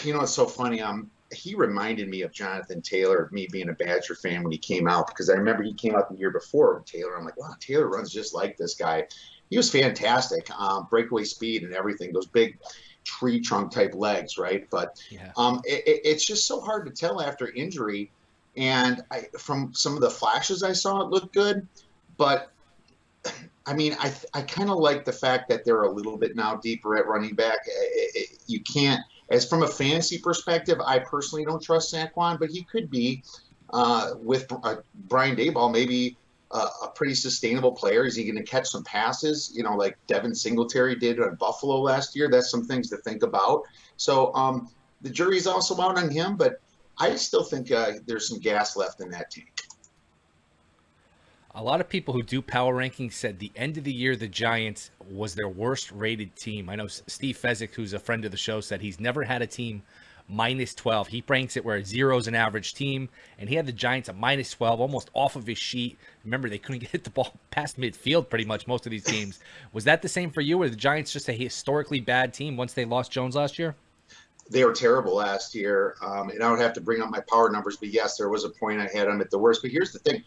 You 0.02 0.12
know, 0.12 0.22
it's 0.22 0.32
so 0.32 0.44
funny. 0.44 0.80
Um, 0.80 1.08
he 1.32 1.54
reminded 1.54 2.08
me 2.08 2.22
of 2.22 2.32
Jonathan 2.32 2.82
Taylor, 2.82 3.22
of 3.22 3.30
me 3.30 3.46
being 3.52 3.68
a 3.68 3.74
Badger 3.74 4.16
fan 4.16 4.42
when 4.42 4.50
he 4.50 4.58
came 4.58 4.88
out, 4.88 5.06
because 5.06 5.30
I 5.30 5.34
remember 5.34 5.62
he 5.62 5.72
came 5.72 5.94
out 5.94 6.10
the 6.10 6.18
year 6.18 6.32
before 6.32 6.82
Taylor. 6.84 7.16
I'm 7.16 7.24
like, 7.24 7.36
wow, 7.36 7.54
Taylor 7.60 7.86
runs 7.86 8.12
just 8.12 8.34
like 8.34 8.56
this 8.56 8.74
guy. 8.74 9.06
He 9.50 9.56
was 9.56 9.70
fantastic, 9.70 10.50
um, 10.50 10.88
breakaway 10.90 11.22
speed 11.22 11.62
and 11.62 11.72
everything. 11.72 12.12
Those 12.12 12.26
big 12.26 12.58
tree 13.04 13.40
trunk 13.40 13.70
type 13.70 13.94
legs, 13.94 14.36
right? 14.36 14.68
But 14.68 15.00
yeah. 15.08 15.30
um, 15.36 15.60
it, 15.62 15.84
it's 15.86 16.26
just 16.26 16.44
so 16.44 16.60
hard 16.60 16.86
to 16.86 16.90
tell 16.90 17.22
after 17.22 17.52
injury. 17.52 18.10
And 18.56 19.00
I, 19.12 19.26
from 19.38 19.72
some 19.74 19.94
of 19.94 20.00
the 20.00 20.10
flashes 20.10 20.64
I 20.64 20.72
saw, 20.72 21.02
it 21.02 21.10
looked 21.10 21.32
good, 21.32 21.68
but 22.16 22.50
I 23.66 23.74
mean, 23.74 23.96
I 23.98 24.14
I 24.32 24.42
kind 24.42 24.70
of 24.70 24.78
like 24.78 25.04
the 25.04 25.12
fact 25.12 25.48
that 25.48 25.64
they're 25.64 25.82
a 25.82 25.90
little 25.90 26.16
bit 26.16 26.36
now 26.36 26.56
deeper 26.56 26.96
at 26.96 27.06
running 27.06 27.34
back. 27.34 27.58
It, 27.66 28.10
it, 28.14 28.38
you 28.46 28.60
can't, 28.60 29.00
as 29.30 29.48
from 29.48 29.64
a 29.64 29.68
fantasy 29.68 30.18
perspective, 30.18 30.78
I 30.84 31.00
personally 31.00 31.44
don't 31.44 31.62
trust 31.62 31.92
Saquon, 31.92 32.38
but 32.38 32.50
he 32.50 32.62
could 32.62 32.90
be 32.90 33.24
uh, 33.70 34.12
with 34.18 34.46
uh, 34.62 34.76
Brian 35.08 35.34
Daboll, 35.34 35.72
maybe 35.72 36.16
uh, 36.52 36.68
a 36.84 36.88
pretty 36.88 37.14
sustainable 37.14 37.72
player. 37.72 38.04
Is 38.04 38.14
he 38.14 38.24
going 38.24 38.36
to 38.36 38.44
catch 38.44 38.68
some 38.68 38.84
passes? 38.84 39.52
You 39.54 39.64
know, 39.64 39.74
like 39.74 39.98
Devin 40.06 40.34
Singletary 40.34 40.94
did 40.94 41.18
at 41.18 41.38
Buffalo 41.38 41.80
last 41.80 42.14
year. 42.14 42.28
That's 42.30 42.50
some 42.50 42.64
things 42.64 42.88
to 42.90 42.98
think 42.98 43.24
about. 43.24 43.62
So 43.96 44.32
um, 44.34 44.70
the 45.02 45.10
jury's 45.10 45.48
also 45.48 45.80
out 45.80 45.98
on 45.98 46.08
him, 46.08 46.36
but 46.36 46.60
I 46.98 47.16
still 47.16 47.42
think 47.42 47.72
uh, 47.72 47.94
there's 48.06 48.28
some 48.28 48.38
gas 48.38 48.76
left 48.76 49.00
in 49.00 49.10
that 49.10 49.30
tank 49.30 49.55
a 51.56 51.62
lot 51.62 51.80
of 51.80 51.88
people 51.88 52.12
who 52.12 52.22
do 52.22 52.42
power 52.42 52.74
rankings 52.74 53.14
said 53.14 53.38
the 53.38 53.50
end 53.56 53.78
of 53.78 53.84
the 53.84 53.92
year 53.92 54.14
the 54.14 54.28
Giants 54.28 54.90
was 55.10 55.34
their 55.34 55.48
worst 55.48 55.90
rated 55.90 56.36
team. 56.36 56.68
I 56.68 56.76
know 56.76 56.86
Steve 56.86 57.38
Fezzik, 57.38 57.74
who's 57.74 57.94
a 57.94 57.98
friend 57.98 58.26
of 58.26 58.30
the 58.30 58.36
show, 58.36 58.60
said 58.60 58.82
he's 58.82 59.00
never 59.00 59.24
had 59.24 59.40
a 59.40 59.46
team 59.46 59.82
minus 60.28 60.74
12. 60.74 61.08
He 61.08 61.24
ranks 61.26 61.56
it 61.56 61.64
where 61.64 61.82
zero 61.82 62.18
is 62.18 62.28
an 62.28 62.34
average 62.34 62.74
team, 62.74 63.08
and 63.38 63.48
he 63.48 63.54
had 63.54 63.64
the 63.64 63.72
Giants 63.72 64.10
at 64.10 64.18
minus 64.18 64.50
12, 64.50 64.82
almost 64.82 65.08
off 65.14 65.34
of 65.34 65.46
his 65.46 65.56
sheet. 65.56 65.96
Remember, 66.24 66.50
they 66.50 66.58
couldn't 66.58 66.80
get 66.92 67.04
the 67.04 67.10
ball 67.10 67.32
past 67.50 67.80
midfield 67.80 68.28
pretty 68.28 68.44
much 68.44 68.66
most 68.66 68.84
of 68.84 68.90
these 68.90 69.04
games. 69.04 69.40
Was 69.72 69.84
that 69.84 70.02
the 70.02 70.10
same 70.10 70.30
for 70.30 70.42
you? 70.42 70.58
Were 70.58 70.68
the 70.68 70.76
Giants 70.76 71.10
just 71.10 71.30
a 71.30 71.32
historically 71.32 72.00
bad 72.00 72.34
team 72.34 72.58
once 72.58 72.74
they 72.74 72.84
lost 72.84 73.10
Jones 73.10 73.34
last 73.34 73.58
year? 73.58 73.74
They 74.50 74.62
were 74.62 74.74
terrible 74.74 75.14
last 75.14 75.54
year, 75.54 75.96
um, 76.02 76.28
and 76.28 76.42
I 76.42 76.50
would 76.50 76.60
have 76.60 76.74
to 76.74 76.82
bring 76.82 77.00
up 77.00 77.08
my 77.08 77.20
power 77.20 77.50
numbers, 77.50 77.78
but 77.78 77.88
yes, 77.88 78.18
there 78.18 78.28
was 78.28 78.44
a 78.44 78.50
point 78.50 78.78
I 78.78 78.88
had 78.94 79.08
them 79.08 79.22
at 79.22 79.30
the 79.30 79.38
worst. 79.38 79.62
But 79.62 79.70
here's 79.70 79.92
the 79.92 79.98
thing 80.00 80.22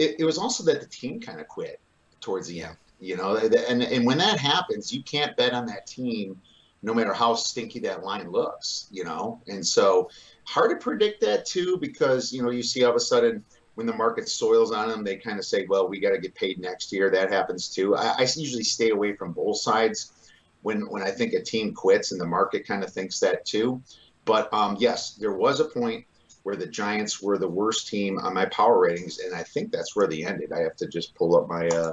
it, 0.00 0.16
it 0.20 0.24
was 0.24 0.38
also 0.38 0.64
that 0.64 0.80
the 0.80 0.86
team 0.86 1.20
kind 1.20 1.40
of 1.40 1.48
quit 1.48 1.80
towards 2.20 2.48
the 2.48 2.62
end. 2.62 2.76
You 2.98 3.16
know, 3.16 3.36
and 3.36 3.82
and 3.82 4.04
when 4.04 4.18
that 4.18 4.38
happens, 4.38 4.92
you 4.92 5.02
can't 5.02 5.36
bet 5.36 5.54
on 5.54 5.66
that 5.66 5.86
team, 5.86 6.38
no 6.82 6.92
matter 6.92 7.14
how 7.14 7.34
stinky 7.34 7.78
that 7.80 8.02
line 8.02 8.30
looks. 8.30 8.88
You 8.90 9.04
know, 9.04 9.40
and 9.46 9.66
so 9.66 10.10
hard 10.44 10.70
to 10.70 10.76
predict 10.76 11.20
that 11.22 11.46
too 11.46 11.78
because 11.80 12.32
you 12.32 12.42
know 12.42 12.50
you 12.50 12.62
see 12.62 12.84
all 12.84 12.90
of 12.90 12.96
a 12.96 13.00
sudden 13.00 13.42
when 13.74 13.86
the 13.86 13.94
market 13.94 14.28
soils 14.28 14.72
on 14.72 14.88
them, 14.88 15.04
they 15.04 15.16
kind 15.16 15.38
of 15.38 15.44
say, 15.44 15.64
well, 15.66 15.88
we 15.88 16.00
got 16.00 16.10
to 16.10 16.18
get 16.18 16.34
paid 16.34 16.58
next 16.58 16.92
year. 16.92 17.10
That 17.10 17.32
happens 17.32 17.68
too. 17.68 17.96
I, 17.96 18.16
I, 18.18 18.26
usually 18.36 18.64
stay 18.64 18.90
away 18.90 19.14
from 19.14 19.32
both 19.32 19.58
sides. 19.58 20.12
when 20.60 20.82
when 20.90 21.02
I 21.02 21.10
think 21.10 21.32
a 21.32 21.42
team 21.42 21.72
quits 21.72 22.12
and 22.12 22.20
the 22.20 22.26
market 22.26 22.66
kind 22.66 22.84
of 22.84 22.92
thinks 22.92 23.20
that 23.20 23.46
too. 23.46 23.80
But 24.26 24.52
um, 24.52 24.76
yes, 24.78 25.14
there 25.14 25.32
was 25.32 25.60
a 25.60 25.64
point 25.64 26.04
where 26.42 26.56
the 26.56 26.66
Giants 26.66 27.22
were 27.22 27.38
the 27.38 27.48
worst 27.48 27.88
team 27.88 28.18
on 28.18 28.34
my 28.34 28.46
power 28.46 28.80
ratings, 28.80 29.18
and 29.18 29.34
I 29.34 29.42
think 29.42 29.70
that's 29.70 29.94
where 29.94 30.06
they 30.06 30.24
ended. 30.24 30.52
I 30.52 30.60
have 30.60 30.76
to 30.76 30.88
just 30.88 31.14
pull 31.14 31.36
up 31.36 31.48
my 31.48 31.68
uh, 31.68 31.92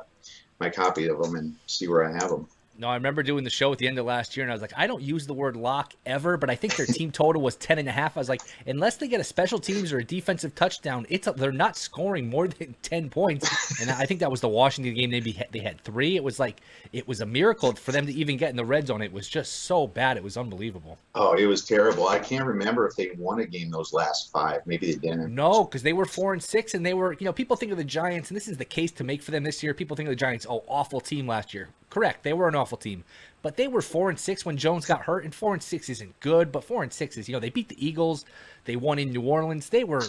my 0.59 0.69
copy 0.69 1.07
of 1.07 1.21
them 1.21 1.35
and 1.35 1.55
see 1.67 1.87
where 1.87 2.03
I 2.03 2.13
have 2.13 2.29
them. 2.29 2.47
No, 2.79 2.89
I 2.89 2.95
remember 2.95 3.23
doing 3.23 3.43
the 3.43 3.49
show 3.49 3.71
at 3.71 3.79
the 3.79 3.87
end 3.87 3.97
of 3.97 4.05
last 4.05 4.37
year, 4.37 4.43
and 4.43 4.51
I 4.51 4.55
was 4.55 4.61
like, 4.61 4.73
I 4.77 4.85
don't 4.85 5.01
use 5.01 5.25
the 5.25 5.33
word 5.33 5.55
lock 5.55 5.93
ever, 6.05 6.37
but 6.37 6.49
I 6.49 6.55
think 6.55 6.75
their 6.75 6.85
team 6.85 7.11
total 7.11 7.41
was 7.41 7.55
10 7.55 7.79
and 7.79 7.89
a 7.89 7.91
half. 7.91 8.15
I 8.15 8.19
was 8.19 8.29
like, 8.29 8.41
unless 8.67 8.97
they 8.97 9.07
get 9.07 9.19
a 9.19 9.23
special 9.23 9.57
teams 9.57 9.91
or 9.91 9.97
a 9.97 10.03
defensive 10.03 10.53
touchdown, 10.53 11.07
it's 11.09 11.25
a, 11.25 11.31
they're 11.31 11.51
not 11.51 11.75
scoring 11.75 12.29
more 12.29 12.47
than 12.47 12.75
10 12.83 13.09
points. 13.09 13.81
And 13.81 13.89
I 13.89 14.05
think 14.05 14.19
that 14.19 14.29
was 14.29 14.41
the 14.41 14.49
Washington 14.49 14.93
game. 14.93 15.09
They, 15.09 15.21
be, 15.21 15.39
they 15.51 15.59
had 15.59 15.81
three. 15.81 16.15
It 16.15 16.23
was 16.23 16.39
like, 16.39 16.61
it 16.93 17.07
was 17.07 17.21
a 17.21 17.25
miracle 17.25 17.73
for 17.73 17.91
them 17.91 18.05
to 18.05 18.13
even 18.13 18.37
get 18.37 18.51
in 18.51 18.55
the 18.55 18.65
red 18.65 18.87
zone. 18.87 19.01
It 19.01 19.11
was 19.11 19.27
just 19.27 19.63
so 19.63 19.87
bad. 19.87 20.17
It 20.17 20.23
was 20.23 20.37
unbelievable. 20.37 20.99
Oh, 21.15 21.33
it 21.33 21.45
was 21.47 21.65
terrible. 21.65 22.07
I 22.07 22.19
can't 22.19 22.45
remember 22.45 22.87
if 22.87 22.95
they 22.95 23.09
won 23.17 23.39
a 23.39 23.45
game 23.45 23.71
those 23.71 23.91
last 23.91 24.31
five. 24.31 24.61
Maybe 24.67 24.93
they 24.93 24.99
didn't. 24.99 25.33
No, 25.33 25.63
because 25.63 25.81
they 25.81 25.93
were 25.93 26.05
four 26.05 26.33
and 26.33 26.43
six, 26.43 26.75
and 26.75 26.85
they 26.85 26.93
were, 26.93 27.13
you 27.13 27.25
know, 27.25 27.33
people 27.33 27.55
think 27.55 27.71
of 27.71 27.77
the 27.79 27.83
Giants, 27.83 28.29
and 28.29 28.35
this 28.35 28.47
is 28.47 28.57
the 28.57 28.65
case 28.65 28.91
to 28.93 29.03
make 29.03 29.23
for 29.23 29.31
them 29.31 29.43
this 29.43 29.63
year. 29.63 29.73
People 29.73 29.95
think 29.95 30.07
of 30.07 30.11
the 30.11 30.15
Giants, 30.15 30.45
oh, 30.47 30.63
awful 30.67 31.01
team 31.01 31.25
last 31.25 31.53
year. 31.53 31.69
Correct, 31.89 32.23
they 32.23 32.33
were 32.33 32.49
an 32.49 32.55
awful 32.55 32.66
team, 32.75 33.05
but 33.41 33.55
they 33.55 33.69
were 33.69 33.81
four 33.81 34.09
and 34.09 34.19
six 34.19 34.45
when 34.45 34.57
Jones 34.57 34.85
got 34.85 35.03
hurt, 35.03 35.23
and 35.23 35.33
four 35.33 35.53
and 35.53 35.63
six 35.63 35.87
isn't 35.87 36.19
good. 36.19 36.51
But 36.51 36.65
four 36.65 36.83
and 36.83 36.91
six 36.91 37.17
is, 37.17 37.29
you 37.29 37.33
know, 37.33 37.39
they 37.39 37.49
beat 37.49 37.69
the 37.69 37.85
Eagles, 37.85 38.25
they 38.65 38.75
won 38.75 38.99
in 38.99 39.13
New 39.13 39.21
Orleans, 39.21 39.69
they 39.69 39.85
were 39.85 40.03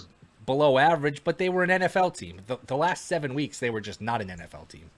below 0.48 0.78
average, 0.78 1.22
but 1.22 1.36
they 1.36 1.50
were 1.50 1.62
an 1.62 1.68
NFL 1.68 2.16
team. 2.16 2.40
The, 2.46 2.58
the 2.66 2.76
last 2.76 3.04
seven 3.04 3.34
weeks, 3.34 3.60
they 3.60 3.68
were 3.68 3.82
just 3.82 4.00
not 4.00 4.22
an 4.22 4.28
NFL 4.28 4.68
team. 4.68 4.90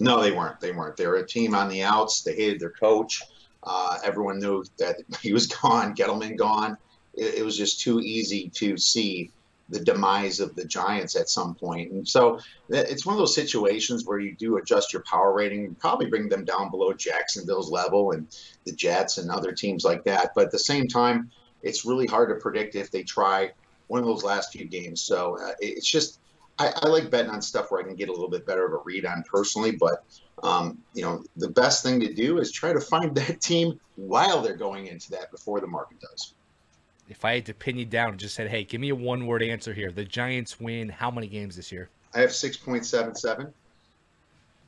No, 0.00 0.22
they 0.22 0.32
weren't. 0.32 0.58
They 0.60 0.72
weren't. 0.72 0.96
They 0.96 1.06
were 1.06 1.16
a 1.16 1.26
team 1.26 1.54
on 1.54 1.68
the 1.68 1.82
outs. 1.82 2.22
They 2.22 2.34
hated 2.34 2.58
their 2.58 2.70
coach. 2.70 3.22
Uh, 3.62 3.98
everyone 4.02 4.38
knew 4.38 4.64
that 4.78 4.96
he 5.20 5.32
was 5.32 5.46
gone. 5.46 5.94
Gettleman 5.94 6.36
gone. 6.36 6.76
It, 7.12 7.34
it 7.34 7.44
was 7.44 7.56
just 7.56 7.80
too 7.80 8.00
easy 8.00 8.48
to 8.54 8.76
see 8.76 9.30
the 9.74 9.80
demise 9.80 10.38
of 10.38 10.54
the 10.54 10.64
Giants 10.64 11.16
at 11.16 11.28
some 11.28 11.56
point. 11.56 11.90
And 11.90 12.08
so 12.08 12.38
it's 12.68 13.04
one 13.04 13.14
of 13.14 13.18
those 13.18 13.34
situations 13.34 14.06
where 14.06 14.20
you 14.20 14.32
do 14.36 14.56
adjust 14.56 14.92
your 14.92 15.02
power 15.02 15.34
rating 15.34 15.64
and 15.64 15.76
probably 15.78 16.06
bring 16.06 16.28
them 16.28 16.44
down 16.44 16.70
below 16.70 16.92
Jacksonville's 16.92 17.72
level 17.72 18.12
and 18.12 18.28
the 18.64 18.72
Jets 18.72 19.18
and 19.18 19.32
other 19.32 19.50
teams 19.50 19.84
like 19.84 20.04
that. 20.04 20.30
But 20.36 20.44
at 20.44 20.50
the 20.52 20.60
same 20.60 20.86
time, 20.86 21.32
it's 21.60 21.84
really 21.84 22.06
hard 22.06 22.28
to 22.28 22.36
predict 22.36 22.76
if 22.76 22.92
they 22.92 23.02
try 23.02 23.50
one 23.88 23.98
of 23.98 24.06
those 24.06 24.22
last 24.22 24.52
few 24.52 24.64
games. 24.64 25.02
So 25.02 25.38
uh, 25.42 25.54
it's 25.58 25.90
just, 25.90 26.20
I, 26.56 26.72
I, 26.76 26.86
like 26.86 27.10
betting 27.10 27.32
on 27.32 27.42
stuff 27.42 27.72
where 27.72 27.80
I 27.80 27.84
can 27.84 27.96
get 27.96 28.08
a 28.08 28.12
little 28.12 28.30
bit 28.30 28.46
better 28.46 28.64
of 28.64 28.74
a 28.74 28.82
read 28.84 29.04
on 29.04 29.24
personally. 29.28 29.72
But, 29.72 30.04
um, 30.44 30.78
you 30.94 31.02
know, 31.02 31.24
the 31.36 31.50
best 31.50 31.82
thing 31.82 31.98
to 31.98 32.14
do 32.14 32.38
is 32.38 32.52
try 32.52 32.72
to 32.72 32.80
find 32.80 33.12
that 33.16 33.40
team 33.40 33.80
while 33.96 34.40
they're 34.40 34.56
going 34.56 34.86
into 34.86 35.10
that 35.10 35.32
before 35.32 35.60
the 35.60 35.66
market 35.66 35.98
does 35.98 36.34
if 37.08 37.24
I 37.24 37.34
had 37.34 37.46
to 37.46 37.54
pin 37.54 37.76
you 37.76 37.84
down 37.84 38.10
and 38.10 38.18
just 38.18 38.34
said, 38.34 38.48
"Hey, 38.48 38.64
give 38.64 38.80
me 38.80 38.90
a 38.90 38.94
one-word 38.94 39.42
answer 39.42 39.72
here," 39.72 39.90
the 39.90 40.04
Giants 40.04 40.60
win 40.60 40.88
how 40.88 41.10
many 41.10 41.26
games 41.26 41.56
this 41.56 41.70
year? 41.70 41.88
I 42.14 42.20
have 42.20 42.32
six 42.32 42.56
point 42.56 42.86
seven 42.86 43.14
seven. 43.14 43.52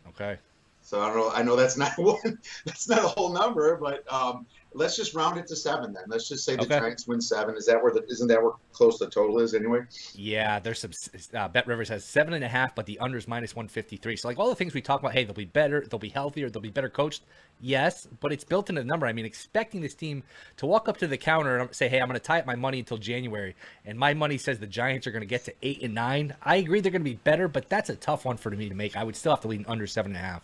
Okay. 0.09 0.39
So 0.83 1.01
I 1.01 1.09
don't 1.09 1.17
know. 1.17 1.31
I 1.31 1.43
know 1.43 1.57
that's 1.57 1.77
not 1.77 1.93
one. 1.99 2.39
That's 2.65 2.89
not 2.89 3.05
a 3.05 3.09
whole 3.09 3.33
number, 3.33 3.77
but 3.77 4.11
um, 4.13 4.47
let's 4.77 4.97
just 4.97 5.15
round 5.15 5.39
it 5.39 5.47
to 5.49 5.57
seven 5.57 5.93
then. 5.93 6.05
Let's 6.07 6.29
just 6.29 6.45
say 6.45 6.55
the 6.55 6.63
okay. 6.63 6.79
Giants 6.79 7.09
win 7.09 7.21
seven. 7.21 7.57
Is 7.57 7.67
that 7.67 7.83
where 7.83 7.93
the 7.93 8.05
isn't 8.09 8.29
that 8.29 8.43
where 8.43 8.53
close 8.73 8.99
the 8.99 9.09
total 9.09 9.41
is 9.41 9.55
anyway? 9.55 9.81
Yeah, 10.15 10.59
there's 10.59 10.81
some. 10.81 10.93
Uh, 11.35 11.49
Bet 11.49 11.67
Rivers 11.67 11.89
has 11.89 12.05
seven 12.05 12.35
and 12.35 12.45
a 12.45 12.49
half, 12.49 12.75
but 12.75 12.87
the 12.87 12.99
unders 13.01 13.27
minus 13.27 13.57
one 13.57 13.69
fifty 13.69 13.97
three. 13.97 14.17
So 14.17 14.29
like 14.29 14.39
all 14.39 14.49
the 14.49 14.55
things 14.55 14.75
we 14.75 14.83
talk 14.83 15.01
about, 15.01 15.13
hey, 15.13 15.25
they'll 15.25 15.35
be 15.35 15.47
better, 15.47 15.85
they'll 15.89 15.99
be 15.99 16.11
healthier, 16.11 16.51
they'll 16.51 16.63
be 16.63 16.71
better 16.71 16.91
coached. 16.91 17.23
Yes, 17.61 18.07
but 18.21 18.33
it's 18.33 18.45
built 18.45 18.69
into 18.69 18.83
the 18.83 18.87
number. 18.87 19.07
I 19.07 19.15
mean, 19.15 19.25
expecting 19.25 19.81
this 19.81 19.95
team 19.95 20.23
to 20.59 20.67
walk 20.67 20.89
up 20.89 20.99
to 20.99 21.07
the 21.07 21.17
counter 21.17 21.57
and 21.59 21.75
say, 21.75 21.89
"Hey, 21.89 22.01
I'm 22.01 22.09
going 22.09 22.21
to 22.21 22.25
tie 22.25 22.41
up 22.41 22.47
my 22.47 22.57
money 22.57 22.79
until 22.79 22.99
January," 22.99 23.57
and 23.87 23.99
my 23.99 24.13
money 24.13 24.37
says 24.37 24.59
the 24.59 24.67
Giants 24.67 25.07
are 25.07 25.11
going 25.11 25.23
to 25.23 25.27
get 25.27 25.45
to 25.47 25.55
eight 25.63 25.83
and 25.83 25.95
nine. 25.95 26.35
I 26.43 26.57
agree 26.57 26.81
they're 26.81 26.93
going 26.93 27.03
to 27.03 27.11
be 27.11 27.15
better, 27.15 27.49
but 27.49 27.69
that's 27.69 27.89
a 27.89 27.97
tough 27.97 28.25
one 28.25 28.37
for 28.37 28.51
me 28.51 28.69
to 28.69 28.75
make. 28.75 28.97
I 28.97 29.05
would 29.05 29.17
still 29.17 29.33
have 29.33 29.41
to 29.43 29.49
lean 29.49 29.65
under 29.67 29.87
seven 29.87 30.13
and 30.13 30.23
a 30.23 30.27
half. 30.27 30.43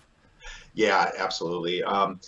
Yeah, 0.74 1.10
absolutely. 1.18 1.82
Um, 1.82 2.18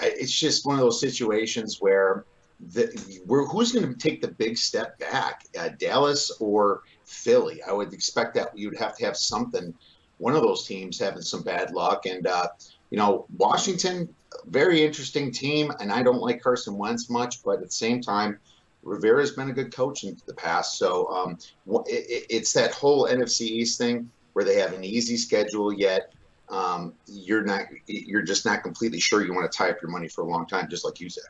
it's 0.00 0.32
just 0.32 0.66
one 0.66 0.76
of 0.76 0.80
those 0.80 1.00
situations 1.00 1.78
where 1.80 2.24
the, 2.72 2.86
who's 3.28 3.72
going 3.72 3.92
to 3.92 3.98
take 3.98 4.22
the 4.22 4.28
big 4.28 4.56
step 4.56 4.98
back, 4.98 5.44
uh, 5.58 5.68
Dallas 5.78 6.30
or 6.40 6.82
Philly? 7.04 7.62
I 7.62 7.72
would 7.72 7.92
expect 7.92 8.34
that 8.34 8.56
you'd 8.56 8.78
have 8.78 8.96
to 8.96 9.04
have 9.04 9.16
something. 9.16 9.74
One 10.18 10.34
of 10.34 10.42
those 10.42 10.66
teams 10.66 10.98
having 10.98 11.22
some 11.22 11.42
bad 11.42 11.72
luck, 11.72 12.06
and 12.06 12.26
uh, 12.26 12.48
you 12.90 12.96
know, 12.96 13.26
Washington, 13.36 14.08
very 14.46 14.84
interesting 14.84 15.30
team, 15.30 15.70
and 15.80 15.92
I 15.92 16.02
don't 16.02 16.20
like 16.20 16.42
Carson 16.42 16.78
Wentz 16.78 17.10
much, 17.10 17.42
but 17.42 17.58
at 17.58 17.66
the 17.66 17.70
same 17.70 18.00
time, 18.00 18.38
Rivera's 18.82 19.32
been 19.32 19.50
a 19.50 19.52
good 19.52 19.74
coach 19.74 20.04
in 20.04 20.16
the 20.26 20.34
past. 20.34 20.78
So 20.78 21.08
um, 21.08 21.38
it, 21.86 22.26
it's 22.30 22.52
that 22.54 22.72
whole 22.72 23.06
NFC 23.06 23.42
East 23.42 23.78
thing 23.78 24.10
where 24.32 24.44
they 24.44 24.56
have 24.56 24.72
an 24.72 24.84
easy 24.84 25.16
schedule, 25.16 25.72
yet 25.72 26.12
um, 26.48 26.94
you're 27.06 27.44
not 27.44 27.66
you're 27.86 28.22
just 28.22 28.44
not 28.44 28.62
completely 28.62 29.00
sure 29.00 29.24
you 29.24 29.34
want 29.34 29.50
to 29.50 29.56
tie 29.56 29.70
up 29.70 29.80
your 29.82 29.90
money 29.90 30.08
for 30.08 30.22
a 30.22 30.26
long 30.26 30.46
time, 30.46 30.68
just 30.70 30.84
like 30.84 31.00
you 31.00 31.08
said. 31.08 31.24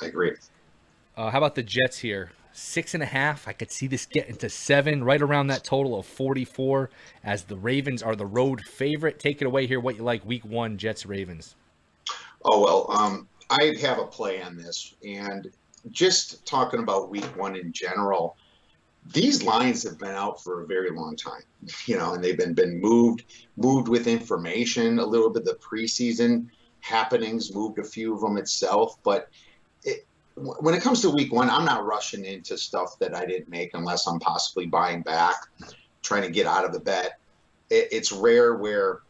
I 0.00 0.06
agree. 0.06 0.32
Uh, 1.16 1.30
how 1.30 1.38
about 1.38 1.54
the 1.54 1.62
Jets 1.62 1.98
here? 1.98 2.32
Six 2.54 2.94
and 2.94 3.02
a 3.02 3.06
half. 3.06 3.48
I 3.48 3.52
could 3.52 3.70
see 3.70 3.86
this 3.86 4.06
getting 4.06 4.36
to 4.36 4.48
seven, 4.48 5.04
right 5.04 5.20
around 5.20 5.46
that 5.46 5.64
total 5.64 5.98
of 5.98 6.04
44, 6.04 6.90
as 7.24 7.44
the 7.44 7.56
Ravens 7.56 8.02
are 8.02 8.14
the 8.14 8.26
road 8.26 8.60
favorite. 8.62 9.18
Take 9.18 9.40
it 9.40 9.46
away 9.46 9.66
here. 9.66 9.80
What 9.80 9.96
you 9.96 10.02
like, 10.02 10.24
Week 10.26 10.44
One, 10.44 10.76
Jets 10.76 11.06
Ravens? 11.06 11.54
Oh 12.44 12.60
well, 12.60 12.86
um, 12.90 13.28
I 13.50 13.74
have 13.80 13.98
a 13.98 14.06
play 14.06 14.42
on 14.42 14.56
this, 14.56 14.94
and 15.06 15.50
just 15.90 16.44
talking 16.46 16.80
about 16.80 17.10
Week 17.10 17.36
One 17.36 17.56
in 17.56 17.72
general 17.72 18.36
these 19.06 19.42
lines 19.42 19.82
have 19.82 19.98
been 19.98 20.14
out 20.14 20.42
for 20.42 20.62
a 20.62 20.66
very 20.66 20.90
long 20.90 21.16
time, 21.16 21.42
you 21.86 21.96
know, 21.96 22.14
and 22.14 22.22
they've 22.22 22.38
been 22.38 22.54
been 22.54 22.80
moved 22.80 23.24
moved 23.56 23.88
with 23.88 24.06
information. 24.06 24.98
A 24.98 25.06
little 25.06 25.30
bit 25.30 25.44
the 25.44 25.54
preseason 25.54 26.48
happenings 26.80 27.54
moved 27.54 27.78
a 27.78 27.84
few 27.84 28.14
of 28.14 28.20
them 28.20 28.36
itself, 28.36 28.96
but 29.02 29.28
it, 29.84 30.06
when 30.34 30.74
it 30.74 30.82
comes 30.82 31.00
to 31.02 31.10
week 31.10 31.32
one, 31.32 31.50
I'm 31.50 31.64
not 31.64 31.84
rushing 31.84 32.24
into 32.24 32.56
stuff 32.56 32.98
that 33.00 33.14
I 33.14 33.26
didn't 33.26 33.48
make 33.48 33.70
unless 33.74 34.06
I'm 34.06 34.18
possibly 34.18 34.66
buying 34.66 35.02
back, 35.02 35.36
trying 36.02 36.22
to 36.22 36.30
get 36.30 36.46
out 36.46 36.64
of 36.64 36.72
the 36.72 36.80
bet. 36.80 37.18
It, 37.70 37.88
it's 37.92 38.12
rare 38.12 38.54
where, 38.54 39.00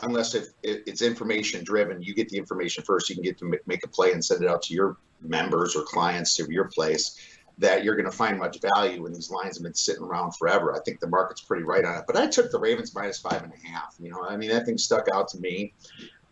unless 0.00 0.34
if 0.34 0.48
it, 0.62 0.82
it's 0.86 1.02
information 1.02 1.64
driven, 1.64 2.02
you 2.02 2.14
get 2.14 2.28
the 2.28 2.36
information 2.36 2.84
first. 2.84 3.08
You 3.08 3.16
can 3.16 3.24
get 3.24 3.38
to 3.38 3.58
make 3.66 3.84
a 3.84 3.88
play 3.88 4.12
and 4.12 4.24
send 4.24 4.42
it 4.42 4.50
out 4.50 4.62
to 4.62 4.74
your 4.74 4.96
members 5.22 5.74
or 5.74 5.82
clients 5.82 6.36
to 6.36 6.46
your 6.52 6.66
place 6.66 7.35
that 7.58 7.84
you're 7.84 7.96
going 7.96 8.10
to 8.10 8.16
find 8.16 8.38
much 8.38 8.60
value 8.60 9.02
when 9.02 9.12
these 9.12 9.30
lines 9.30 9.56
have 9.56 9.62
been 9.62 9.74
sitting 9.74 10.02
around 10.02 10.32
forever. 10.32 10.74
I 10.74 10.80
think 10.80 11.00
the 11.00 11.08
market's 11.08 11.40
pretty 11.40 11.62
right 11.62 11.84
on 11.84 11.98
it. 11.98 12.04
But 12.06 12.16
I 12.16 12.26
took 12.26 12.50
the 12.50 12.58
Ravens 12.58 12.94
minus 12.94 13.18
five 13.18 13.42
and 13.42 13.52
a 13.52 13.68
half. 13.68 13.94
You 13.98 14.10
know, 14.10 14.22
I 14.22 14.36
mean, 14.36 14.50
that 14.50 14.66
thing 14.66 14.78
stuck 14.78 15.08
out 15.08 15.28
to 15.28 15.38
me. 15.38 15.72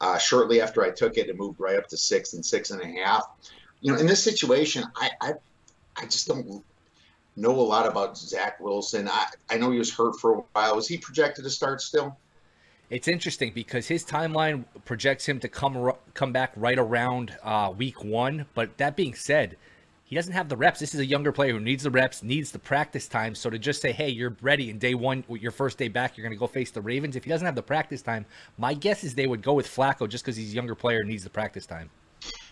Uh, 0.01 0.19
shortly 0.19 0.61
after 0.61 0.85
I 0.85 0.91
took 0.91 1.17
it, 1.17 1.29
it 1.29 1.39
moved 1.39 1.61
right 1.61 1.77
up 1.77 1.87
to 1.89 1.97
six 1.97 2.35
and 2.35 2.45
six 2.45 2.71
and 2.71 2.83
a 2.83 2.87
half. 2.87 3.25
You 3.81 3.93
know, 3.93 3.99
in 3.99 4.07
this 4.07 4.23
situation, 4.23 4.85
I 4.97 5.11
I, 5.21 5.33
I 5.97 6.05
just 6.05 6.27
don't 6.29 6.63
know 7.37 7.53
a 7.53 7.63
lot 7.63 7.87
about 7.87 8.17
Zach 8.19 8.61
Wilson. 8.61 9.09
I, 9.09 9.27
I 9.51 9.57
know 9.57 9.71
he 9.71 9.79
was 9.79 9.93
hurt 9.93 10.21
for 10.21 10.39
a 10.39 10.43
while. 10.53 10.77
Was 10.77 10.89
he 10.89 10.99
projected 10.99 11.45
to 11.45 11.51
start 11.51 11.81
still? 11.81 12.17
It's 12.91 13.09
interesting 13.09 13.53
because 13.55 13.89
his 13.89 14.05
timeline 14.05 14.65
projects 14.85 15.27
him 15.27 15.41
to 15.41 15.49
come 15.49 15.93
come 16.13 16.33
back 16.33 16.53
right 16.55 16.79
around 16.79 17.35
uh, 17.43 17.73
week 17.77 18.05
one. 18.05 18.47
But 18.55 18.77
that 18.77 18.95
being 18.95 19.15
said, 19.15 19.57
he 20.15 20.17
doesn't 20.17 20.33
have 20.35 20.49
the 20.49 20.57
reps. 20.57 20.79
This 20.79 20.95
is 20.95 21.01
a 21.01 21.05
younger 21.05 21.33
player 21.33 21.55
who 21.55 21.59
needs 21.59 21.83
the 21.83 21.91
reps, 21.91 22.23
needs 22.23 22.53
the 22.53 22.59
practice 22.61 23.09
time. 23.09 23.35
So 23.35 23.51
to 23.51 23.59
just 23.59 23.83
say, 23.83 23.91
hey, 23.91 24.11
you're 24.11 24.37
ready 24.43 24.71
in 24.71 24.79
day 24.79 24.95
one, 24.95 25.25
your 25.29 25.51
first 25.51 25.77
day 25.77 25.89
back, 25.89 26.17
you're 26.17 26.23
going 26.23 26.33
to 26.33 26.39
go 26.39 26.47
face 26.47 26.71
the 26.71 26.81
Ravens. 26.81 27.17
If 27.17 27.25
he 27.25 27.31
doesn't 27.31 27.45
have 27.45 27.57
the 27.57 27.65
practice 27.65 28.01
time, 28.01 28.25
my 28.57 28.75
guess 28.75 29.03
is 29.03 29.17
they 29.17 29.27
would 29.27 29.43
go 29.43 29.55
with 29.55 29.67
Flacco 29.67 30.09
just 30.09 30.25
because 30.25 30.37
he's 30.37 30.53
a 30.53 30.55
younger 30.55 30.77
player 30.77 31.01
and 31.01 31.09
needs 31.09 31.25
the 31.25 31.31
practice 31.31 31.67
time. 31.67 31.91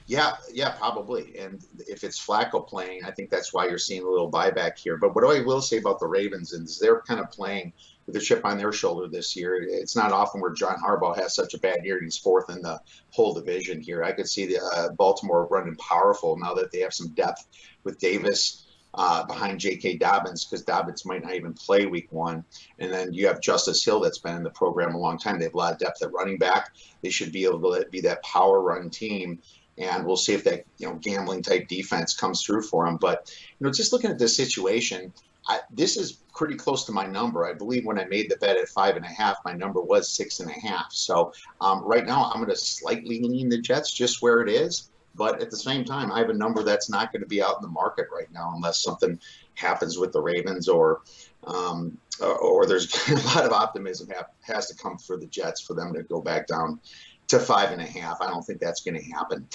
Yeah, 0.08 0.32
yeah, 0.52 0.70
probably. 0.70 1.38
And 1.38 1.64
if 1.86 2.02
it's 2.02 2.18
Flacco 2.18 2.66
playing, 2.66 3.04
I 3.04 3.12
think 3.12 3.30
that's 3.30 3.52
why 3.52 3.68
you're 3.68 3.78
seeing 3.78 4.02
a 4.02 4.08
little 4.08 4.28
buyback 4.28 4.76
here. 4.76 4.96
But 4.96 5.14
what 5.14 5.22
I 5.22 5.40
will 5.44 5.62
say 5.62 5.78
about 5.78 6.00
the 6.00 6.08
Ravens 6.08 6.52
is 6.52 6.80
they're 6.80 7.02
kind 7.02 7.20
of 7.20 7.30
playing 7.30 7.72
with 8.06 8.16
a 8.16 8.20
chip 8.20 8.44
on 8.44 8.58
their 8.58 8.72
shoulder 8.72 9.08
this 9.08 9.36
year. 9.36 9.62
It's 9.62 9.96
not 9.96 10.12
often 10.12 10.40
where 10.40 10.52
John 10.52 10.76
Harbaugh 10.76 11.16
has 11.16 11.34
such 11.34 11.54
a 11.54 11.58
bad 11.58 11.84
year 11.84 11.96
and 11.96 12.04
he's 12.04 12.18
fourth 12.18 12.50
in 12.50 12.62
the 12.62 12.80
whole 13.10 13.32
division 13.32 13.80
here. 13.80 14.02
I 14.02 14.12
could 14.12 14.28
see 14.28 14.46
the 14.46 14.60
uh, 14.60 14.90
Baltimore 14.90 15.46
running 15.50 15.76
powerful 15.76 16.36
now 16.36 16.54
that 16.54 16.72
they 16.72 16.80
have 16.80 16.94
some 16.94 17.08
depth 17.08 17.46
with 17.84 17.98
Davis 17.98 18.66
uh, 18.94 19.24
behind 19.24 19.58
J.K. 19.58 19.96
Dobbins 19.96 20.44
because 20.44 20.64
Dobbins 20.64 21.04
might 21.04 21.22
not 21.22 21.34
even 21.34 21.54
play 21.54 21.86
week 21.86 22.08
one. 22.10 22.44
And 22.78 22.92
then 22.92 23.12
you 23.12 23.26
have 23.26 23.40
Justice 23.40 23.84
Hill 23.84 24.00
that's 24.00 24.18
been 24.18 24.36
in 24.36 24.42
the 24.42 24.50
program 24.50 24.94
a 24.94 24.98
long 24.98 25.18
time. 25.18 25.38
They 25.38 25.44
have 25.44 25.54
a 25.54 25.58
lot 25.58 25.72
of 25.72 25.78
depth 25.78 26.02
at 26.02 26.12
running 26.12 26.38
back. 26.38 26.74
They 27.02 27.10
should 27.10 27.32
be 27.32 27.44
able 27.44 27.72
to 27.72 27.86
be 27.90 28.00
that 28.02 28.22
power 28.22 28.60
run 28.60 28.90
team. 28.90 29.38
And 29.78 30.04
we'll 30.04 30.16
see 30.16 30.34
if 30.34 30.44
that 30.44 30.64
you 30.76 30.86
know 30.86 30.96
gambling 30.96 31.42
type 31.42 31.66
defense 31.68 32.14
comes 32.14 32.42
through 32.42 32.62
for 32.62 32.84
them. 32.84 32.98
But 32.98 33.34
you 33.58 33.66
know, 33.66 33.72
just 33.72 33.92
looking 33.92 34.10
at 34.10 34.18
this 34.18 34.36
situation, 34.36 35.12
I, 35.48 35.60
this 35.70 35.96
is 35.96 36.12
pretty 36.34 36.54
close 36.54 36.84
to 36.84 36.92
my 36.92 37.06
number. 37.06 37.44
I 37.44 37.52
believe 37.52 37.84
when 37.84 37.98
I 37.98 38.04
made 38.04 38.30
the 38.30 38.36
bet 38.36 38.56
at 38.56 38.68
five 38.68 38.96
and 38.96 39.04
a 39.04 39.08
half, 39.08 39.36
my 39.44 39.52
number 39.52 39.80
was 39.80 40.08
six 40.08 40.40
and 40.40 40.50
a 40.50 40.60
half. 40.60 40.92
So 40.92 41.32
um, 41.60 41.82
right 41.84 42.06
now, 42.06 42.30
I'm 42.30 42.38
going 42.38 42.48
to 42.48 42.56
slightly 42.56 43.20
lean 43.22 43.48
the 43.48 43.60
Jets 43.60 43.92
just 43.92 44.22
where 44.22 44.40
it 44.40 44.48
is. 44.48 44.90
But 45.14 45.42
at 45.42 45.50
the 45.50 45.56
same 45.56 45.84
time, 45.84 46.10
I 46.10 46.20
have 46.20 46.30
a 46.30 46.34
number 46.34 46.62
that's 46.62 46.88
not 46.88 47.12
going 47.12 47.20
to 47.20 47.28
be 47.28 47.42
out 47.42 47.56
in 47.56 47.62
the 47.62 47.68
market 47.68 48.06
right 48.14 48.32
now 48.32 48.52
unless 48.54 48.82
something 48.82 49.20
happens 49.54 49.98
with 49.98 50.12
the 50.12 50.22
Ravens 50.22 50.68
or 50.68 51.02
um, 51.44 51.98
or 52.20 52.66
there's 52.66 52.94
a 53.08 53.14
lot 53.36 53.44
of 53.44 53.52
optimism 53.52 54.08
has 54.40 54.68
to 54.68 54.76
come 54.76 54.96
for 54.96 55.16
the 55.16 55.26
Jets 55.26 55.60
for 55.60 55.74
them 55.74 55.92
to 55.92 56.02
go 56.04 56.20
back 56.22 56.46
down 56.46 56.80
to 57.28 57.38
five 57.38 57.72
and 57.72 57.80
a 57.80 57.86
half. 57.86 58.20
I 58.20 58.28
don't 58.28 58.42
think 58.42 58.60
that's 58.60 58.82
going 58.82 58.94
to 58.94 59.10
happen. 59.10 59.46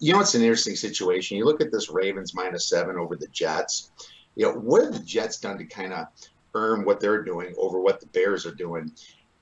You 0.00 0.12
know, 0.12 0.20
it's 0.20 0.34
an 0.34 0.42
interesting 0.42 0.76
situation. 0.76 1.38
You 1.38 1.44
look 1.44 1.60
at 1.60 1.72
this 1.72 1.88
Ravens 1.88 2.34
minus 2.34 2.68
seven 2.68 2.96
over 2.98 3.16
the 3.16 3.28
Jets. 3.28 3.92
You 4.40 4.46
know, 4.46 4.54
what 4.54 4.84
have 4.84 4.94
the 4.94 5.00
Jets 5.00 5.38
done 5.38 5.58
to 5.58 5.66
kind 5.66 5.92
of 5.92 6.06
earn 6.54 6.86
what 6.86 6.98
they're 6.98 7.22
doing 7.22 7.54
over 7.58 7.78
what 7.78 8.00
the 8.00 8.06
Bears 8.06 8.46
are 8.46 8.54
doing? 8.54 8.90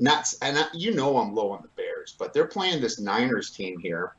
Not, 0.01 0.35
and 0.43 0.59
I, 0.59 0.65
you 0.75 0.93
know, 0.93 1.19
I'm 1.19 1.37
low 1.37 1.53
on 1.53 1.63
the 1.63 1.69
Bears, 1.81 2.17
but 2.19 2.33
they're 2.35 2.49
playing 2.49 2.81
this 2.81 2.99
Niners 2.99 3.51
team 3.51 3.79
here, 3.79 4.17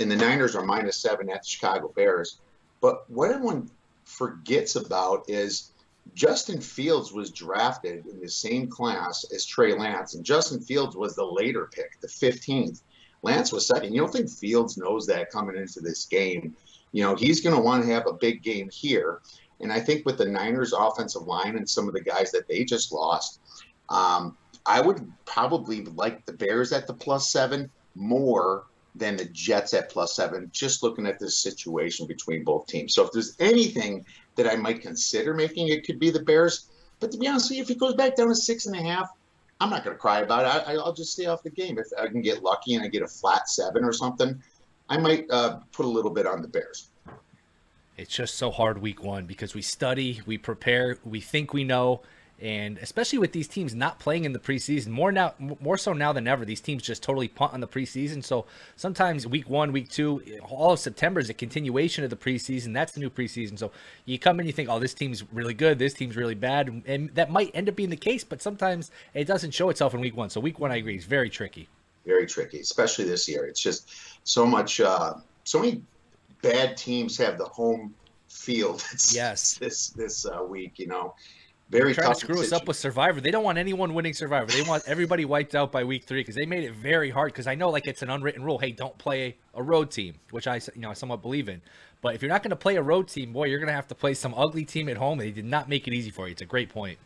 and 0.00 0.10
the 0.10 0.16
Niners 0.16 0.54
are 0.54 0.66
minus 0.66 0.98
seven 0.98 1.30
at 1.30 1.44
the 1.44 1.48
Chicago 1.48 1.90
Bears. 1.96 2.40
But 2.82 3.10
what 3.10 3.30
everyone 3.30 3.70
forgets 4.04 4.76
about 4.76 5.24
is 5.30 5.70
Justin 6.14 6.60
Fields 6.60 7.10
was 7.10 7.30
drafted 7.30 8.04
in 8.04 8.20
the 8.20 8.28
same 8.28 8.68
class 8.68 9.24
as 9.34 9.46
Trey 9.46 9.72
Lance, 9.72 10.12
and 10.12 10.26
Justin 10.26 10.60
Fields 10.60 10.94
was 10.94 11.14
the 11.14 11.24
later 11.24 11.70
pick, 11.72 11.98
the 12.02 12.06
15th. 12.06 12.82
Lance 13.22 13.50
was 13.50 13.66
second. 13.66 13.94
You 13.94 14.02
don't 14.02 14.12
think 14.12 14.28
Fields 14.28 14.76
knows 14.76 15.06
that 15.06 15.30
coming 15.30 15.56
into 15.56 15.80
this 15.80 16.04
game? 16.04 16.54
You 16.92 17.02
know, 17.02 17.14
he's 17.14 17.40
going 17.40 17.56
to 17.56 17.62
want 17.62 17.82
to 17.82 17.90
have 17.90 18.06
a 18.06 18.12
big 18.12 18.42
game 18.42 18.68
here. 18.70 19.22
And 19.60 19.72
I 19.72 19.80
think 19.80 20.06
with 20.06 20.18
the 20.18 20.26
Niners' 20.26 20.72
offensive 20.72 21.22
line 21.22 21.56
and 21.56 21.68
some 21.68 21.88
of 21.88 21.94
the 21.94 22.00
guys 22.00 22.30
that 22.32 22.46
they 22.48 22.64
just 22.64 22.92
lost, 22.92 23.40
um, 23.88 24.36
I 24.66 24.80
would 24.80 25.10
probably 25.24 25.84
like 25.84 26.26
the 26.26 26.32
Bears 26.32 26.72
at 26.72 26.86
the 26.86 26.94
plus 26.94 27.30
seven 27.30 27.70
more 27.94 28.64
than 28.94 29.16
the 29.16 29.24
Jets 29.26 29.74
at 29.74 29.90
plus 29.90 30.14
seven, 30.14 30.50
just 30.52 30.82
looking 30.82 31.06
at 31.06 31.18
this 31.18 31.38
situation 31.38 32.06
between 32.06 32.44
both 32.44 32.66
teams. 32.66 32.94
So 32.94 33.04
if 33.04 33.12
there's 33.12 33.36
anything 33.38 34.04
that 34.36 34.46
I 34.46 34.56
might 34.56 34.82
consider 34.82 35.34
making, 35.34 35.68
it 35.68 35.84
could 35.84 35.98
be 35.98 36.10
the 36.10 36.22
Bears. 36.22 36.68
But 37.00 37.12
to 37.12 37.18
be 37.18 37.28
honest 37.28 37.50
with 37.50 37.58
you, 37.58 37.62
if 37.62 37.70
it 37.70 37.78
goes 37.78 37.94
back 37.94 38.16
down 38.16 38.28
to 38.28 38.34
six 38.34 38.66
and 38.66 38.76
a 38.76 38.82
half, 38.82 39.10
I'm 39.60 39.70
not 39.70 39.84
going 39.84 39.96
to 39.96 40.00
cry 40.00 40.20
about 40.20 40.44
it. 40.44 40.68
I, 40.68 40.74
will 40.74 40.92
just 40.92 41.12
stay 41.12 41.26
off 41.26 41.42
the 41.42 41.50
game. 41.50 41.78
If 41.78 41.86
I 41.98 42.06
can 42.06 42.22
get 42.22 42.42
lucky 42.42 42.74
and 42.74 42.84
I 42.84 42.88
get 42.88 43.02
a 43.02 43.08
flat 43.08 43.48
seven 43.48 43.84
or 43.84 43.92
something, 43.92 44.40
I 44.88 44.98
might 44.98 45.26
uh, 45.30 45.60
put 45.72 45.84
a 45.84 45.88
little 45.88 46.12
bit 46.12 46.26
on 46.26 46.42
the 46.42 46.48
Bears. 46.48 46.90
It's 47.98 48.14
just 48.14 48.36
so 48.36 48.52
hard 48.52 48.80
week 48.80 49.02
one 49.02 49.26
because 49.26 49.54
we 49.54 49.62
study, 49.62 50.20
we 50.24 50.38
prepare, 50.38 50.98
we 51.04 51.20
think 51.20 51.52
we 51.52 51.64
know, 51.64 52.00
and 52.40 52.78
especially 52.78 53.18
with 53.18 53.32
these 53.32 53.48
teams 53.48 53.74
not 53.74 53.98
playing 53.98 54.24
in 54.24 54.32
the 54.32 54.38
preseason 54.38 54.88
more 54.88 55.10
now 55.10 55.34
more 55.38 55.76
so 55.76 55.92
now 55.92 56.12
than 56.12 56.28
ever 56.28 56.44
these 56.44 56.60
teams 56.60 56.84
just 56.84 57.02
totally 57.02 57.26
punt 57.26 57.52
on 57.52 57.60
the 57.60 57.66
preseason. 57.66 58.22
So 58.22 58.46
sometimes 58.76 59.26
week 59.26 59.50
one 59.50 59.72
week 59.72 59.88
two 59.88 60.22
all 60.48 60.72
of 60.72 60.78
september 60.78 61.18
is 61.18 61.28
a 61.28 61.34
continuation 61.34 62.04
of 62.04 62.10
the 62.10 62.16
preseason. 62.16 62.72
That's 62.72 62.92
the 62.92 63.00
new 63.00 63.10
preseason. 63.10 63.58
So 63.58 63.72
you 64.04 64.20
come 64.20 64.38
in 64.38 64.46
you 64.46 64.52
think 64.52 64.68
oh 64.68 64.78
this 64.78 64.94
team's 64.94 65.24
really 65.32 65.54
good. 65.54 65.80
This 65.80 65.94
team's 65.94 66.16
really 66.16 66.36
bad. 66.36 66.82
And 66.86 67.12
that 67.16 67.32
might 67.32 67.50
end 67.54 67.68
up 67.68 67.74
being 67.74 67.90
the 67.90 67.96
case 67.96 68.22
but 68.22 68.40
sometimes 68.40 68.92
it 69.14 69.24
doesn't 69.24 69.50
show 69.50 69.70
itself 69.70 69.94
in 69.94 70.00
week 70.00 70.16
one. 70.16 70.30
So 70.30 70.40
week 70.40 70.60
one 70.60 70.70
i 70.70 70.76
agree 70.76 70.96
is 70.96 71.04
very 71.04 71.30
tricky. 71.30 71.68
Very 72.06 72.26
tricky 72.26 72.60
especially 72.60 73.06
this 73.06 73.28
year. 73.28 73.46
It's 73.46 73.60
just 73.60 73.90
so 74.22 74.46
much 74.46 74.80
uh 74.80 75.14
so 75.42 75.58
many 75.58 75.82
bad 76.42 76.76
teams 76.76 77.16
have 77.16 77.38
the 77.38 77.44
home 77.44 77.94
field 78.28 78.84
yes 79.12 79.56
this 79.58 79.90
this 79.90 80.26
uh, 80.26 80.42
week 80.42 80.78
you 80.78 80.86
know 80.86 81.14
very 81.70 81.92
trying 81.92 82.14
to 82.14 82.18
screw 82.18 82.36
decision. 82.36 82.54
us 82.54 82.60
up 82.62 82.68
with 82.68 82.78
Survivor. 82.78 83.20
They 83.20 83.30
don't 83.30 83.44
want 83.44 83.58
anyone 83.58 83.92
winning 83.92 84.14
Survivor. 84.14 84.50
They 84.50 84.62
want 84.62 84.84
everybody 84.86 85.26
wiped 85.26 85.54
out 85.54 85.70
by 85.70 85.84
week 85.84 86.04
three 86.04 86.20
because 86.20 86.34
they 86.34 86.46
made 86.46 86.64
it 86.64 86.72
very 86.72 87.10
hard. 87.10 87.32
Because 87.32 87.46
I 87.46 87.54
know 87.54 87.68
like 87.68 87.86
it's 87.86 88.00
an 88.00 88.08
unwritten 88.08 88.42
rule. 88.42 88.58
Hey, 88.58 88.72
don't 88.72 88.96
play 88.96 89.36
a 89.54 89.62
road 89.62 89.90
team, 89.90 90.14
which 90.30 90.46
I 90.46 90.56
you 90.74 90.80
know 90.80 90.90
I 90.90 90.94
somewhat 90.94 91.20
believe 91.20 91.48
in. 91.48 91.60
But 92.00 92.14
if 92.14 92.22
you're 92.22 92.30
not 92.30 92.42
going 92.42 92.50
to 92.50 92.56
play 92.56 92.76
a 92.76 92.82
road 92.82 93.08
team, 93.08 93.32
boy, 93.32 93.46
you're 93.46 93.58
going 93.58 93.68
to 93.68 93.74
have 93.74 93.88
to 93.88 93.94
play 93.94 94.14
some 94.14 94.32
ugly 94.34 94.64
team 94.64 94.88
at 94.88 94.96
home. 94.96 95.18
They 95.18 95.30
did 95.30 95.44
not 95.44 95.68
make 95.68 95.86
it 95.86 95.92
easy 95.92 96.10
for 96.10 96.26
you. 96.26 96.32
It's 96.32 96.42
a 96.42 96.46
great 96.46 96.70
point. 96.70 96.98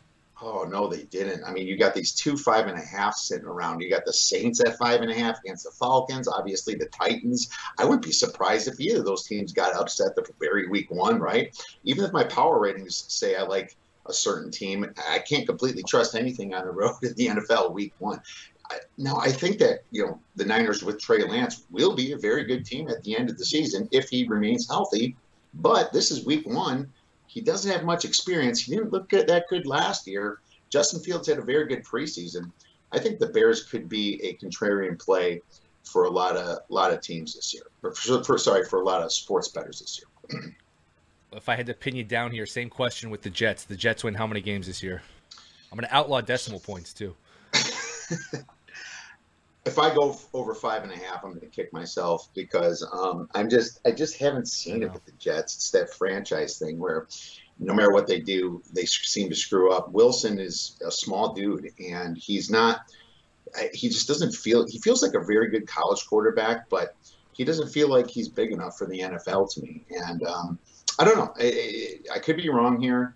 Oh 0.45 0.65
no, 0.65 0.87
they 0.87 1.03
didn't. 1.03 1.41
I 1.45 1.53
mean, 1.53 1.65
you 1.65 1.77
got 1.77 1.93
these 1.93 2.11
two 2.11 2.35
five 2.35 2.67
and 2.67 2.77
a 2.77 2.81
half 2.81 3.15
sitting 3.15 3.47
around. 3.47 3.79
You 3.79 3.89
got 3.89 4.03
the 4.03 4.11
Saints 4.11 4.59
at 4.59 4.77
five 4.77 4.99
and 4.99 5.09
a 5.09 5.15
half 5.15 5.39
against 5.39 5.63
the 5.63 5.71
Falcons. 5.71 6.27
Obviously, 6.27 6.75
the 6.75 6.87
Titans. 6.87 7.49
I 7.79 7.85
wouldn't 7.85 8.03
be 8.03 8.11
surprised 8.11 8.67
if 8.67 8.77
either 8.77 8.99
of 8.99 9.05
those 9.05 9.23
teams 9.23 9.53
got 9.53 9.73
upset 9.73 10.15
the 10.15 10.25
very 10.41 10.67
week 10.67 10.91
one, 10.91 11.19
right? 11.19 11.57
Even 11.85 12.03
if 12.03 12.11
my 12.11 12.25
power 12.25 12.59
ratings 12.59 13.05
say 13.07 13.37
I 13.37 13.43
like 13.43 13.77
a 14.05 14.13
certain 14.13 14.51
team. 14.51 14.85
I 15.09 15.19
can't 15.19 15.47
completely 15.47 15.83
trust 15.83 16.13
anything 16.13 16.53
on 16.53 16.65
the 16.65 16.71
road 16.71 16.95
in 17.03 17.13
the 17.15 17.27
NFL 17.27 17.71
week 17.71 17.93
one. 17.99 18.21
Now, 18.97 19.17
I 19.17 19.31
think 19.31 19.59
that, 19.59 19.79
you 19.91 20.05
know, 20.05 20.19
the 20.35 20.45
Niners 20.45 20.83
with 20.83 20.99
Trey 20.99 21.23
Lance 21.23 21.63
will 21.69 21.95
be 21.95 22.11
a 22.11 22.17
very 22.17 22.43
good 22.43 22.65
team 22.65 22.89
at 22.89 23.01
the 23.03 23.17
end 23.17 23.29
of 23.29 23.37
the 23.37 23.45
season 23.45 23.87
if 23.91 24.09
he 24.09 24.27
remains 24.27 24.67
healthy. 24.67 25.15
But 25.53 25.93
this 25.93 26.11
is 26.11 26.25
week 26.25 26.45
one. 26.47 26.91
He 27.33 27.41
doesn't 27.41 27.71
have 27.71 27.83
much 27.83 28.05
experience. 28.05 28.61
He 28.61 28.75
didn't 28.75 28.93
look 28.93 29.09
good, 29.09 29.27
that 29.27 29.47
good 29.49 29.65
last 29.65 30.05
year. 30.05 30.39
Justin 30.69 30.99
Fields 30.99 31.27
had 31.27 31.39
a 31.39 31.41
very 31.41 31.65
good 31.65 31.83
preseason. 31.83 32.51
I 32.91 32.99
think 32.99 33.17
the 33.17 33.25
Bears 33.25 33.63
could 33.63 33.89
be 33.89 34.21
a 34.23 34.35
contrarian 34.35 34.99
play 34.99 35.41
for 35.83 36.05
a 36.05 36.09
lot 36.11 36.37
of 36.37 36.45
a 36.45 36.61
lot 36.69 36.93
of 36.93 37.01
teams 37.01 37.33
this 37.33 37.51
year. 37.51 37.63
For, 37.81 38.23
for, 38.23 38.37
sorry, 38.37 38.65
for 38.65 38.81
a 38.81 38.85
lot 38.85 39.01
of 39.01 39.11
sports 39.11 39.47
bettors 39.47 39.79
this 39.79 39.99
year. 39.99 40.53
if 41.33 41.49
I 41.49 41.55
had 41.55 41.65
to 41.65 41.73
pin 41.73 41.95
you 41.95 42.03
down 42.03 42.31
here, 42.31 42.45
same 42.45 42.69
question 42.69 43.09
with 43.09 43.23
the 43.23 43.31
Jets. 43.31 43.63
The 43.63 43.75
Jets 43.75 44.03
win 44.03 44.13
how 44.13 44.27
many 44.27 44.39
games 44.39 44.67
this 44.67 44.83
year? 44.83 45.01
I'm 45.71 45.79
going 45.79 45.89
to 45.89 45.95
outlaw 45.95 46.21
decimal 46.21 46.59
points 46.59 46.93
too. 46.93 47.15
if 49.65 49.79
I 49.79 49.93
go 49.93 50.17
over 50.33 50.53
five 50.53 50.83
and 50.83 50.91
a 50.91 50.97
half, 50.97 51.23
I'm 51.23 51.31
going 51.31 51.41
to 51.41 51.47
kick 51.47 51.71
myself 51.71 52.29
because 52.33 52.85
um, 52.91 53.29
I'm 53.33 53.49
just 53.49 53.79
I 53.85 53.91
just 53.91 54.17
haven't 54.17 54.47
seen 54.47 54.83
it 54.83 54.91
with 54.91 55.05
the 55.05 55.13
Jets. 55.13 55.55
It's 55.55 55.71
that 55.71 55.93
franchise 55.93 56.59
thing 56.59 56.79
where 56.79 57.07
no 57.59 57.73
matter 57.73 57.91
what 57.91 58.07
they 58.07 58.19
do, 58.19 58.61
they 58.73 58.85
seem 58.85 59.29
to 59.29 59.35
screw 59.35 59.71
up. 59.71 59.91
Wilson 59.91 60.39
is 60.39 60.77
a 60.85 60.91
small 60.91 61.33
dude, 61.33 61.69
and 61.79 62.17
he's 62.17 62.49
not. 62.49 62.81
He 63.73 63.87
just 63.87 64.07
doesn't 64.07 64.33
feel. 64.33 64.67
He 64.67 64.79
feels 64.79 65.01
like 65.01 65.13
a 65.13 65.23
very 65.23 65.49
good 65.49 65.67
college 65.67 66.05
quarterback, 66.07 66.69
but 66.69 66.95
he 67.31 67.45
doesn't 67.45 67.69
feel 67.69 67.89
like 67.89 68.09
he's 68.09 68.27
big 68.27 68.51
enough 68.51 68.77
for 68.77 68.85
the 68.87 68.99
NFL 68.99 69.53
to 69.53 69.61
me. 69.61 69.83
And 69.89 70.23
um, 70.23 70.59
I 70.99 71.05
don't 71.05 71.17
know. 71.17 71.33
I, 71.39 71.99
I, 72.13 72.19
could 72.19 72.37
be 72.37 72.49
wrong 72.49 72.81
here. 72.81 73.15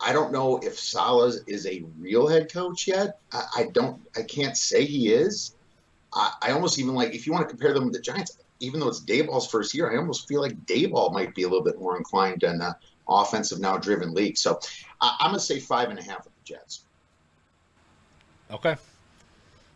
I 0.00 0.12
don't 0.12 0.32
know 0.32 0.58
if 0.58 0.78
Saleh 0.78 1.36
is 1.46 1.66
a 1.66 1.84
real 1.98 2.26
head 2.26 2.52
coach 2.52 2.86
yet. 2.86 3.20
I, 3.32 3.44
I 3.56 3.64
don't. 3.72 4.00
I 4.16 4.22
can't 4.22 4.56
say 4.56 4.84
he 4.84 5.12
is. 5.12 5.54
I, 6.12 6.32
I, 6.42 6.50
almost 6.52 6.78
even 6.78 6.94
like 6.94 7.14
if 7.14 7.26
you 7.26 7.32
want 7.32 7.48
to 7.48 7.48
compare 7.48 7.72
them 7.72 7.84
with 7.84 7.92
the 7.92 8.00
Giants, 8.00 8.38
even 8.60 8.80
though 8.80 8.88
it's 8.88 9.00
Daboll's 9.00 9.48
first 9.48 9.74
year, 9.74 9.92
I 9.92 9.96
almost 9.96 10.28
feel 10.28 10.40
like 10.40 10.56
Daboll 10.66 11.12
might 11.12 11.34
be 11.34 11.42
a 11.42 11.48
little 11.48 11.64
bit 11.64 11.78
more 11.78 11.96
inclined 11.96 12.42
in 12.42 12.58
the 12.58 12.76
offensive 13.08 13.60
now 13.60 13.76
driven 13.76 14.14
league. 14.14 14.36
So 14.36 14.60
I, 15.00 15.16
am 15.20 15.30
gonna 15.30 15.40
say 15.40 15.60
five 15.60 15.88
and 15.90 15.98
a 15.98 16.02
half 16.02 16.24
with 16.24 16.34
the 16.34 16.44
Jets. 16.44 16.84
Okay, 18.50 18.76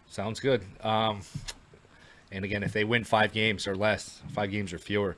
sounds 0.09 0.40
good. 0.40 0.62
Um, 0.83 1.20
and 2.33 2.44
again, 2.44 2.62
if 2.62 2.73
they 2.73 2.85
win 2.85 3.05
five 3.05 3.33
games 3.33 3.66
or 3.66 3.77
less, 3.77 4.20
five 4.33 4.51
games 4.51 4.73
or 4.73 4.79
fewer, 4.79 5.16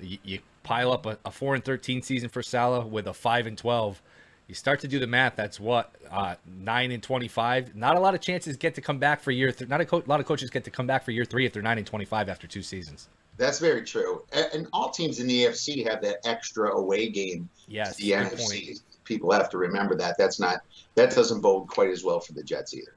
you, 0.00 0.18
you 0.22 0.38
pile 0.62 0.92
up 0.92 1.06
a, 1.06 1.18
a, 1.24 1.30
four 1.30 1.54
and 1.54 1.64
thirteen 1.64 2.02
season 2.02 2.28
for 2.28 2.42
Saleh 2.42 2.86
with 2.86 3.06
a 3.06 3.14
five 3.14 3.46
and 3.46 3.56
twelve. 3.56 4.02
You 4.48 4.54
start 4.54 4.80
to 4.80 4.88
do 4.88 4.98
the 4.98 5.06
math. 5.06 5.36
That's 5.36 5.60
what 5.60 5.94
uh, 6.10 6.36
nine 6.46 6.90
and 6.90 7.02
twenty-five. 7.02 7.76
Not 7.76 7.96
a 7.96 8.00
lot 8.00 8.14
of 8.14 8.22
chances 8.22 8.56
get 8.56 8.74
to 8.76 8.80
come 8.80 8.98
back 8.98 9.20
for 9.20 9.30
year. 9.30 9.52
Th- 9.52 9.68
not 9.68 9.82
a, 9.82 9.84
co- 9.84 10.02
a 10.04 10.08
lot 10.08 10.20
of 10.20 10.26
coaches 10.26 10.48
get 10.48 10.64
to 10.64 10.70
come 10.70 10.86
back 10.86 11.04
for 11.04 11.10
year 11.10 11.26
three 11.26 11.44
if 11.44 11.52
they're 11.52 11.62
nine 11.62 11.76
and 11.76 11.86
twenty-five 11.86 12.30
after 12.30 12.46
two 12.46 12.62
seasons. 12.62 13.10
That's 13.36 13.58
very 13.58 13.84
true. 13.84 14.24
And 14.32 14.66
all 14.72 14.90
teams 14.90 15.20
in 15.20 15.26
the 15.26 15.44
AFC 15.44 15.86
have 15.86 16.00
that 16.02 16.26
extra 16.26 16.70
away 16.70 17.10
game. 17.10 17.48
Yes, 17.68 17.96
the 17.96 18.12
NFC. 18.12 18.66
Point. 18.66 18.80
People 19.04 19.32
have 19.32 19.50
to 19.50 19.58
remember 19.58 19.94
that. 19.96 20.16
That's 20.16 20.40
not 20.40 20.62
that 20.94 21.14
doesn't 21.14 21.42
bode 21.42 21.68
quite 21.68 21.90
as 21.90 22.02
well 22.02 22.18
for 22.18 22.32
the 22.32 22.42
Jets 22.42 22.74
either. 22.74 22.94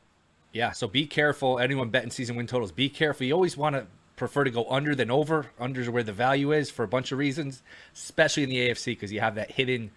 Yeah, 0.53 0.71
so 0.71 0.87
be 0.87 1.05
careful. 1.05 1.59
Anyone 1.59 1.89
betting 1.89 2.11
season 2.11 2.37
win 2.37 2.47
totals, 2.47 2.71
be 2.71 2.87
careful. 2.87 3.25
You 3.25 3.33
always 3.33 3.57
want 3.57 3.75
to 3.75 3.87
prefer 4.15 4.45
to 4.45 4.51
go 4.51 4.65
under 4.69 4.95
than 4.95 5.11
over. 5.11 5.47
Under 5.59 5.81
is 5.81 5.89
where 5.89 6.03
the 6.03 6.13
value 6.13 6.53
is 6.53 6.69
for 6.71 6.83
a 6.83 6.87
bunch 6.87 7.11
of 7.11 7.17
reasons, 7.17 7.61
especially 7.93 8.43
in 8.43 8.49
the 8.49 8.69
AFC 8.69 8.85
because 8.85 9.11
you 9.11 9.19
have 9.19 9.35
that 9.35 9.51
hidden 9.51 9.91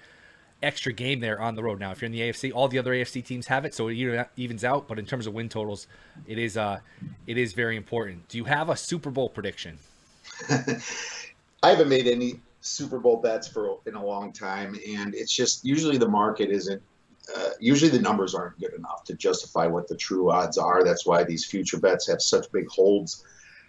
extra 0.64 0.92
game 0.92 1.20
there 1.20 1.40
on 1.40 1.54
the 1.54 1.62
road. 1.62 1.80
Now, 1.80 1.90
if 1.92 2.00
you're 2.00 2.06
in 2.06 2.12
the 2.12 2.20
AFC, 2.20 2.52
all 2.54 2.68
the 2.68 2.78
other 2.78 2.92
AFC 2.92 3.24
teams 3.24 3.46
have 3.46 3.64
it, 3.64 3.74
so 3.74 3.88
it 3.88 4.28
evens 4.36 4.64
out. 4.64 4.88
But 4.88 4.98
in 4.98 5.06
terms 5.06 5.26
of 5.26 5.34
win 5.34 5.48
totals, 5.48 5.86
it 6.26 6.38
is 6.38 6.56
uh, 6.56 6.80
it 7.26 7.38
is 7.38 7.52
very 7.52 7.76
important. 7.76 8.28
Do 8.28 8.38
you 8.38 8.44
have 8.44 8.70
a 8.70 8.76
Super 8.76 9.10
Bowl 9.10 9.28
prediction? 9.28 9.78
I 11.62 11.70
haven't 11.70 11.88
made 11.88 12.06
any 12.06 12.40
Super 12.60 12.98
Bowl 12.98 13.18
bets 13.18 13.46
for 13.46 13.78
in 13.86 13.94
a 13.94 14.04
long 14.04 14.32
time, 14.32 14.76
and 14.88 15.14
it's 15.14 15.32
just 15.32 15.64
usually 15.64 15.98
the 15.98 16.08
market 16.08 16.50
isn't. 16.50 16.82
Uh, 17.34 17.50
usually 17.58 17.90
the 17.90 18.00
numbers 18.00 18.34
aren't 18.34 18.58
good 18.60 18.74
enough 18.74 19.02
to 19.04 19.14
justify 19.14 19.66
what 19.66 19.88
the 19.88 19.96
true 19.96 20.30
odds 20.30 20.58
are. 20.58 20.84
That's 20.84 21.06
why 21.06 21.24
these 21.24 21.44
future 21.44 21.78
bets 21.78 22.06
have 22.08 22.20
such 22.20 22.52
big 22.52 22.68
holds 22.68 23.24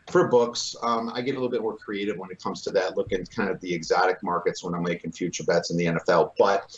for 0.07 0.27
books, 0.27 0.75
um, 0.83 1.11
I 1.13 1.21
get 1.21 1.31
a 1.31 1.35
little 1.35 1.49
bit 1.49 1.61
more 1.61 1.75
creative 1.75 2.17
when 2.17 2.29
it 2.29 2.41
comes 2.41 2.61
to 2.63 2.71
that, 2.71 2.95
looking 2.95 3.25
kind 3.25 3.49
of 3.49 3.59
the 3.61 3.73
exotic 3.73 4.21
markets 4.21 4.63
when 4.63 4.75
I'm 4.75 4.83
making 4.83 5.11
future 5.11 5.43
bets 5.43 5.71
in 5.71 5.77
the 5.77 5.85
NFL. 5.85 6.33
But 6.37 6.77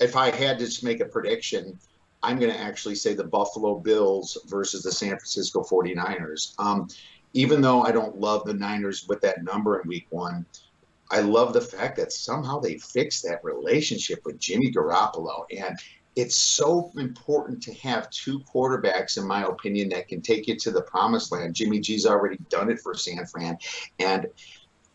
if 0.00 0.16
I 0.16 0.30
had 0.30 0.58
to 0.58 0.64
just 0.64 0.84
make 0.84 1.00
a 1.00 1.04
prediction, 1.04 1.78
I'm 2.22 2.38
going 2.38 2.52
to 2.52 2.58
actually 2.58 2.94
say 2.94 3.14
the 3.14 3.24
Buffalo 3.24 3.78
Bills 3.80 4.38
versus 4.46 4.82
the 4.82 4.92
San 4.92 5.10
Francisco 5.10 5.62
49ers. 5.62 6.54
Um, 6.58 6.88
even 7.34 7.60
though 7.60 7.82
I 7.82 7.92
don't 7.92 8.18
love 8.18 8.44
the 8.44 8.54
Niners 8.54 9.06
with 9.08 9.20
that 9.22 9.42
number 9.42 9.80
in 9.80 9.88
week 9.88 10.06
one, 10.10 10.46
I 11.10 11.20
love 11.20 11.52
the 11.52 11.60
fact 11.60 11.96
that 11.96 12.12
somehow 12.12 12.58
they 12.58 12.78
fixed 12.78 13.22
that 13.24 13.42
relationship 13.42 14.20
with 14.24 14.38
Jimmy 14.38 14.70
Garoppolo. 14.70 15.44
And 15.56 15.76
it's 16.18 16.36
so 16.36 16.90
important 16.96 17.62
to 17.62 17.72
have 17.74 18.10
two 18.10 18.40
quarterbacks, 18.40 19.18
in 19.18 19.24
my 19.24 19.44
opinion, 19.44 19.88
that 19.90 20.08
can 20.08 20.20
take 20.20 20.48
you 20.48 20.56
to 20.56 20.72
the 20.72 20.82
promised 20.82 21.30
land. 21.30 21.54
Jimmy 21.54 21.78
G's 21.78 22.06
already 22.06 22.38
done 22.48 22.72
it 22.72 22.80
for 22.80 22.92
San 22.92 23.24
Fran. 23.24 23.56
And 24.00 24.26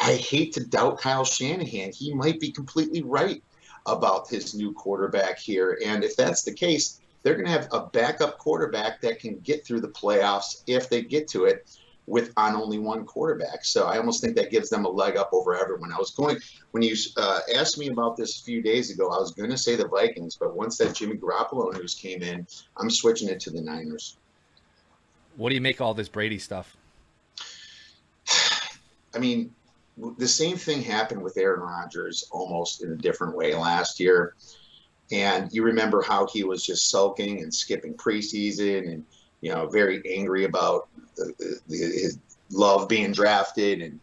I 0.02 0.16
hate 0.16 0.52
to 0.56 0.66
doubt 0.66 1.00
Kyle 1.00 1.24
Shanahan. 1.24 1.94
He 1.94 2.14
might 2.14 2.42
be 2.42 2.52
completely 2.52 3.04
right 3.04 3.42
about 3.86 4.28
his 4.28 4.54
new 4.54 4.74
quarterback 4.74 5.40
here. 5.40 5.80
And 5.86 6.04
if 6.04 6.18
that's 6.18 6.44
the 6.44 6.54
case, 6.54 7.00
they're 7.22 7.36
going 7.36 7.46
to 7.46 7.52
have 7.54 7.70
a 7.72 7.86
backup 7.86 8.38
quarterback 8.38 9.00
that 9.00 9.20
can 9.20 9.40
get 9.40 9.66
through 9.66 9.80
the 9.80 9.88
playoffs 9.88 10.64
if 10.68 10.90
they 10.90 11.04
get 11.04 11.30
to 11.30 11.46
it 11.46 11.70
with 12.06 12.34
on 12.38 12.56
only 12.56 12.80
one 12.80 13.06
quarterback. 13.06 13.64
So 13.64 13.86
I 13.86 13.98
almost 13.98 14.22
think 14.22 14.36
that 14.36 14.52
gives 14.52 14.70
them 14.70 14.86
a 14.86 14.90
leg 14.90 15.16
up 15.16 15.30
over 15.32 15.56
everyone. 15.56 15.94
I 15.94 15.98
was 15.98 16.12
going 16.12 16.38
when 16.72 16.84
you 16.84 16.96
uh, 17.18 17.40
asked 17.56 17.78
me 17.78 17.88
about 17.88 18.18
this 18.18 18.42
a 18.42 18.44
few 18.44 18.62
days 18.62 18.92
ago. 18.92 19.10
I 19.10 19.18
was 19.18 19.32
going 19.32 19.50
to 19.50 19.58
say 19.58 19.76
the 19.76 19.88
Vikings, 19.88 20.36
but 20.36 20.56
once 20.56 20.78
that 20.78 20.96
Jimmy 20.96 21.16
Garoppolo 21.16 21.74
news 21.74 21.96
came 21.96 22.22
in, 22.22 22.46
I'm 22.78 22.90
switching 22.90 23.30
it 23.30 23.40
to 23.42 23.52
the 23.52 23.62
Niners. 23.62 24.18
What 25.38 25.50
do 25.50 25.56
you 25.56 25.62
make 25.62 25.82
all 25.82 25.94
this 25.94 26.10
Brady 26.10 26.40
stuff? 26.40 26.76
I 29.16 29.20
mean, 29.20 29.54
the 30.18 30.28
same 30.28 30.58
thing 30.58 30.82
happened 30.82 31.22
with 31.22 31.38
Aaron 31.38 31.62
Rodgers 31.62 32.28
almost 32.32 32.84
in 32.84 32.92
a 32.92 32.96
different 32.96 33.36
way 33.36 33.56
last 33.56 34.00
year. 34.00 34.36
And 35.12 35.52
you 35.54 35.64
remember 35.64 36.02
how 36.02 36.28
he 36.28 36.44
was 36.44 36.66
just 36.66 36.90
sulking 36.90 37.44
and 37.44 37.54
skipping 37.54 37.94
preseason 37.94 38.92
and, 38.92 39.06
you 39.44 39.54
know, 39.54 39.68
very 39.68 40.02
angry 40.10 40.46
about 40.46 40.88
the, 41.18 41.34
the, 41.68 41.76
his 41.76 42.18
love 42.50 42.88
being 42.88 43.12
drafted 43.12 43.82
and 43.82 44.00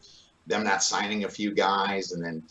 them 0.47 0.63
not 0.63 0.83
signing 0.83 1.25
a 1.25 1.29
few 1.31 1.55
guys. 1.55 2.13
And 2.13 2.23
then 2.23 2.43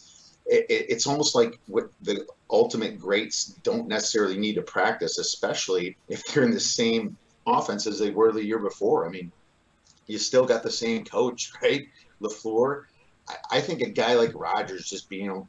it, 0.48 0.66
it, 0.70 0.88
it's 0.90 1.06
almost 1.06 1.36
like 1.36 1.60
what 1.68 1.92
the 2.02 2.26
ultimate 2.50 3.00
greats 3.00 3.54
don't 3.62 3.88
necessarily 3.88 4.40
need 4.40 4.56
to 4.56 4.64
practice, 4.64 5.20
especially 5.20 5.98
if 6.08 6.26
they're 6.26 6.42
in 6.42 6.50
the 6.50 6.60
same 6.60 7.16
offense 7.46 7.86
as 7.86 8.00
they 8.00 8.10
were 8.10 8.32
the 8.32 8.44
year 8.44 8.58
before. 8.58 9.06
I 9.06 9.12
mean, 9.12 9.32
you 10.08 10.18
still 10.18 10.46
got 10.46 10.64
the 10.64 10.72
same 10.72 11.06
coach, 11.06 11.52
right? 11.62 11.88
LaFleur. 12.24 12.86
I, 13.30 13.36
I 13.52 13.62
think 13.62 13.82
a 13.82 13.90
guy 13.90 14.16
like 14.16 14.32
Rodgers 14.34 14.90
just 14.90 15.10
being 15.10 15.48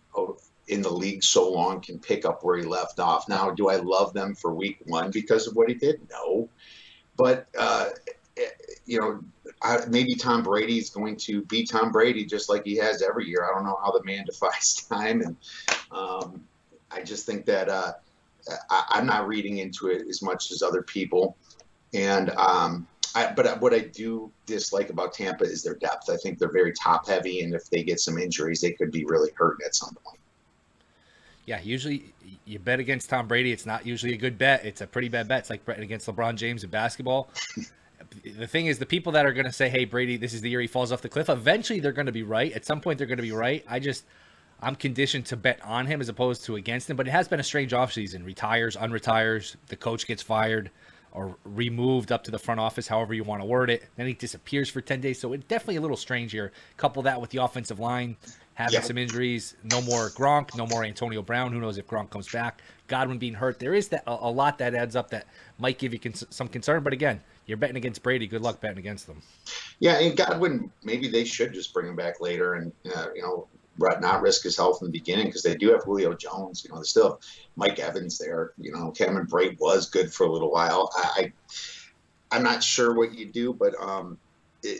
in 0.68 0.82
the 0.82 0.92
league 0.92 1.24
so 1.24 1.50
long 1.50 1.80
can 1.80 1.98
pick 2.00 2.26
up 2.26 2.44
where 2.44 2.58
he 2.58 2.64
left 2.64 3.00
off. 3.00 3.30
Now, 3.30 3.50
do 3.50 3.70
I 3.70 3.76
love 3.76 4.12
them 4.12 4.34
for 4.34 4.54
week 4.54 4.76
one 4.84 5.10
because 5.10 5.46
of 5.46 5.56
what 5.56 5.70
he 5.70 5.74
did? 5.74 6.06
No. 6.10 6.50
But, 7.16 7.46
uh, 7.58 7.90
you 8.86 9.00
know, 9.00 9.20
I, 9.62 9.78
maybe 9.88 10.14
Tom 10.14 10.42
Brady 10.42 10.78
is 10.78 10.90
going 10.90 11.16
to 11.16 11.42
be 11.42 11.64
Tom 11.64 11.92
Brady 11.92 12.24
just 12.24 12.48
like 12.48 12.64
he 12.64 12.76
has 12.76 13.02
every 13.02 13.26
year. 13.26 13.44
I 13.48 13.54
don't 13.54 13.64
know 13.64 13.78
how 13.82 13.92
the 13.92 14.02
man 14.04 14.24
defies 14.26 14.86
time. 14.88 15.20
And 15.22 15.36
um, 15.90 16.42
I 16.90 17.02
just 17.02 17.26
think 17.26 17.44
that 17.46 17.68
uh, 17.68 17.92
I, 18.70 18.98
am 18.98 19.06
not 19.06 19.26
reading 19.26 19.58
into 19.58 19.88
it 19.88 20.06
as 20.08 20.22
much 20.22 20.50
as 20.50 20.62
other 20.62 20.82
people. 20.82 21.36
And, 21.92 22.30
um, 22.30 22.86
I, 23.14 23.32
but 23.32 23.60
what 23.60 23.74
I 23.74 23.80
do 23.80 24.30
dislike 24.46 24.90
about 24.90 25.12
Tampa 25.12 25.42
is 25.42 25.64
their 25.64 25.74
depth. 25.74 26.08
I 26.08 26.16
think 26.16 26.38
they're 26.38 26.52
very 26.52 26.72
top 26.72 27.08
heavy, 27.08 27.40
and 27.40 27.52
if 27.52 27.68
they 27.68 27.82
get 27.82 27.98
some 27.98 28.18
injuries, 28.18 28.60
they 28.60 28.70
could 28.70 28.92
be 28.92 29.04
really 29.04 29.32
hurting 29.36 29.66
at 29.66 29.74
some 29.74 29.96
point 30.04 30.19
yeah, 31.50 31.60
usually 31.60 32.14
you 32.44 32.60
bet 32.60 32.78
against 32.78 33.10
Tom 33.10 33.26
Brady. 33.26 33.50
It's 33.50 33.66
not 33.66 33.84
usually 33.84 34.14
a 34.14 34.16
good 34.16 34.38
bet. 34.38 34.64
It's 34.64 34.82
a 34.82 34.86
pretty 34.86 35.08
bad 35.08 35.26
bet. 35.26 35.40
It's 35.40 35.50
like 35.50 35.64
betting 35.64 35.82
against 35.82 36.06
LeBron 36.06 36.36
James 36.36 36.62
in 36.62 36.70
basketball. 36.70 37.28
the 38.38 38.46
thing 38.46 38.66
is, 38.66 38.78
the 38.78 38.86
people 38.86 39.10
that 39.12 39.26
are 39.26 39.32
going 39.32 39.46
to 39.46 39.52
say, 39.52 39.68
"Hey, 39.68 39.84
Brady, 39.84 40.16
this 40.16 40.32
is 40.32 40.42
the 40.42 40.48
year 40.48 40.60
he 40.60 40.68
falls 40.68 40.92
off 40.92 41.02
the 41.02 41.08
cliff," 41.08 41.28
eventually 41.28 41.80
they're 41.80 41.90
going 41.90 42.06
to 42.06 42.12
be 42.12 42.22
right. 42.22 42.52
At 42.52 42.64
some 42.64 42.80
point, 42.80 42.98
they're 42.98 43.08
going 43.08 43.16
to 43.16 43.24
be 43.24 43.32
right. 43.32 43.64
I 43.68 43.80
just, 43.80 44.04
I'm 44.60 44.76
conditioned 44.76 45.26
to 45.26 45.36
bet 45.36 45.60
on 45.64 45.86
him 45.86 46.00
as 46.00 46.08
opposed 46.08 46.44
to 46.44 46.54
against 46.54 46.88
him. 46.88 46.96
But 46.96 47.08
it 47.08 47.10
has 47.10 47.26
been 47.26 47.40
a 47.40 47.44
strange 47.44 47.72
offseason. 47.72 48.24
Retires, 48.24 48.76
unretires, 48.76 49.56
the 49.66 49.76
coach 49.76 50.06
gets 50.06 50.22
fired 50.22 50.70
or 51.10 51.36
removed 51.42 52.12
up 52.12 52.22
to 52.22 52.30
the 52.30 52.38
front 52.38 52.60
office, 52.60 52.86
however 52.86 53.12
you 53.12 53.24
want 53.24 53.42
to 53.42 53.44
word 53.44 53.70
it. 53.70 53.86
Then 53.96 54.06
he 54.06 54.12
disappears 54.12 54.70
for 54.70 54.80
10 54.80 55.00
days. 55.00 55.18
So 55.18 55.32
it's 55.32 55.44
definitely 55.46 55.76
a 55.76 55.80
little 55.80 55.96
strange 55.96 56.30
here. 56.30 56.52
Couple 56.76 57.02
that 57.02 57.20
with 57.20 57.30
the 57.30 57.42
offensive 57.42 57.80
line 57.80 58.16
having 58.60 58.82
some 58.82 58.98
injuries. 58.98 59.56
No 59.64 59.80
more 59.82 60.10
Gronk, 60.10 60.56
no 60.56 60.66
more 60.66 60.84
Antonio 60.84 61.22
Brown. 61.22 61.52
Who 61.52 61.60
knows 61.60 61.78
if 61.78 61.86
Gronk 61.86 62.10
comes 62.10 62.28
back? 62.28 62.62
Godwin 62.88 63.18
being 63.18 63.34
hurt. 63.34 63.58
There 63.58 63.74
is 63.74 63.88
that 63.88 64.02
a, 64.06 64.12
a 64.12 64.30
lot 64.30 64.58
that 64.58 64.74
adds 64.74 64.96
up 64.96 65.10
that 65.10 65.26
might 65.58 65.78
give 65.78 65.92
you 65.92 65.98
cons- 65.98 66.26
some 66.30 66.48
concern. 66.48 66.82
But 66.82 66.92
again, 66.92 67.20
you're 67.46 67.56
betting 67.56 67.76
against 67.76 68.02
Brady. 68.02 68.26
Good 68.26 68.42
luck 68.42 68.60
betting 68.60 68.78
against 68.78 69.06
them. 69.06 69.22
Yeah, 69.78 69.98
and 69.98 70.16
Godwin, 70.16 70.70
maybe 70.84 71.08
they 71.08 71.24
should 71.24 71.52
just 71.52 71.72
bring 71.72 71.88
him 71.88 71.96
back 71.96 72.20
later 72.20 72.54
and 72.54 72.72
uh, 72.94 73.06
you 73.14 73.22
know 73.22 73.48
not 73.78 74.20
risk 74.20 74.42
his 74.42 74.56
health 74.56 74.78
in 74.82 74.88
the 74.88 74.92
beginning 74.92 75.26
because 75.26 75.42
they 75.42 75.54
do 75.54 75.70
have 75.72 75.82
Julio 75.84 76.14
Jones. 76.14 76.64
You 76.64 76.70
know, 76.70 76.78
they 76.78 76.84
still 76.84 77.12
have 77.12 77.18
Mike 77.56 77.78
Evans 77.78 78.18
there. 78.18 78.52
You 78.58 78.72
know, 78.72 78.90
Cameron 78.90 79.26
Brate 79.26 79.58
was 79.58 79.88
good 79.88 80.12
for 80.12 80.26
a 80.26 80.32
little 80.32 80.50
while. 80.50 80.90
I, 80.94 81.32
I 82.30 82.36
am 82.36 82.42
not 82.42 82.62
sure 82.62 82.94
what 82.94 83.14
you 83.14 83.26
do, 83.26 83.54
but 83.54 83.74
um, 83.80 84.18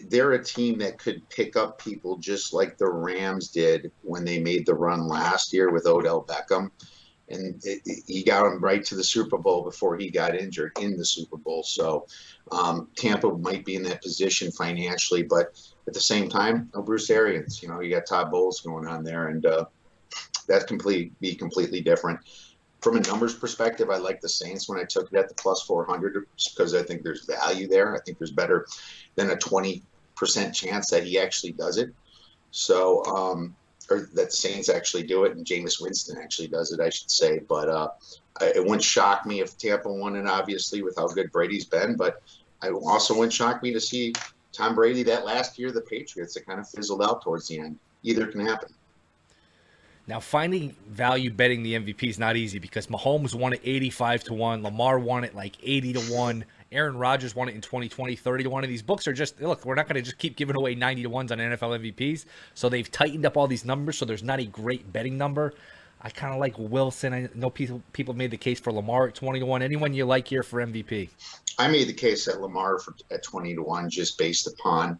they're 0.08 0.32
a 0.32 0.44
team 0.44 0.78
that 0.78 0.98
could 0.98 1.28
pick 1.28 1.56
up 1.56 1.82
people 1.82 2.16
just 2.18 2.52
like 2.52 2.76
the 2.76 2.88
Rams 2.88 3.48
did 3.48 3.90
when 4.02 4.24
they 4.24 4.38
made 4.38 4.66
the 4.66 4.74
run 4.74 5.06
last 5.06 5.52
year 5.52 5.70
with 5.70 5.86
Odell 5.86 6.24
Beckham. 6.24 6.70
And 7.28 7.64
it, 7.64 7.80
it, 7.86 8.02
he 8.06 8.24
got 8.24 8.46
him 8.46 8.60
right 8.60 8.84
to 8.84 8.96
the 8.96 9.04
Super 9.04 9.38
Bowl 9.38 9.62
before 9.62 9.96
he 9.96 10.10
got 10.10 10.34
injured 10.34 10.72
in 10.80 10.96
the 10.96 11.04
Super 11.04 11.36
Bowl. 11.36 11.62
So 11.62 12.06
um, 12.50 12.88
Tampa 12.96 13.30
might 13.30 13.64
be 13.64 13.76
in 13.76 13.84
that 13.84 14.02
position 14.02 14.50
financially, 14.50 15.22
but 15.22 15.56
at 15.86 15.94
the 15.94 16.00
same 16.00 16.28
time, 16.28 16.70
no 16.74 16.82
Bruce 16.82 17.08
Arians. 17.08 17.62
You 17.62 17.68
know, 17.68 17.80
you 17.80 17.94
got 17.94 18.06
Todd 18.06 18.30
Bowles 18.30 18.60
going 18.60 18.86
on 18.86 19.04
there, 19.04 19.28
and 19.28 19.46
uh, 19.46 19.66
that 20.48 20.66
complete 20.66 21.18
be 21.20 21.34
completely 21.36 21.80
different. 21.80 22.20
From 22.80 22.96
a 22.96 23.00
numbers 23.00 23.34
perspective, 23.34 23.90
I 23.90 23.98
like 23.98 24.20
the 24.20 24.28
Saints 24.28 24.68
when 24.68 24.78
I 24.78 24.84
took 24.84 25.12
it 25.12 25.18
at 25.18 25.28
the 25.28 25.34
plus 25.34 25.62
400 25.62 26.26
because 26.50 26.74
I 26.74 26.82
think 26.82 27.02
there's 27.02 27.26
value 27.26 27.68
there. 27.68 27.94
I 27.94 28.00
think 28.00 28.18
there's 28.18 28.30
better 28.30 28.66
than 29.16 29.30
a 29.30 29.36
20% 29.36 29.82
chance 30.54 30.90
that 30.90 31.04
he 31.04 31.18
actually 31.18 31.52
does 31.52 31.76
it. 31.76 31.92
So, 32.52 33.04
um, 33.04 33.54
or 33.90 34.08
that 34.14 34.30
the 34.30 34.36
Saints 34.36 34.68
actually 34.68 35.02
do 35.02 35.24
it 35.24 35.36
and 35.36 35.44
Jameis 35.44 35.80
Winston 35.80 36.16
actually 36.18 36.48
does 36.48 36.72
it, 36.72 36.80
I 36.80 36.90
should 36.90 37.10
say. 37.10 37.40
But 37.40 37.68
uh, 37.68 37.88
it 38.40 38.62
wouldn't 38.62 38.82
shock 38.82 39.26
me 39.26 39.40
if 39.40 39.58
Tampa 39.58 39.92
won 39.92 40.16
it, 40.16 40.26
obviously, 40.26 40.82
with 40.82 40.96
how 40.96 41.08
good 41.08 41.30
Brady's 41.32 41.64
been. 41.66 41.96
But 41.96 42.22
I 42.62 42.70
also 42.70 43.14
wouldn't 43.14 43.32
shock 43.32 43.62
me 43.62 43.72
to 43.72 43.80
see 43.80 44.12
Tom 44.52 44.74
Brady 44.74 45.02
that 45.04 45.24
last 45.24 45.58
year, 45.58 45.70
the 45.70 45.80
Patriots, 45.80 46.36
it 46.36 46.46
kind 46.46 46.60
of 46.60 46.68
fizzled 46.68 47.02
out 47.02 47.22
towards 47.22 47.48
the 47.48 47.58
end. 47.58 47.78
Either 48.02 48.26
can 48.26 48.40
happen. 48.40 48.72
Now, 50.10 50.18
finding 50.18 50.74
value 50.88 51.30
betting 51.30 51.62
the 51.62 51.74
MVP 51.74 52.08
is 52.08 52.18
not 52.18 52.34
easy 52.34 52.58
because 52.58 52.88
Mahomes 52.88 53.32
won 53.32 53.52
it 53.52 53.60
85 53.62 54.24
to 54.24 54.34
1, 54.34 54.64
Lamar 54.64 54.98
won 54.98 55.22
it 55.22 55.36
like 55.36 55.56
80 55.62 55.92
to 55.92 56.00
1. 56.00 56.44
Aaron 56.72 56.96
Rodgers 56.96 57.36
won 57.36 57.48
it 57.48 57.54
in 57.54 57.60
2020, 57.60 58.16
30 58.16 58.42
to 58.42 58.50
1. 58.50 58.64
And 58.64 58.72
these 58.72 58.82
books 58.82 59.06
are 59.06 59.12
just, 59.12 59.40
look, 59.40 59.64
we're 59.64 59.76
not 59.76 59.86
going 59.86 59.94
to 59.94 60.02
just 60.02 60.18
keep 60.18 60.34
giving 60.34 60.56
away 60.56 60.74
90 60.74 61.04
to 61.04 61.10
1s 61.10 61.30
on 61.30 61.38
NFL 61.38 61.94
MVPs. 61.94 62.24
So 62.54 62.68
they've 62.68 62.90
tightened 62.90 63.24
up 63.24 63.36
all 63.36 63.46
these 63.46 63.64
numbers. 63.64 63.98
So 63.98 64.04
there's 64.04 64.24
not 64.24 64.40
a 64.40 64.46
great 64.46 64.92
betting 64.92 65.16
number. 65.16 65.54
I 66.02 66.10
kind 66.10 66.34
of 66.34 66.40
like 66.40 66.58
Wilson. 66.58 67.14
I 67.14 67.28
know 67.36 67.48
people 67.48 67.80
people 67.92 68.14
made 68.14 68.32
the 68.32 68.36
case 68.36 68.58
for 68.58 68.72
Lamar 68.72 69.06
at 69.06 69.14
20 69.14 69.38
to 69.38 69.46
1. 69.46 69.62
Anyone 69.62 69.94
you 69.94 70.06
like 70.06 70.26
here 70.26 70.42
for 70.42 70.60
MVP? 70.60 71.08
I 71.56 71.68
made 71.68 71.86
the 71.86 71.92
case 71.92 72.26
at 72.26 72.40
Lamar 72.40 72.80
for, 72.80 72.96
at 73.12 73.22
20 73.22 73.54
to 73.54 73.62
1 73.62 73.90
just 73.90 74.18
based 74.18 74.48
upon 74.48 74.98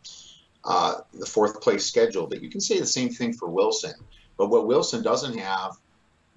uh, 0.64 1.00
the 1.12 1.26
fourth 1.26 1.60
place 1.60 1.84
schedule. 1.84 2.28
But 2.28 2.42
you 2.42 2.48
can 2.48 2.60
say 2.60 2.78
the 2.78 2.86
same 2.86 3.08
thing 3.08 3.32
for 3.32 3.48
Wilson. 3.48 3.94
But 4.40 4.48
what 4.48 4.66
Wilson 4.66 5.02
doesn't 5.02 5.36
have 5.36 5.76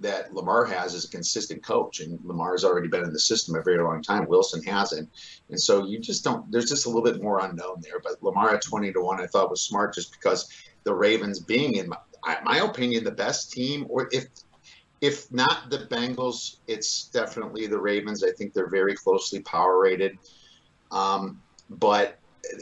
that 0.02 0.34
Lamar 0.34 0.66
has 0.66 0.94
is 0.94 1.06
a 1.06 1.10
consistent 1.10 1.64
coach, 1.64 2.02
and 2.02 2.20
Lamar's 2.26 2.66
already 2.66 2.90
been 2.90 3.06
in 3.06 3.14
the 3.14 3.20
system 3.20 3.56
a 3.56 3.62
very 3.62 3.82
long 3.82 4.02
time. 4.02 4.28
Wilson 4.28 4.62
hasn't, 4.62 5.10
and 5.48 5.58
so 5.58 5.86
you 5.86 6.00
just 6.00 6.22
don't. 6.22 6.52
There's 6.52 6.68
just 6.68 6.86
a 6.86 6.90
little 6.90 7.02
bit 7.02 7.24
more 7.24 7.40
unknown 7.40 7.80
there. 7.82 8.02
But 8.04 8.22
Lamar 8.22 8.56
at 8.56 8.62
twenty 8.62 8.92
to 8.92 9.00
one, 9.00 9.22
I 9.22 9.28
thought 9.28 9.50
was 9.50 9.62
smart, 9.62 9.94
just 9.94 10.12
because 10.12 10.52
the 10.84 10.94
Ravens 10.94 11.40
being 11.40 11.76
in 11.76 11.88
my, 11.88 11.98
my 12.44 12.58
opinion 12.58 13.06
the 13.06 13.12
best 13.12 13.54
team, 13.54 13.86
or 13.88 14.10
if 14.12 14.26
if 15.00 15.32
not 15.32 15.70
the 15.70 15.88
Bengals, 15.90 16.58
it's 16.68 17.06
definitely 17.06 17.68
the 17.68 17.80
Ravens. 17.80 18.22
I 18.22 18.32
think 18.32 18.54
they're 18.54 18.70
very 18.70 18.96
closely 18.96 19.40
power 19.44 19.80
rated. 19.80 20.18
Um, 20.92 21.42
but 21.70 22.20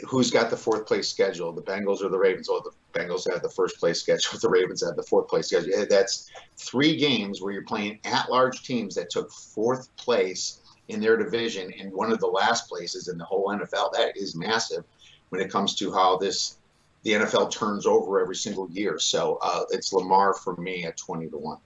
who's 0.07 0.29
got 0.29 0.51
the 0.51 0.57
fourth 0.57 0.85
place 0.85 1.09
schedule? 1.09 1.51
The 1.51 1.63
Bengals 1.63 2.03
or 2.03 2.09
the 2.09 2.19
Ravens? 2.19 2.47
Oh, 2.47 2.61
the 2.63 2.73
Bengals 2.93 3.31
have 3.31 3.41
the 3.41 3.49
first 3.49 3.79
place 3.79 4.01
schedule. 4.01 4.39
The 4.41 4.49
Ravens 4.49 4.83
have 4.85 4.95
the 4.95 5.03
fourth 5.03 5.27
place 5.27 5.47
schedule. 5.47 5.85
That's 5.89 6.31
three 6.57 6.95
games 6.95 7.41
where 7.41 7.53
you're 7.53 7.63
playing 7.63 7.99
at 8.05 8.29
large 8.29 8.63
teams 8.63 8.95
that 8.95 9.09
took 9.09 9.31
fourth 9.31 9.95
place 9.95 10.61
in 10.87 10.99
their 10.99 11.17
division 11.17 11.71
and 11.79 11.91
one 11.93 12.11
of 12.11 12.19
the 12.19 12.27
last 12.27 12.67
places 12.67 13.07
in 13.07 13.17
the 13.17 13.25
whole 13.25 13.47
NFL. 13.47 13.93
That 13.93 14.17
is 14.17 14.35
massive 14.35 14.83
when 15.29 15.41
it 15.41 15.49
comes 15.51 15.75
to 15.75 15.91
how 15.91 16.17
this 16.17 16.57
the 17.03 17.13
NFL 17.13 17.51
turns 17.51 17.87
over 17.87 18.19
every 18.19 18.35
single 18.35 18.69
year. 18.69 18.99
So 18.99 19.39
uh, 19.41 19.63
it's 19.71 19.91
Lamar 19.91 20.33
for 20.35 20.55
me 20.57 20.85
at 20.85 20.97
20 20.97 21.29
to 21.29 21.37
1. 21.37 21.57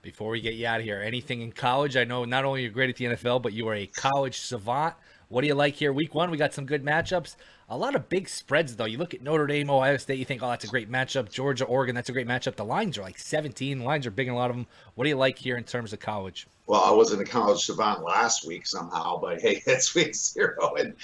Before 0.00 0.30
we 0.30 0.40
get 0.40 0.54
you 0.54 0.66
out 0.66 0.80
of 0.80 0.84
here, 0.84 1.02
anything 1.02 1.42
in 1.42 1.52
college? 1.52 1.96
I 1.96 2.04
know 2.04 2.24
not 2.24 2.46
only 2.46 2.62
you're 2.62 2.70
great 2.70 2.88
at 2.88 2.96
the 2.96 3.04
NFL, 3.06 3.42
but 3.42 3.52
you 3.52 3.68
are 3.68 3.74
a 3.74 3.86
college 3.86 4.38
savant. 4.38 4.94
What 5.28 5.42
do 5.42 5.48
you 5.48 5.54
like 5.54 5.74
here? 5.74 5.92
Week 5.92 6.14
one, 6.14 6.30
we 6.30 6.38
got 6.38 6.54
some 6.54 6.64
good 6.64 6.82
matchups. 6.82 7.36
A 7.70 7.76
lot 7.76 7.94
of 7.94 8.08
big 8.08 8.30
spreads, 8.30 8.76
though. 8.76 8.86
You 8.86 8.96
look 8.96 9.12
at 9.12 9.20
Notre 9.20 9.46
Dame, 9.46 9.68
Ohio 9.68 9.98
State, 9.98 10.18
you 10.18 10.24
think, 10.24 10.42
oh, 10.42 10.48
that's 10.48 10.64
a 10.64 10.68
great 10.68 10.90
matchup. 10.90 11.30
Georgia, 11.30 11.66
Oregon, 11.66 11.94
that's 11.94 12.08
a 12.08 12.12
great 12.12 12.26
matchup. 12.26 12.56
The 12.56 12.64
lines 12.64 12.96
are 12.96 13.02
like 13.02 13.18
17. 13.18 13.80
The 13.80 13.84
lines 13.84 14.06
are 14.06 14.10
big 14.10 14.26
in 14.26 14.32
a 14.32 14.36
lot 14.36 14.48
of 14.48 14.56
them. 14.56 14.66
What 14.94 15.04
do 15.04 15.10
you 15.10 15.16
like 15.16 15.38
here 15.38 15.58
in 15.58 15.64
terms 15.64 15.92
of 15.92 16.00
college? 16.00 16.46
Well, 16.66 16.80
I 16.80 16.90
wasn't 16.90 17.20
a 17.20 17.26
college 17.26 17.60
savant 17.60 18.02
last 18.02 18.46
week 18.46 18.66
somehow, 18.66 19.20
but 19.20 19.42
hey, 19.42 19.62
it's 19.66 19.94
week 19.94 20.14
zero 20.14 20.76
and 20.76 20.94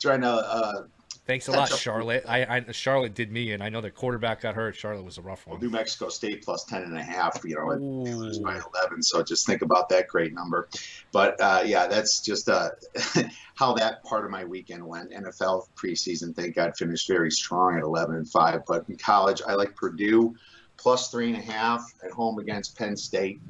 trying 0.00 0.22
to 0.22 0.28
uh, 0.28 0.84
Thanks 1.26 1.48
a 1.48 1.50
lot, 1.50 1.68
Charlotte. 1.68 2.24
I, 2.28 2.44
I, 2.44 2.72
Charlotte 2.72 3.14
did 3.14 3.32
me, 3.32 3.50
and 3.50 3.60
I 3.60 3.68
know 3.68 3.80
the 3.80 3.90
quarterback 3.90 4.42
got 4.42 4.54
hurt. 4.54 4.76
Charlotte 4.76 5.04
was 5.04 5.18
a 5.18 5.22
rough 5.22 5.44
one. 5.44 5.58
Well, 5.58 5.62
New 5.62 5.70
Mexico 5.70 6.08
State 6.08 6.44
plus 6.44 6.62
10 6.64 6.84
and 6.84 6.96
a 6.96 7.02
half, 7.02 7.42
you 7.44 7.56
know, 7.56 7.70
and 7.70 8.44
by 8.44 8.60
11. 8.74 9.02
So 9.02 9.24
just 9.24 9.44
think 9.44 9.62
about 9.62 9.88
that 9.88 10.06
great 10.06 10.32
number. 10.32 10.68
But 11.10 11.40
uh, 11.40 11.62
yeah, 11.66 11.88
that's 11.88 12.20
just 12.20 12.48
uh, 12.48 12.70
how 13.56 13.74
that 13.74 14.04
part 14.04 14.24
of 14.24 14.30
my 14.30 14.44
weekend 14.44 14.86
went. 14.86 15.10
NFL 15.10 15.66
preseason, 15.74 16.34
thank 16.34 16.54
God, 16.54 16.76
finished 16.76 17.08
very 17.08 17.32
strong 17.32 17.76
at 17.76 17.82
11 17.82 18.14
and 18.14 18.28
5. 18.28 18.60
But 18.64 18.88
in 18.88 18.96
college, 18.96 19.42
I 19.44 19.54
like 19.54 19.74
Purdue 19.74 20.36
plus 20.76 21.10
three 21.10 21.28
and 21.32 21.36
a 21.36 21.52
half 21.52 21.92
at 22.04 22.12
home 22.12 22.38
against 22.38 22.78
Penn 22.78 22.96
State. 22.96 23.40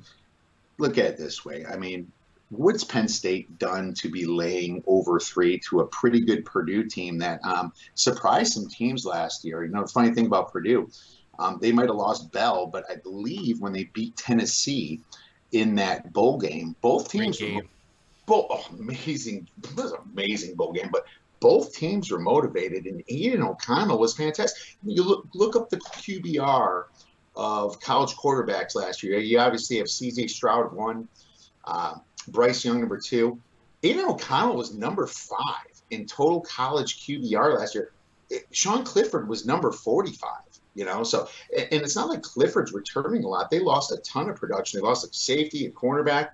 Look 0.79 0.97
at 0.97 1.05
it 1.05 1.17
this 1.19 1.45
way. 1.45 1.67
I 1.67 1.77
mean, 1.77 2.11
what's 2.51 2.85
Penn 2.85 3.09
State 3.09 3.59
done 3.59 3.95
to 3.95 4.11
be 4.11 4.25
laying 4.25 4.83
over 4.87 5.19
three 5.19 5.59
to 5.69 5.81
a 5.81 5.87
pretty 5.87 6.21
good 6.21 6.45
Purdue 6.45 6.85
team 6.85 7.19
that 7.19 7.45
um, 7.45 7.73
surprised 7.95 8.53
some 8.53 8.69
teams 8.69 9.05
last 9.05 9.45
year? 9.45 9.65
You 9.65 9.73
know, 9.73 9.83
the 9.83 9.89
funny 9.89 10.11
thing 10.11 10.27
about 10.27 10.53
Purdue, 10.53 10.91
um, 11.39 11.59
they 11.61 11.73
might 11.73 11.89
have 11.89 11.97
lost 11.97 12.33
Bell, 12.33 12.67
but 12.67 12.85
I 12.91 12.97
believe 12.97 13.61
when 13.61 13.73
they 13.73 13.85
beat 13.85 14.17
Tennessee 14.17 15.01
in 15.53 15.75
that 15.77 16.13
bowl 16.13 16.39
game, 16.39 16.77
both 16.81 17.11
teams 17.11 17.41
were 17.41 17.63
both 18.27 18.47
oh, 18.51 18.67
amazing, 18.79 19.49
was 19.77 19.93
an 19.93 19.99
amazing 20.13 20.57
bowl 20.57 20.73
game, 20.73 20.91
but 20.93 21.05
both 21.39 21.75
teams 21.75 22.11
were 22.11 22.19
motivated, 22.19 22.87
and 22.87 23.03
Aidan 23.09 23.43
O'Connell 23.43 23.99
was 23.99 24.17
fantastic. 24.17 24.77
You 24.83 25.03
look 25.05 25.29
look 25.35 25.55
up 25.55 25.71
the 25.71 25.77
QBR 25.77 26.85
of 27.37 27.81
college 27.81 28.15
quarterbacks 28.15 28.75
last 28.75 29.03
year. 29.03 29.19
You 29.19 29.39
obviously 29.39 29.77
have 29.79 29.89
C.J. 29.89 30.29
Stroud 30.29 30.73
one. 30.73 31.07
Uh, 31.67 31.97
Bryce 32.29 32.65
Young, 32.65 32.81
number 32.81 32.99
two. 32.99 33.41
Aidan 33.83 34.07
O'Connell 34.07 34.57
was 34.57 34.75
number 34.75 35.07
five 35.07 35.67
in 35.91 36.07
total 36.07 36.41
college 36.41 37.01
QBR 37.01 37.59
last 37.59 37.75
year. 37.75 37.93
Sean 38.51 38.85
Clifford 38.85 39.29
was 39.29 39.47
number 39.47 39.71
45, 39.71 40.31
you 40.75 40.85
know, 40.85 41.05
so, 41.05 41.29
and 41.57 41.83
it's 41.83 41.95
not 41.95 42.09
like 42.09 42.23
Clifford's 42.23 42.73
returning 42.73 43.23
a 43.23 43.29
lot. 43.29 43.51
They 43.51 43.61
lost 43.61 43.93
a 43.93 43.99
ton 43.99 44.29
of 44.29 44.37
production. 44.37 44.81
They 44.81 44.87
lost 44.87 45.09
a 45.09 45.15
safety, 45.15 45.67
a 45.67 45.71
cornerback. 45.71 46.31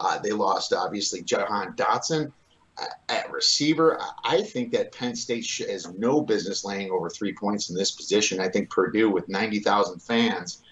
Uh, 0.00 0.18
they 0.18 0.32
lost, 0.32 0.72
obviously, 0.72 1.22
Jahan 1.22 1.74
Dotson 1.74 2.32
uh, 2.78 2.86
at 3.08 3.30
receiver. 3.30 4.00
I 4.24 4.42
think 4.42 4.72
that 4.72 4.92
Penn 4.92 5.14
State 5.14 5.46
has 5.68 5.88
no 5.96 6.20
business 6.20 6.64
laying 6.64 6.90
over 6.90 7.08
three 7.08 7.32
points 7.32 7.70
in 7.70 7.76
this 7.76 7.92
position. 7.92 8.40
I 8.40 8.48
think 8.48 8.68
Purdue, 8.68 9.10
with 9.10 9.28
90,000 9.28 10.00
fans, 10.00 10.62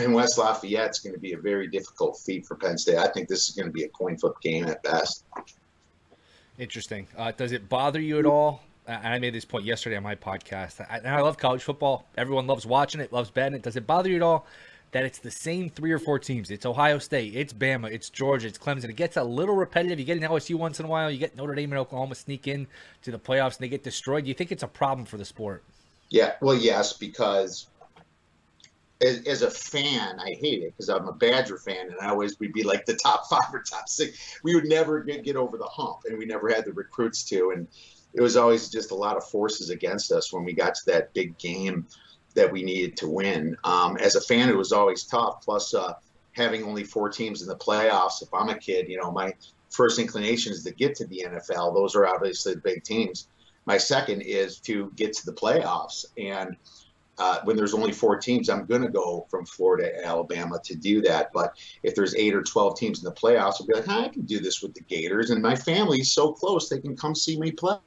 in 0.00 0.12
West 0.12 0.38
Lafayette 0.38 0.90
is 0.90 0.98
going 0.98 1.14
to 1.14 1.20
be 1.20 1.32
a 1.32 1.38
very 1.38 1.68
difficult 1.68 2.18
feat 2.18 2.46
for 2.46 2.56
Penn 2.56 2.78
State. 2.78 2.98
I 2.98 3.08
think 3.08 3.28
this 3.28 3.48
is 3.48 3.54
going 3.54 3.66
to 3.66 3.72
be 3.72 3.84
a 3.84 3.88
coin 3.88 4.16
flip 4.16 4.34
game 4.42 4.66
at 4.66 4.82
best. 4.82 5.24
Interesting. 6.58 7.06
Uh, 7.16 7.32
does 7.32 7.52
it 7.52 7.68
bother 7.68 8.00
you 8.00 8.18
at 8.18 8.26
all? 8.26 8.62
And 8.86 9.06
I 9.06 9.18
made 9.18 9.34
this 9.34 9.44
point 9.44 9.64
yesterday 9.64 9.96
on 9.96 10.02
my 10.02 10.14
podcast. 10.14 10.80
I, 10.80 10.98
and 10.98 11.08
I 11.08 11.20
love 11.20 11.36
college 11.36 11.62
football. 11.62 12.06
Everyone 12.16 12.46
loves 12.46 12.66
watching 12.66 13.00
it, 13.00 13.12
loves 13.12 13.30
betting 13.30 13.54
it. 13.54 13.62
Does 13.62 13.76
it 13.76 13.86
bother 13.86 14.08
you 14.08 14.16
at 14.16 14.22
all 14.22 14.46
that 14.92 15.04
it's 15.04 15.18
the 15.18 15.30
same 15.30 15.68
three 15.68 15.92
or 15.92 15.98
four 15.98 16.18
teams? 16.18 16.50
It's 16.50 16.64
Ohio 16.64 16.98
State, 16.98 17.36
it's 17.36 17.52
Bama, 17.52 17.90
it's 17.92 18.08
Georgia, 18.08 18.48
it's 18.48 18.58
Clemson. 18.58 18.88
It 18.88 18.96
gets 18.96 19.16
a 19.18 19.22
little 19.22 19.54
repetitive. 19.54 19.98
You 19.98 20.06
get 20.06 20.16
an 20.16 20.22
LSU 20.22 20.54
once 20.54 20.80
in 20.80 20.86
a 20.86 20.88
while. 20.88 21.10
You 21.10 21.18
get 21.18 21.36
Notre 21.36 21.54
Dame 21.54 21.72
and 21.72 21.78
Oklahoma 21.78 22.14
sneak 22.14 22.48
in 22.48 22.66
to 23.02 23.10
the 23.10 23.18
playoffs 23.18 23.56
and 23.56 23.60
they 23.60 23.68
get 23.68 23.84
destroyed. 23.84 24.24
Do 24.24 24.28
you 24.28 24.34
think 24.34 24.50
it's 24.50 24.62
a 24.62 24.68
problem 24.68 25.04
for 25.04 25.18
the 25.18 25.24
sport? 25.24 25.62
Yeah, 26.08 26.32
well, 26.40 26.56
yes, 26.56 26.94
because 26.94 27.66
as, 29.00 29.26
as, 29.26 29.42
a 29.42 29.50
fan, 29.50 30.18
I 30.18 30.36
hate 30.40 30.62
it 30.62 30.74
because 30.76 30.88
I'm 30.88 31.08
a 31.08 31.12
Badger 31.12 31.58
fan, 31.58 31.86
and 31.86 31.96
I 32.00 32.08
always 32.08 32.38
would 32.40 32.52
be 32.52 32.64
like 32.64 32.84
the 32.86 32.94
top 32.94 33.26
five 33.30 33.52
or 33.52 33.62
top 33.62 33.88
six. 33.88 34.38
We 34.42 34.54
would 34.54 34.66
never 34.66 35.00
get, 35.00 35.24
get 35.24 35.36
over 35.36 35.56
the 35.56 35.66
hump, 35.66 35.98
and 36.06 36.18
we 36.18 36.26
never 36.26 36.48
had 36.48 36.64
the 36.64 36.72
recruits 36.72 37.22
to. 37.24 37.50
And 37.50 37.68
it 38.14 38.20
was 38.20 38.36
always 38.36 38.68
just 38.68 38.90
a 38.90 38.96
lot 38.96 39.16
of 39.16 39.24
forces 39.24 39.70
against 39.70 40.10
us 40.10 40.32
when 40.32 40.44
we 40.44 40.52
got 40.52 40.74
to 40.74 40.86
that 40.86 41.14
big 41.14 41.38
game 41.38 41.86
that 42.34 42.50
we 42.50 42.62
needed 42.62 42.96
to 42.98 43.08
win. 43.08 43.56
Um, 43.64 43.96
as 43.98 44.16
a 44.16 44.20
fan, 44.20 44.48
it 44.48 44.56
was 44.56 44.72
always 44.72 45.04
tough. 45.04 45.42
Plus, 45.44 45.74
uh, 45.74 45.94
having 46.32 46.64
only 46.64 46.84
four 46.84 47.08
teams 47.08 47.42
in 47.42 47.48
the 47.48 47.56
playoffs. 47.56 48.22
If 48.22 48.32
I'm 48.32 48.48
a 48.48 48.58
kid, 48.58 48.88
you 48.88 48.96
know, 48.96 49.10
my 49.10 49.34
first 49.70 49.98
inclination 49.98 50.52
is 50.52 50.64
to 50.64 50.72
get 50.72 50.94
to 50.96 51.06
the 51.06 51.24
NFL. 51.26 51.74
Those 51.74 51.94
are 51.94 52.06
obviously 52.06 52.54
the 52.54 52.60
big 52.60 52.84
teams. 52.84 53.28
My 53.66 53.76
second 53.76 54.22
is 54.22 54.60
to 54.60 54.90
get 54.96 55.12
to 55.14 55.26
the 55.26 55.32
playoffs, 55.32 56.06
and 56.16 56.56
uh, 57.18 57.40
when 57.44 57.56
there's 57.56 57.74
only 57.74 57.92
four 57.92 58.16
teams, 58.16 58.48
I'm 58.48 58.66
going 58.66 58.82
to 58.82 58.88
go 58.88 59.26
from 59.30 59.44
Florida 59.44 59.90
to 59.90 60.04
Alabama 60.04 60.60
to 60.64 60.74
do 60.74 61.02
that. 61.02 61.32
But 61.32 61.56
if 61.82 61.94
there's 61.94 62.14
eight 62.14 62.34
or 62.34 62.42
12 62.42 62.78
teams 62.78 62.98
in 62.98 63.04
the 63.04 63.12
playoffs, 63.12 63.54
I'll 63.60 63.66
be 63.66 63.74
like, 63.74 63.88
I 63.88 64.08
can 64.08 64.22
do 64.22 64.38
this 64.38 64.62
with 64.62 64.74
the 64.74 64.82
Gators. 64.82 65.30
And 65.30 65.42
my 65.42 65.56
family's 65.56 66.12
so 66.12 66.32
close, 66.32 66.68
they 66.68 66.78
can 66.78 66.96
come 66.96 67.14
see 67.14 67.38
me 67.38 67.50
play. 67.50 67.78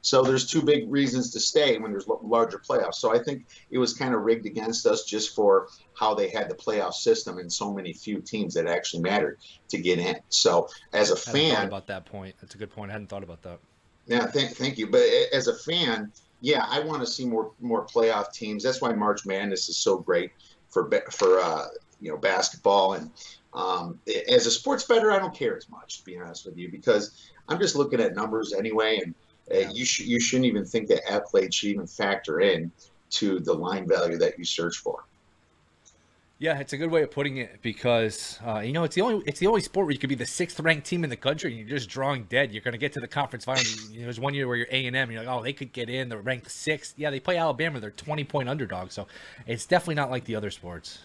So 0.00 0.22
there's 0.22 0.46
two 0.46 0.62
big 0.62 0.90
reasons 0.90 1.30
to 1.30 1.40
stay 1.40 1.78
when 1.78 1.92
there's 1.92 2.08
larger 2.08 2.58
playoffs. 2.58 2.96
So 2.96 3.14
I 3.14 3.22
think 3.22 3.46
it 3.70 3.78
was 3.78 3.94
kind 3.94 4.14
of 4.14 4.22
rigged 4.22 4.46
against 4.46 4.84
us 4.84 5.04
just 5.04 5.34
for 5.34 5.68
how 5.94 6.14
they 6.14 6.28
had 6.28 6.50
the 6.50 6.56
playoff 6.56 6.94
system 6.94 7.38
and 7.38 7.52
so 7.52 7.72
many 7.72 7.92
few 7.92 8.20
teams 8.20 8.54
that 8.54 8.66
actually 8.66 9.02
mattered 9.02 9.38
to 9.68 9.78
get 9.78 10.00
in. 10.00 10.16
So 10.28 10.68
as 10.92 11.10
a 11.10 11.16
fan, 11.16 11.68
about 11.68 11.86
that 11.86 12.04
point, 12.04 12.34
that's 12.40 12.54
a 12.54 12.58
good 12.58 12.70
point. 12.70 12.90
I 12.90 12.94
hadn't 12.94 13.08
thought 13.08 13.22
about 13.22 13.42
that. 13.42 13.60
Yeah, 14.06 14.26
thank, 14.26 14.56
thank 14.56 14.78
you. 14.78 14.88
But 14.88 15.02
as 15.32 15.46
a 15.46 15.54
fan, 15.54 16.10
yeah, 16.42 16.66
I 16.68 16.80
want 16.80 17.00
to 17.00 17.06
see 17.06 17.24
more 17.24 17.52
more 17.60 17.86
playoff 17.86 18.32
teams. 18.32 18.62
That's 18.62 18.82
why 18.82 18.92
March 18.92 19.24
Madness 19.24 19.68
is 19.68 19.76
so 19.76 19.96
great 19.96 20.32
for 20.68 20.90
for 21.10 21.38
uh, 21.38 21.68
you 22.00 22.10
know 22.10 22.18
basketball. 22.18 22.94
And 22.94 23.10
um, 23.54 24.00
as 24.28 24.46
a 24.46 24.50
sports 24.50 24.84
bettor, 24.84 25.12
I 25.12 25.18
don't 25.20 25.34
care 25.34 25.56
as 25.56 25.70
much 25.70 25.98
to 25.98 26.04
be 26.04 26.18
honest 26.18 26.44
with 26.44 26.58
you 26.58 26.70
because 26.70 27.30
I'm 27.48 27.60
just 27.60 27.76
looking 27.76 28.00
at 28.00 28.16
numbers 28.16 28.52
anyway. 28.52 29.00
And 29.02 29.14
uh, 29.54 29.70
you 29.72 29.84
sh- 29.84 30.00
you 30.00 30.18
shouldn't 30.18 30.46
even 30.46 30.64
think 30.64 30.88
that 30.88 31.08
athletes 31.10 31.56
should 31.56 31.70
even 31.70 31.86
factor 31.86 32.40
in 32.40 32.72
to 33.10 33.38
the 33.38 33.54
line 33.54 33.86
value 33.86 34.18
that 34.18 34.36
you 34.36 34.44
search 34.44 34.78
for. 34.78 35.04
Yeah, 36.42 36.58
it's 36.58 36.72
a 36.72 36.76
good 36.76 36.90
way 36.90 37.04
of 37.04 37.12
putting 37.12 37.36
it 37.36 37.62
because 37.62 38.40
uh, 38.44 38.58
you 38.58 38.72
know 38.72 38.82
it's 38.82 38.96
the 38.96 39.00
only 39.00 39.22
it's 39.28 39.38
the 39.38 39.46
only 39.46 39.60
sport 39.60 39.86
where 39.86 39.92
you 39.92 39.98
could 40.00 40.08
be 40.08 40.16
the 40.16 40.26
sixth 40.26 40.58
ranked 40.58 40.88
team 40.88 41.04
in 41.04 41.10
the 41.10 41.14
country 41.14 41.52
and 41.52 41.60
you're 41.60 41.78
just 41.78 41.88
drawing 41.88 42.24
dead. 42.24 42.50
You're 42.50 42.64
going 42.64 42.72
to 42.72 42.78
get 42.78 42.92
to 42.94 43.00
the 43.00 43.06
conference 43.06 43.44
final. 43.44 43.62
you 43.92 44.00
know, 44.00 44.06
there's 44.06 44.18
one 44.18 44.34
year 44.34 44.48
where 44.48 44.56
you're 44.56 44.66
A 44.72 44.86
and 44.88 44.96
M, 44.96 45.12
you're 45.12 45.22
like, 45.22 45.32
oh, 45.32 45.40
they 45.40 45.52
could 45.52 45.72
get 45.72 45.88
in. 45.88 46.08
They're 46.08 46.18
ranked 46.18 46.50
sixth. 46.50 46.94
Yeah, 46.96 47.10
they 47.10 47.20
play 47.20 47.36
Alabama. 47.36 47.78
They're 47.78 47.92
20 47.92 48.24
point 48.24 48.48
underdog. 48.48 48.90
So 48.90 49.06
it's 49.46 49.66
definitely 49.66 49.94
not 49.94 50.10
like 50.10 50.24
the 50.24 50.34
other 50.34 50.50
sports. 50.50 50.98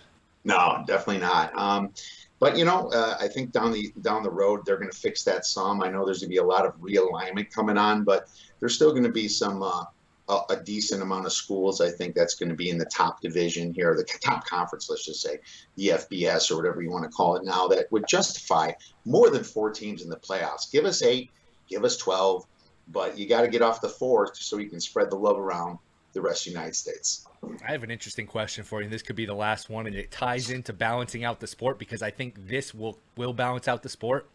No, 0.43 0.83
definitely 0.87 1.21
not. 1.21 1.55
Um, 1.55 1.91
but 2.39 2.57
you 2.57 2.65
know, 2.65 2.89
uh, 2.91 3.17
I 3.21 3.27
think 3.27 3.51
down 3.51 3.71
the 3.71 3.93
down 4.01 4.23
the 4.23 4.31
road 4.31 4.61
they're 4.65 4.79
going 4.79 4.89
to 4.89 4.97
fix 4.97 5.23
that 5.25 5.45
some. 5.45 5.83
I 5.83 5.91
know 5.91 6.03
there's 6.03 6.21
going 6.21 6.29
to 6.29 6.33
be 6.33 6.37
a 6.37 6.43
lot 6.43 6.65
of 6.65 6.75
realignment 6.81 7.53
coming 7.53 7.77
on, 7.77 8.03
but 8.03 8.27
there's 8.59 8.73
still 8.73 8.89
going 8.89 9.03
to 9.03 9.11
be 9.11 9.27
some. 9.27 9.61
Uh, 9.61 9.83
a, 10.29 10.39
a, 10.49 10.55
decent 10.57 11.01
amount 11.01 11.25
of 11.25 11.33
schools. 11.33 11.79
I 11.81 11.89
think 11.89 12.15
that's 12.15 12.35
going 12.35 12.49
to 12.49 12.55
be 12.55 12.69
in 12.69 12.77
the 12.77 12.85
top 12.85 13.21
division 13.21 13.73
here, 13.73 13.95
the 13.95 14.03
top 14.03 14.45
conference, 14.45 14.89
let's 14.89 15.05
just 15.05 15.21
say, 15.21 15.39
the 15.75 15.89
FBS 15.89 16.51
or 16.51 16.57
whatever 16.57 16.81
you 16.81 16.91
want 16.91 17.03
to 17.03 17.09
call 17.09 17.35
it 17.35 17.43
now, 17.43 17.67
that 17.67 17.91
would 17.91 18.07
justify 18.07 18.71
more 19.05 19.29
than 19.29 19.43
four 19.43 19.71
teams 19.71 20.03
in 20.03 20.09
the 20.09 20.17
playoffs. 20.17 20.71
Give 20.71 20.85
us 20.85 21.01
eight, 21.01 21.31
give 21.69 21.83
us 21.83 21.97
12, 21.97 22.45
but 22.89 23.17
you 23.17 23.27
got 23.27 23.41
to 23.41 23.47
get 23.47 23.61
off 23.61 23.81
the 23.81 23.89
four 23.89 24.33
so 24.33 24.57
you 24.57 24.69
can 24.69 24.79
spread 24.79 25.09
the 25.09 25.15
love 25.15 25.37
around 25.37 25.79
the 26.13 26.21
rest 26.21 26.47
of 26.47 26.53
the 26.53 26.57
United 26.57 26.75
States. 26.75 27.25
I 27.65 27.71
have 27.71 27.83
an 27.83 27.91
interesting 27.91 28.25
question 28.25 28.63
for 28.63 28.81
you, 28.81 28.89
this 28.89 29.03
could 29.03 29.15
be 29.15 29.25
the 29.25 29.35
last 29.35 29.69
one, 29.69 29.87
and 29.87 29.95
it 29.95 30.11
ties 30.11 30.49
into 30.49 30.73
balancing 30.73 31.23
out 31.23 31.39
the 31.39 31.47
sport 31.47 31.77
because 31.77 32.01
I 32.01 32.09
think 32.09 32.47
this 32.47 32.73
will 32.73 32.97
will 33.15 33.33
balance 33.33 33.67
out 33.67 33.83
the 33.83 33.89
sport. 33.89 34.27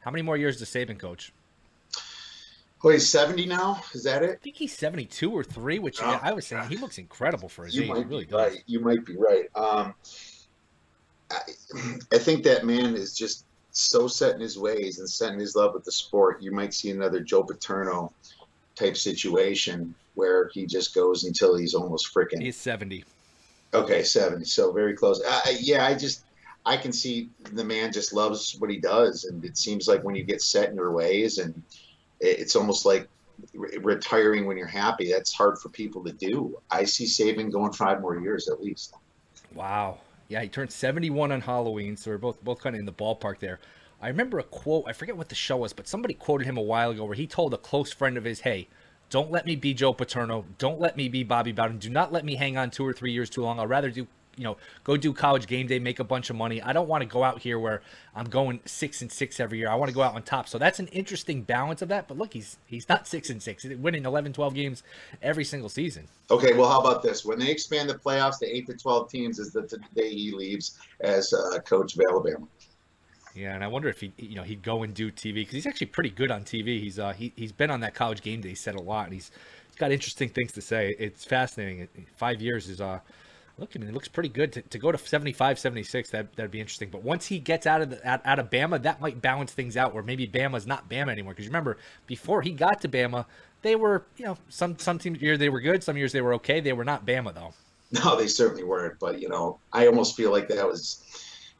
How 0.00 0.10
many 0.10 0.22
more 0.22 0.36
years 0.36 0.58
does 0.58 0.68
Saban 0.68 0.98
coach? 0.98 1.32
Oh, 2.82 2.88
he's 2.88 3.08
70 3.08 3.46
now? 3.46 3.82
Is 3.92 4.04
that 4.04 4.22
it? 4.22 4.30
I 4.30 4.34
think 4.36 4.56
he's 4.56 4.76
72 4.76 5.30
or 5.30 5.44
3, 5.44 5.78
which 5.80 6.00
oh, 6.02 6.18
I 6.22 6.32
was 6.32 6.46
saying 6.46 6.68
he 6.68 6.76
looks 6.76 6.96
incredible 6.96 7.48
for 7.48 7.66
his 7.66 7.76
you 7.76 7.82
age. 7.82 7.88
Might 7.88 8.08
really 8.08 8.24
be 8.24 8.34
right. 8.34 8.62
You 8.66 8.80
might 8.80 9.04
be 9.04 9.16
right. 9.16 9.48
Um, 9.54 9.94
I, 11.30 11.40
I 12.12 12.18
think 12.18 12.42
that 12.44 12.64
man 12.64 12.94
is 12.94 13.14
just 13.14 13.44
so 13.72 14.08
set 14.08 14.34
in 14.34 14.40
his 14.40 14.58
ways 14.58 14.98
and 14.98 15.08
set 15.08 15.32
in 15.32 15.38
his 15.38 15.54
love 15.54 15.74
with 15.74 15.84
the 15.84 15.92
sport. 15.92 16.42
You 16.42 16.52
might 16.52 16.72
see 16.72 16.90
another 16.90 17.20
Joe 17.20 17.42
Paterno 17.42 18.12
type 18.76 18.96
situation 18.96 19.94
where 20.14 20.48
he 20.48 20.64
just 20.64 20.94
goes 20.94 21.24
until 21.24 21.56
he's 21.56 21.74
almost 21.74 22.14
freaking. 22.14 22.42
He's 22.42 22.56
70. 22.56 23.04
Okay, 23.74 24.02
70. 24.02 24.44
So 24.46 24.72
very 24.72 24.94
close. 24.94 25.22
I, 25.26 25.56
yeah, 25.60 25.86
I 25.86 25.94
just. 25.94 26.24
I 26.66 26.76
can 26.76 26.92
see 26.92 27.30
the 27.52 27.64
man 27.64 27.90
just 27.90 28.12
loves 28.12 28.54
what 28.58 28.68
he 28.68 28.76
does, 28.76 29.24
and 29.24 29.42
it 29.46 29.56
seems 29.56 29.88
like 29.88 30.04
when 30.04 30.14
you 30.14 30.24
get 30.24 30.42
set 30.42 30.68
in 30.68 30.76
your 30.76 30.92
ways 30.92 31.38
and 31.38 31.62
it's 32.20 32.56
almost 32.56 32.84
like 32.84 33.08
re- 33.54 33.78
retiring 33.78 34.46
when 34.46 34.56
you're 34.56 34.66
happy. 34.66 35.10
That's 35.10 35.32
hard 35.32 35.58
for 35.58 35.68
people 35.68 36.04
to 36.04 36.12
do. 36.12 36.58
I 36.70 36.84
see 36.84 37.04
Saban 37.04 37.50
going 37.50 37.72
five 37.72 38.00
more 38.00 38.18
years 38.18 38.48
at 38.48 38.60
least. 38.62 38.94
Wow. 39.54 39.98
Yeah, 40.28 40.42
he 40.42 40.48
turned 40.48 40.70
71 40.70 41.32
on 41.32 41.40
Halloween, 41.40 41.96
so 41.96 42.10
we're 42.10 42.18
both 42.18 42.42
both 42.44 42.60
kind 42.60 42.76
of 42.76 42.80
in 42.80 42.86
the 42.86 42.92
ballpark 42.92 43.40
there. 43.40 43.58
I 44.00 44.08
remember 44.08 44.38
a 44.38 44.44
quote, 44.44 44.84
I 44.86 44.92
forget 44.92 45.16
what 45.16 45.28
the 45.28 45.34
show 45.34 45.58
was, 45.58 45.72
but 45.72 45.88
somebody 45.88 46.14
quoted 46.14 46.46
him 46.46 46.56
a 46.56 46.62
while 46.62 46.90
ago 46.90 47.04
where 47.04 47.16
he 47.16 47.26
told 47.26 47.52
a 47.52 47.58
close 47.58 47.92
friend 47.92 48.16
of 48.16 48.24
his, 48.24 48.40
"Hey, 48.40 48.68
don't 49.10 49.30
let 49.30 49.44
me 49.44 49.56
be 49.56 49.74
Joe 49.74 49.92
Paterno. 49.92 50.44
Don't 50.58 50.80
let 50.80 50.96
me 50.96 51.08
be 51.08 51.24
Bobby 51.24 51.50
Bowden. 51.52 51.78
Do 51.78 51.90
not 51.90 52.12
let 52.12 52.24
me 52.24 52.36
hang 52.36 52.56
on 52.56 52.70
two 52.70 52.86
or 52.86 52.92
three 52.92 53.12
years 53.12 53.28
too 53.28 53.42
long. 53.42 53.58
I'd 53.58 53.68
rather 53.68 53.90
do 53.90 54.06
you 54.36 54.44
know, 54.44 54.56
go 54.84 54.96
do 54.96 55.12
college 55.12 55.46
game 55.46 55.66
day, 55.66 55.78
make 55.78 55.98
a 55.98 56.04
bunch 56.04 56.30
of 56.30 56.36
money. 56.36 56.62
I 56.62 56.72
don't 56.72 56.88
want 56.88 57.02
to 57.02 57.06
go 57.06 57.22
out 57.22 57.40
here 57.40 57.58
where 57.58 57.82
I'm 58.14 58.28
going 58.28 58.60
six 58.64 59.02
and 59.02 59.10
six 59.10 59.40
every 59.40 59.58
year. 59.58 59.68
I 59.68 59.74
want 59.74 59.88
to 59.88 59.94
go 59.94 60.02
out 60.02 60.14
on 60.14 60.22
top. 60.22 60.48
So 60.48 60.58
that's 60.58 60.78
an 60.78 60.86
interesting 60.88 61.42
balance 61.42 61.82
of 61.82 61.88
that. 61.88 62.08
But 62.08 62.18
look, 62.18 62.32
he's 62.32 62.56
he's 62.66 62.88
not 62.88 63.06
six 63.06 63.30
and 63.30 63.42
six. 63.42 63.62
He's 63.62 63.76
winning 63.76 64.04
11, 64.04 64.32
12 64.32 64.54
games 64.54 64.82
every 65.22 65.44
single 65.44 65.68
season. 65.68 66.08
Okay, 66.30 66.54
well, 66.54 66.70
how 66.70 66.80
about 66.80 67.02
this? 67.02 67.24
When 67.24 67.38
they 67.38 67.50
expand 67.50 67.90
the 67.90 67.94
playoffs 67.94 68.38
to 68.38 68.46
eight 68.46 68.66
to 68.66 68.74
twelve 68.74 69.10
teams, 69.10 69.38
is 69.38 69.52
the 69.52 69.62
day 69.94 70.10
he 70.10 70.30
leaves 70.30 70.78
as 71.00 71.32
uh, 71.32 71.58
coach 71.60 71.96
of 71.96 72.02
Alabama. 72.08 72.46
Yeah, 73.34 73.54
and 73.54 73.62
I 73.62 73.68
wonder 73.68 73.88
if 73.88 74.00
he, 74.00 74.12
you 74.16 74.34
know, 74.34 74.42
he'd 74.42 74.62
go 74.62 74.82
and 74.82 74.92
do 74.92 75.10
TV 75.10 75.34
because 75.34 75.52
he's 75.52 75.66
actually 75.66 75.88
pretty 75.88 76.10
good 76.10 76.30
on 76.30 76.42
TV. 76.42 76.80
He's 76.80 76.98
uh, 76.98 77.12
he 77.12 77.32
he's 77.36 77.52
been 77.52 77.70
on 77.70 77.80
that 77.80 77.94
college 77.94 78.22
game 78.22 78.40
day. 78.40 78.54
Said 78.54 78.74
a 78.74 78.82
lot, 78.82 79.04
and 79.04 79.14
he's 79.14 79.30
he's 79.68 79.76
got 79.76 79.92
interesting 79.92 80.28
things 80.28 80.52
to 80.52 80.60
say. 80.60 80.94
It's 80.98 81.24
fascinating. 81.24 81.88
Five 82.16 82.40
years 82.40 82.68
is 82.68 82.80
uh 82.80 83.00
look, 83.60 83.72
I 83.76 83.78
mean, 83.78 83.88
it 83.88 83.94
looks 83.94 84.08
pretty 84.08 84.30
good 84.30 84.52
to, 84.54 84.62
to 84.62 84.78
go 84.78 84.90
to 84.90 84.98
75, 84.98 85.58
76. 85.58 86.10
That 86.10 86.34
that'd 86.34 86.50
be 86.50 86.60
interesting. 86.60 86.88
But 86.90 87.02
once 87.02 87.26
he 87.26 87.38
gets 87.38 87.66
out 87.66 87.82
of 87.82 87.90
the, 87.90 88.08
out, 88.08 88.22
out 88.24 88.38
of 88.38 88.50
Bama, 88.50 88.82
that 88.82 89.00
might 89.00 89.20
balance 89.20 89.52
things 89.52 89.76
out. 89.76 89.94
Where 89.94 90.02
maybe 90.02 90.26
Bama's 90.26 90.66
not 90.66 90.88
Bama 90.88 91.10
anymore. 91.10 91.34
Because 91.34 91.46
remember, 91.46 91.76
before 92.06 92.42
he 92.42 92.50
got 92.50 92.80
to 92.80 92.88
Bama, 92.88 93.26
they 93.62 93.76
were 93.76 94.04
you 94.16 94.24
know 94.24 94.38
some 94.48 94.78
some 94.78 94.98
teams 94.98 95.20
year 95.20 95.36
they 95.36 95.50
were 95.50 95.60
good, 95.60 95.84
some 95.84 95.96
years 95.96 96.12
they 96.12 96.22
were 96.22 96.34
okay. 96.34 96.60
They 96.60 96.72
were 96.72 96.84
not 96.84 97.06
Bama 97.06 97.34
though. 97.34 97.52
No, 97.92 98.16
they 98.16 98.28
certainly 98.28 98.62
weren't. 98.62 99.00
But 99.00 99.20
you 99.20 99.28
know, 99.28 99.58
I 99.72 99.88
almost 99.88 100.16
feel 100.16 100.30
like 100.30 100.46
that 100.46 100.64
was 100.64 101.02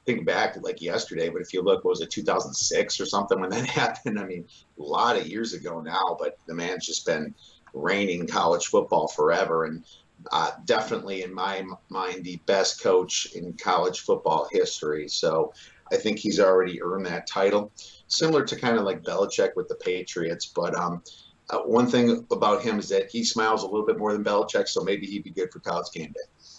think 0.07 0.25
back 0.25 0.57
like 0.63 0.81
yesterday. 0.81 1.29
But 1.29 1.43
if 1.43 1.53
you 1.53 1.61
look, 1.61 1.83
was 1.83 2.01
it 2.01 2.11
2006 2.13 3.01
or 3.01 3.07
something 3.07 3.41
when 3.41 3.51
that 3.51 3.67
happened? 3.69 4.17
I 4.17 4.25
mean, 4.25 4.47
a 4.79 4.83
lot 4.83 5.17
of 5.17 5.27
years 5.27 5.55
ago 5.55 5.81
now. 5.81 6.17
But 6.21 6.39
the 6.47 6.55
man's 6.55 6.87
just 6.87 7.05
been 7.05 7.35
reigning 7.75 8.29
college 8.29 8.67
football 8.67 9.09
forever 9.09 9.65
and 9.65 9.85
uh, 10.33 10.53
definitely 10.65 11.23
in 11.23 11.33
my 11.33 11.65
mind 11.89 12.25
the 12.25 12.37
best 12.47 12.83
coach 12.83 13.29
in 13.35 13.53
college 13.55 14.01
football 14.01 14.49
history. 14.51 15.09
So 15.09 15.53
I 15.93 15.97
think 15.97 16.19
he's 16.19 16.41
already 16.41 16.83
earned 16.83 17.07
that 17.07 17.27
title, 17.27 17.73
similar 18.07 18.45
to 18.45 18.57
kind 18.57 18.79
of 18.79 18.85
like 18.85 19.03
Belichick 19.03 19.51
with 19.57 19.69
the 19.69 19.77
Patriots. 19.77 20.47
But 20.47 20.75
um, 20.75 21.03
uh, 21.51 21.59
one 21.61 21.87
thing 21.87 22.27
about 22.31 22.63
him 22.63 22.79
is 22.79 22.89
that 22.91 23.11
he 23.11 23.25
smiles 23.25 23.63
a 23.63 23.67
little 23.67 23.87
bit 23.87 23.99
more 23.99 24.13
than 24.13 24.23
Belichick, 24.23 24.69
so 24.69 24.83
maybe 24.83 25.07
he'd 25.07 25.25
be 25.25 25.31
good 25.31 25.51
for 25.53 25.59
college 25.61 25.87
game 25.93 26.13
day. 26.13 26.51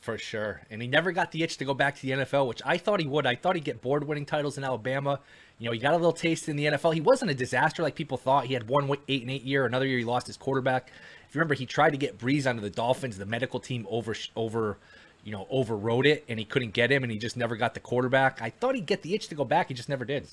For 0.00 0.18
sure. 0.18 0.62
And 0.68 0.82
he 0.82 0.88
never 0.88 1.12
got 1.12 1.30
the 1.30 1.44
itch 1.44 1.58
to 1.58 1.64
go 1.64 1.74
back 1.74 1.94
to 1.94 2.02
the 2.02 2.10
NFL, 2.10 2.48
which 2.48 2.60
I 2.66 2.76
thought 2.76 2.98
he 2.98 3.06
would. 3.06 3.24
I 3.24 3.36
thought 3.36 3.54
he'd 3.54 3.64
get 3.64 3.80
bored 3.80 4.02
winning 4.02 4.26
titles 4.26 4.58
in 4.58 4.64
Alabama. 4.64 5.20
You 5.58 5.66
know, 5.66 5.72
he 5.72 5.78
got 5.78 5.92
a 5.92 5.96
little 5.96 6.12
taste 6.12 6.48
in 6.48 6.56
the 6.56 6.64
NFL. 6.64 6.92
He 6.92 7.00
wasn't 7.00 7.30
a 7.30 7.34
disaster 7.34 7.84
like 7.84 7.94
people 7.94 8.18
thought. 8.18 8.46
He 8.46 8.54
had 8.54 8.68
one 8.68 8.90
eight 9.06 9.22
and 9.22 9.30
eight 9.30 9.44
year. 9.44 9.64
Another 9.64 9.86
year 9.86 9.98
he 9.98 10.04
lost 10.04 10.26
his 10.26 10.36
quarterback. 10.36 10.90
You 11.32 11.38
remember, 11.38 11.54
he 11.54 11.64
tried 11.64 11.90
to 11.90 11.96
get 11.96 12.18
Brees 12.18 12.46
onto 12.46 12.60
the 12.60 12.70
Dolphins. 12.70 13.16
The 13.16 13.24
medical 13.24 13.58
team 13.58 13.86
over 13.88 14.14
over, 14.36 14.76
you 15.24 15.32
know, 15.32 15.46
overrode 15.50 16.06
it, 16.06 16.24
and 16.28 16.38
he 16.38 16.44
couldn't 16.44 16.72
get 16.74 16.92
him, 16.92 17.02
and 17.02 17.10
he 17.10 17.18
just 17.18 17.38
never 17.38 17.56
got 17.56 17.72
the 17.72 17.80
quarterback. 17.80 18.42
I 18.42 18.50
thought 18.50 18.74
he'd 18.74 18.86
get 18.86 19.02
the 19.02 19.14
itch 19.14 19.28
to 19.28 19.34
go 19.34 19.44
back. 19.44 19.68
He 19.68 19.74
just 19.74 19.88
never 19.88 20.04
did. 20.04 20.26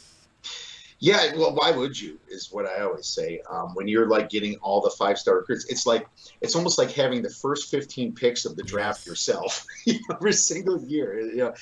Yeah, 1.02 1.34
well, 1.38 1.56
why 1.56 1.72
would 1.72 2.00
you? 2.00 2.20
Is 2.28 2.52
what 2.52 2.66
I 2.66 2.82
always 2.82 3.08
say. 3.08 3.42
Um, 3.50 3.74
when 3.74 3.88
you're 3.88 4.08
like 4.10 4.30
getting 4.30 4.58
all 4.58 4.82
the 4.82 4.90
five 4.90 5.18
star 5.18 5.38
recruits, 5.38 5.66
it's 5.70 5.86
like 5.86 6.06
it's 6.42 6.56
almost 6.56 6.78
like 6.78 6.92
having 6.92 7.22
the 7.22 7.30
first 7.30 7.72
15 7.72 8.14
picks 8.14 8.44
of 8.44 8.58
the 8.58 8.64
draft 8.64 9.06
yourself 9.06 9.66
every 10.12 10.34
single 10.34 10.84
year. 10.84 11.22
You 11.22 11.38
know, 11.38 11.54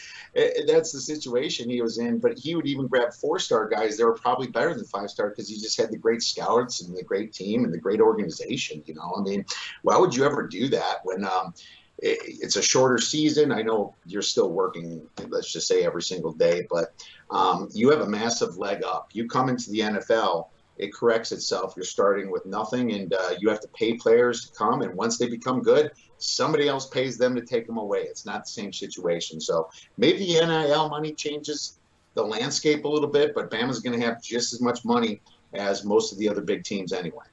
that's 0.65 0.91
the 0.91 0.99
situation 0.99 1.69
he 1.69 1.83
was 1.83 1.99
in. 1.99 2.17
But 2.17 2.39
he 2.39 2.55
would 2.55 2.65
even 2.65 2.87
grab 2.87 3.13
four 3.13 3.37
star 3.37 3.69
guys 3.69 3.97
that 3.97 4.05
were 4.05 4.15
probably 4.15 4.47
better 4.47 4.73
than 4.73 4.85
five 4.85 5.11
star 5.11 5.29
because 5.29 5.47
he 5.47 5.59
just 5.59 5.79
had 5.79 5.91
the 5.91 5.97
great 5.97 6.23
scouts 6.23 6.81
and 6.81 6.97
the 6.97 7.03
great 7.03 7.31
team 7.31 7.63
and 7.63 7.71
the 7.71 7.77
great 7.79 8.01
organization. 8.01 8.81
You 8.87 8.95
know, 8.95 9.13
I 9.15 9.21
mean, 9.21 9.45
why 9.83 9.97
would 9.97 10.15
you 10.15 10.25
ever 10.25 10.47
do 10.47 10.67
that 10.69 11.01
when? 11.03 11.23
Um, 11.23 11.53
it's 11.99 12.55
a 12.55 12.61
shorter 12.61 12.99
season. 12.99 13.51
I 13.51 13.61
know 13.61 13.95
you're 14.05 14.21
still 14.21 14.51
working, 14.51 15.01
let's 15.29 15.51
just 15.51 15.67
say 15.67 15.83
every 15.83 16.03
single 16.03 16.31
day, 16.31 16.67
but 16.69 16.93
um, 17.31 17.69
you 17.73 17.89
have 17.89 18.01
a 18.01 18.07
massive 18.07 18.57
leg 18.57 18.83
up. 18.83 19.09
You 19.13 19.27
come 19.27 19.49
into 19.49 19.71
the 19.71 19.79
NFL, 19.79 20.47
it 20.77 20.93
corrects 20.93 21.31
itself. 21.31 21.73
You're 21.75 21.85
starting 21.85 22.29
with 22.29 22.45
nothing, 22.45 22.91
and 22.93 23.13
uh, 23.13 23.31
you 23.39 23.49
have 23.49 23.61
to 23.61 23.67
pay 23.69 23.95
players 23.95 24.45
to 24.45 24.53
come. 24.55 24.83
And 24.83 24.93
once 24.93 25.17
they 25.17 25.27
become 25.27 25.61
good, 25.61 25.91
somebody 26.19 26.67
else 26.67 26.87
pays 26.87 27.17
them 27.17 27.33
to 27.35 27.41
take 27.41 27.65
them 27.65 27.77
away. 27.77 28.01
It's 28.01 28.25
not 28.25 28.43
the 28.43 28.49
same 28.49 28.71
situation. 28.71 29.41
So 29.41 29.69
maybe 29.97 30.19
the 30.19 30.45
NIL 30.45 30.89
money 30.89 31.13
changes 31.13 31.79
the 32.13 32.23
landscape 32.23 32.85
a 32.85 32.87
little 32.87 33.09
bit, 33.09 33.33
but 33.33 33.49
Bama's 33.49 33.79
going 33.79 33.99
to 33.99 34.05
have 34.05 34.21
just 34.21 34.53
as 34.53 34.61
much 34.61 34.85
money 34.85 35.21
as 35.53 35.83
most 35.83 36.11
of 36.11 36.19
the 36.19 36.29
other 36.29 36.41
big 36.41 36.63
teams 36.63 36.93
anyway. 36.93 37.25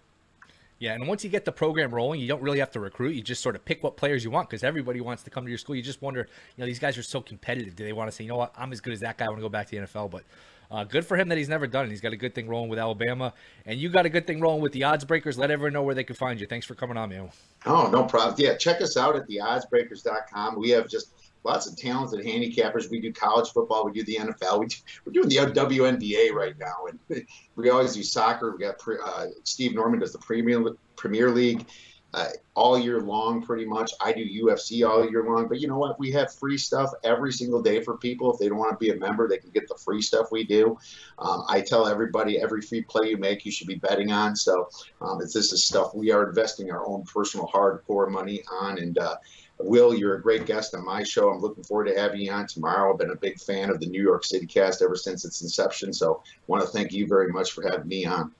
Yeah, 0.84 0.92
and 0.92 1.08
once 1.08 1.24
you 1.24 1.30
get 1.30 1.46
the 1.46 1.52
program 1.52 1.94
rolling, 1.94 2.20
you 2.20 2.28
don't 2.28 2.42
really 2.42 2.58
have 2.58 2.70
to 2.72 2.80
recruit. 2.80 3.14
You 3.14 3.22
just 3.22 3.42
sort 3.42 3.56
of 3.56 3.64
pick 3.64 3.82
what 3.82 3.96
players 3.96 4.22
you 4.22 4.30
want 4.30 4.50
because 4.50 4.62
everybody 4.62 5.00
wants 5.00 5.22
to 5.22 5.30
come 5.30 5.44
to 5.44 5.48
your 5.48 5.56
school. 5.56 5.74
You 5.74 5.80
just 5.80 6.02
wonder, 6.02 6.28
you 6.56 6.60
know, 6.60 6.66
these 6.66 6.78
guys 6.78 6.98
are 6.98 7.02
so 7.02 7.22
competitive. 7.22 7.74
Do 7.74 7.84
they 7.84 7.94
want 7.94 8.10
to 8.10 8.12
say, 8.14 8.24
you 8.24 8.28
know 8.28 8.36
what, 8.36 8.52
I'm 8.54 8.70
as 8.70 8.82
good 8.82 8.92
as 8.92 9.00
that 9.00 9.16
guy. 9.16 9.24
I 9.24 9.28
want 9.28 9.38
to 9.38 9.42
go 9.42 9.48
back 9.48 9.66
to 9.68 9.80
the 9.80 9.86
NFL. 9.86 10.10
But 10.10 10.24
uh, 10.70 10.84
good 10.84 11.06
for 11.06 11.16
him 11.16 11.30
that 11.30 11.38
he's 11.38 11.48
never 11.48 11.66
done 11.66 11.86
it. 11.86 11.88
He's 11.88 12.02
got 12.02 12.12
a 12.12 12.18
good 12.18 12.34
thing 12.34 12.48
rolling 12.48 12.68
with 12.68 12.78
Alabama, 12.78 13.32
and 13.64 13.80
you 13.80 13.88
got 13.88 14.04
a 14.04 14.10
good 14.10 14.26
thing 14.26 14.42
rolling 14.42 14.60
with 14.60 14.72
the 14.72 14.84
Odds 14.84 15.06
Breakers. 15.06 15.38
Let 15.38 15.50
everyone 15.50 15.72
know 15.72 15.82
where 15.82 15.94
they 15.94 16.04
can 16.04 16.16
find 16.16 16.38
you. 16.38 16.46
Thanks 16.46 16.66
for 16.66 16.74
coming 16.74 16.98
on, 16.98 17.08
man. 17.08 17.30
Oh, 17.64 17.88
no 17.90 18.04
problem. 18.04 18.34
Yeah, 18.36 18.54
check 18.54 18.82
us 18.82 18.98
out 18.98 19.16
at 19.16 19.26
theoddsbreakers.com. 19.26 20.58
We 20.58 20.68
have 20.68 20.86
just 20.86 21.23
lots 21.44 21.66
of 21.66 21.76
talented 21.76 22.24
handicappers. 22.24 22.90
We 22.90 23.00
do 23.00 23.12
college 23.12 23.50
football, 23.50 23.84
we 23.84 23.92
do 23.92 24.02
the 24.02 24.16
NFL, 24.16 24.60
we 24.60 24.66
do, 24.66 24.76
we're 25.04 25.12
doing 25.12 25.28
the 25.28 25.36
WNBA 25.36 26.32
right 26.32 26.58
now, 26.58 26.86
and 26.88 27.26
we 27.56 27.70
always 27.70 27.94
do 27.94 28.02
soccer. 28.02 28.52
We 28.52 28.64
got 28.64 28.76
uh, 29.04 29.26
Steve 29.44 29.74
Norman 29.74 30.00
does 30.00 30.12
the 30.12 30.18
Premier 30.18 30.64
Premier 30.96 31.30
League. 31.30 31.66
Uh, 32.14 32.28
all 32.54 32.78
year 32.78 33.00
long, 33.00 33.42
pretty 33.42 33.64
much. 33.64 33.90
I 34.00 34.12
do 34.12 34.24
UFC 34.24 34.88
all 34.88 35.10
year 35.10 35.24
long, 35.24 35.48
but 35.48 35.60
you 35.60 35.66
know 35.66 35.78
what? 35.78 35.98
We 35.98 36.12
have 36.12 36.32
free 36.32 36.56
stuff 36.56 36.92
every 37.02 37.32
single 37.32 37.60
day 37.60 37.82
for 37.82 37.98
people. 37.98 38.32
If 38.32 38.38
they 38.38 38.48
don't 38.48 38.58
want 38.58 38.70
to 38.70 38.78
be 38.78 38.90
a 38.90 38.96
member, 38.96 39.26
they 39.26 39.38
can 39.38 39.50
get 39.50 39.66
the 39.66 39.74
free 39.74 40.00
stuff 40.00 40.30
we 40.30 40.44
do. 40.44 40.78
Um, 41.18 41.42
I 41.48 41.60
tell 41.60 41.88
everybody 41.88 42.40
every 42.40 42.62
free 42.62 42.82
play 42.82 43.08
you 43.08 43.16
make, 43.16 43.44
you 43.44 43.50
should 43.50 43.66
be 43.66 43.74
betting 43.74 44.12
on. 44.12 44.36
So 44.36 44.68
um, 45.00 45.18
this 45.18 45.34
is 45.34 45.64
stuff 45.64 45.92
we 45.92 46.12
are 46.12 46.28
investing 46.28 46.70
our 46.70 46.86
own 46.86 47.02
personal 47.02 47.48
hardcore 47.48 48.08
money 48.08 48.44
on, 48.60 48.78
and 48.78 48.96
uh, 48.96 49.16
Will, 49.58 49.94
you're 49.94 50.16
a 50.16 50.22
great 50.22 50.46
guest 50.46 50.74
on 50.74 50.84
my 50.84 51.02
show. 51.04 51.30
I'm 51.30 51.40
looking 51.40 51.62
forward 51.64 51.86
to 51.86 51.98
having 51.98 52.20
you 52.20 52.32
on 52.32 52.46
tomorrow. 52.46 52.92
I've 52.92 52.98
been 52.98 53.10
a 53.10 53.16
big 53.16 53.38
fan 53.38 53.70
of 53.70 53.80
the 53.80 53.86
New 53.86 54.02
York 54.02 54.24
City 54.24 54.46
cast 54.46 54.82
ever 54.82 54.96
since 54.96 55.24
its 55.24 55.42
inception. 55.42 55.92
So 55.92 56.22
I 56.26 56.40
want 56.48 56.62
to 56.62 56.68
thank 56.68 56.92
you 56.92 57.06
very 57.06 57.28
much 57.28 57.52
for 57.52 57.62
having 57.62 57.86
me 57.86 58.04
on. 58.04 58.32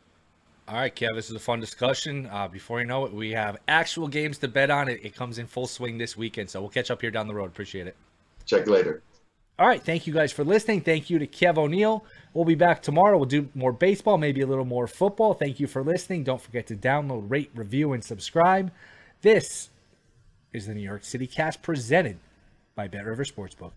All 0.67 0.77
right, 0.77 0.95
Kev, 0.95 1.15
this 1.15 1.29
is 1.29 1.37
a 1.37 1.41
fun 1.41 1.61
discussion. 1.61 2.27
Uh, 2.27 2.49
before 2.49 2.81
you 2.81 2.87
know 2.87 3.05
it, 3.05 3.13
we 3.13 3.33
have 3.33 3.59
actual 3.69 4.09
games 4.09 4.39
to 4.39 4.49
bet 4.49 4.71
on. 4.71 4.89
It, 4.89 5.01
it 5.05 5.15
comes 5.15 5.39
in 5.39 5.47
full 5.47 5.67
swing 5.67 5.99
this 5.99 6.17
weekend. 6.17 6.49
So 6.51 6.61
we'll 6.61 6.71
catch 6.71 6.91
up 6.91 7.03
here 7.03 7.11
down 7.11 7.29
the 7.29 7.35
road. 7.35 7.47
Appreciate 7.47 7.87
it. 7.87 7.97
Check 8.47 8.67
you 8.67 8.73
later. 8.73 9.03
All 9.59 9.69
right. 9.69 9.83
Thank 9.83 10.07
you 10.07 10.13
guys 10.13 10.33
for 10.33 10.43
listening. 10.43 10.81
Thank 10.81 11.11
you 11.11 11.19
to 11.19 11.27
Kev 11.27 11.59
O'Neill. 11.59 12.05
We'll 12.33 12.45
be 12.45 12.57
back 12.57 12.83
tomorrow. 12.83 13.17
We'll 13.17 13.27
do 13.27 13.49
more 13.55 13.73
baseball, 13.73 14.19
maybe 14.19 14.41
a 14.41 14.47
little 14.47 14.65
more 14.65 14.87
football. 14.89 15.35
Thank 15.35 15.61
you 15.61 15.67
for 15.67 15.85
listening. 15.85 16.25
Don't 16.25 16.41
forget 16.41 16.67
to 16.69 16.77
download, 16.77 17.31
rate, 17.31 17.51
review, 17.55 17.93
and 17.93 18.03
subscribe. 18.03 18.73
This 19.21 19.69
is 20.55 20.67
the 20.67 20.75
New 20.75 20.81
York 20.81 21.05
City 21.05 21.27
Cast 21.27 21.61
presented 21.61 22.19
by 22.75 22.89
Bet 22.89 23.05
River 23.05 23.25
Sportsbook. 23.25 23.73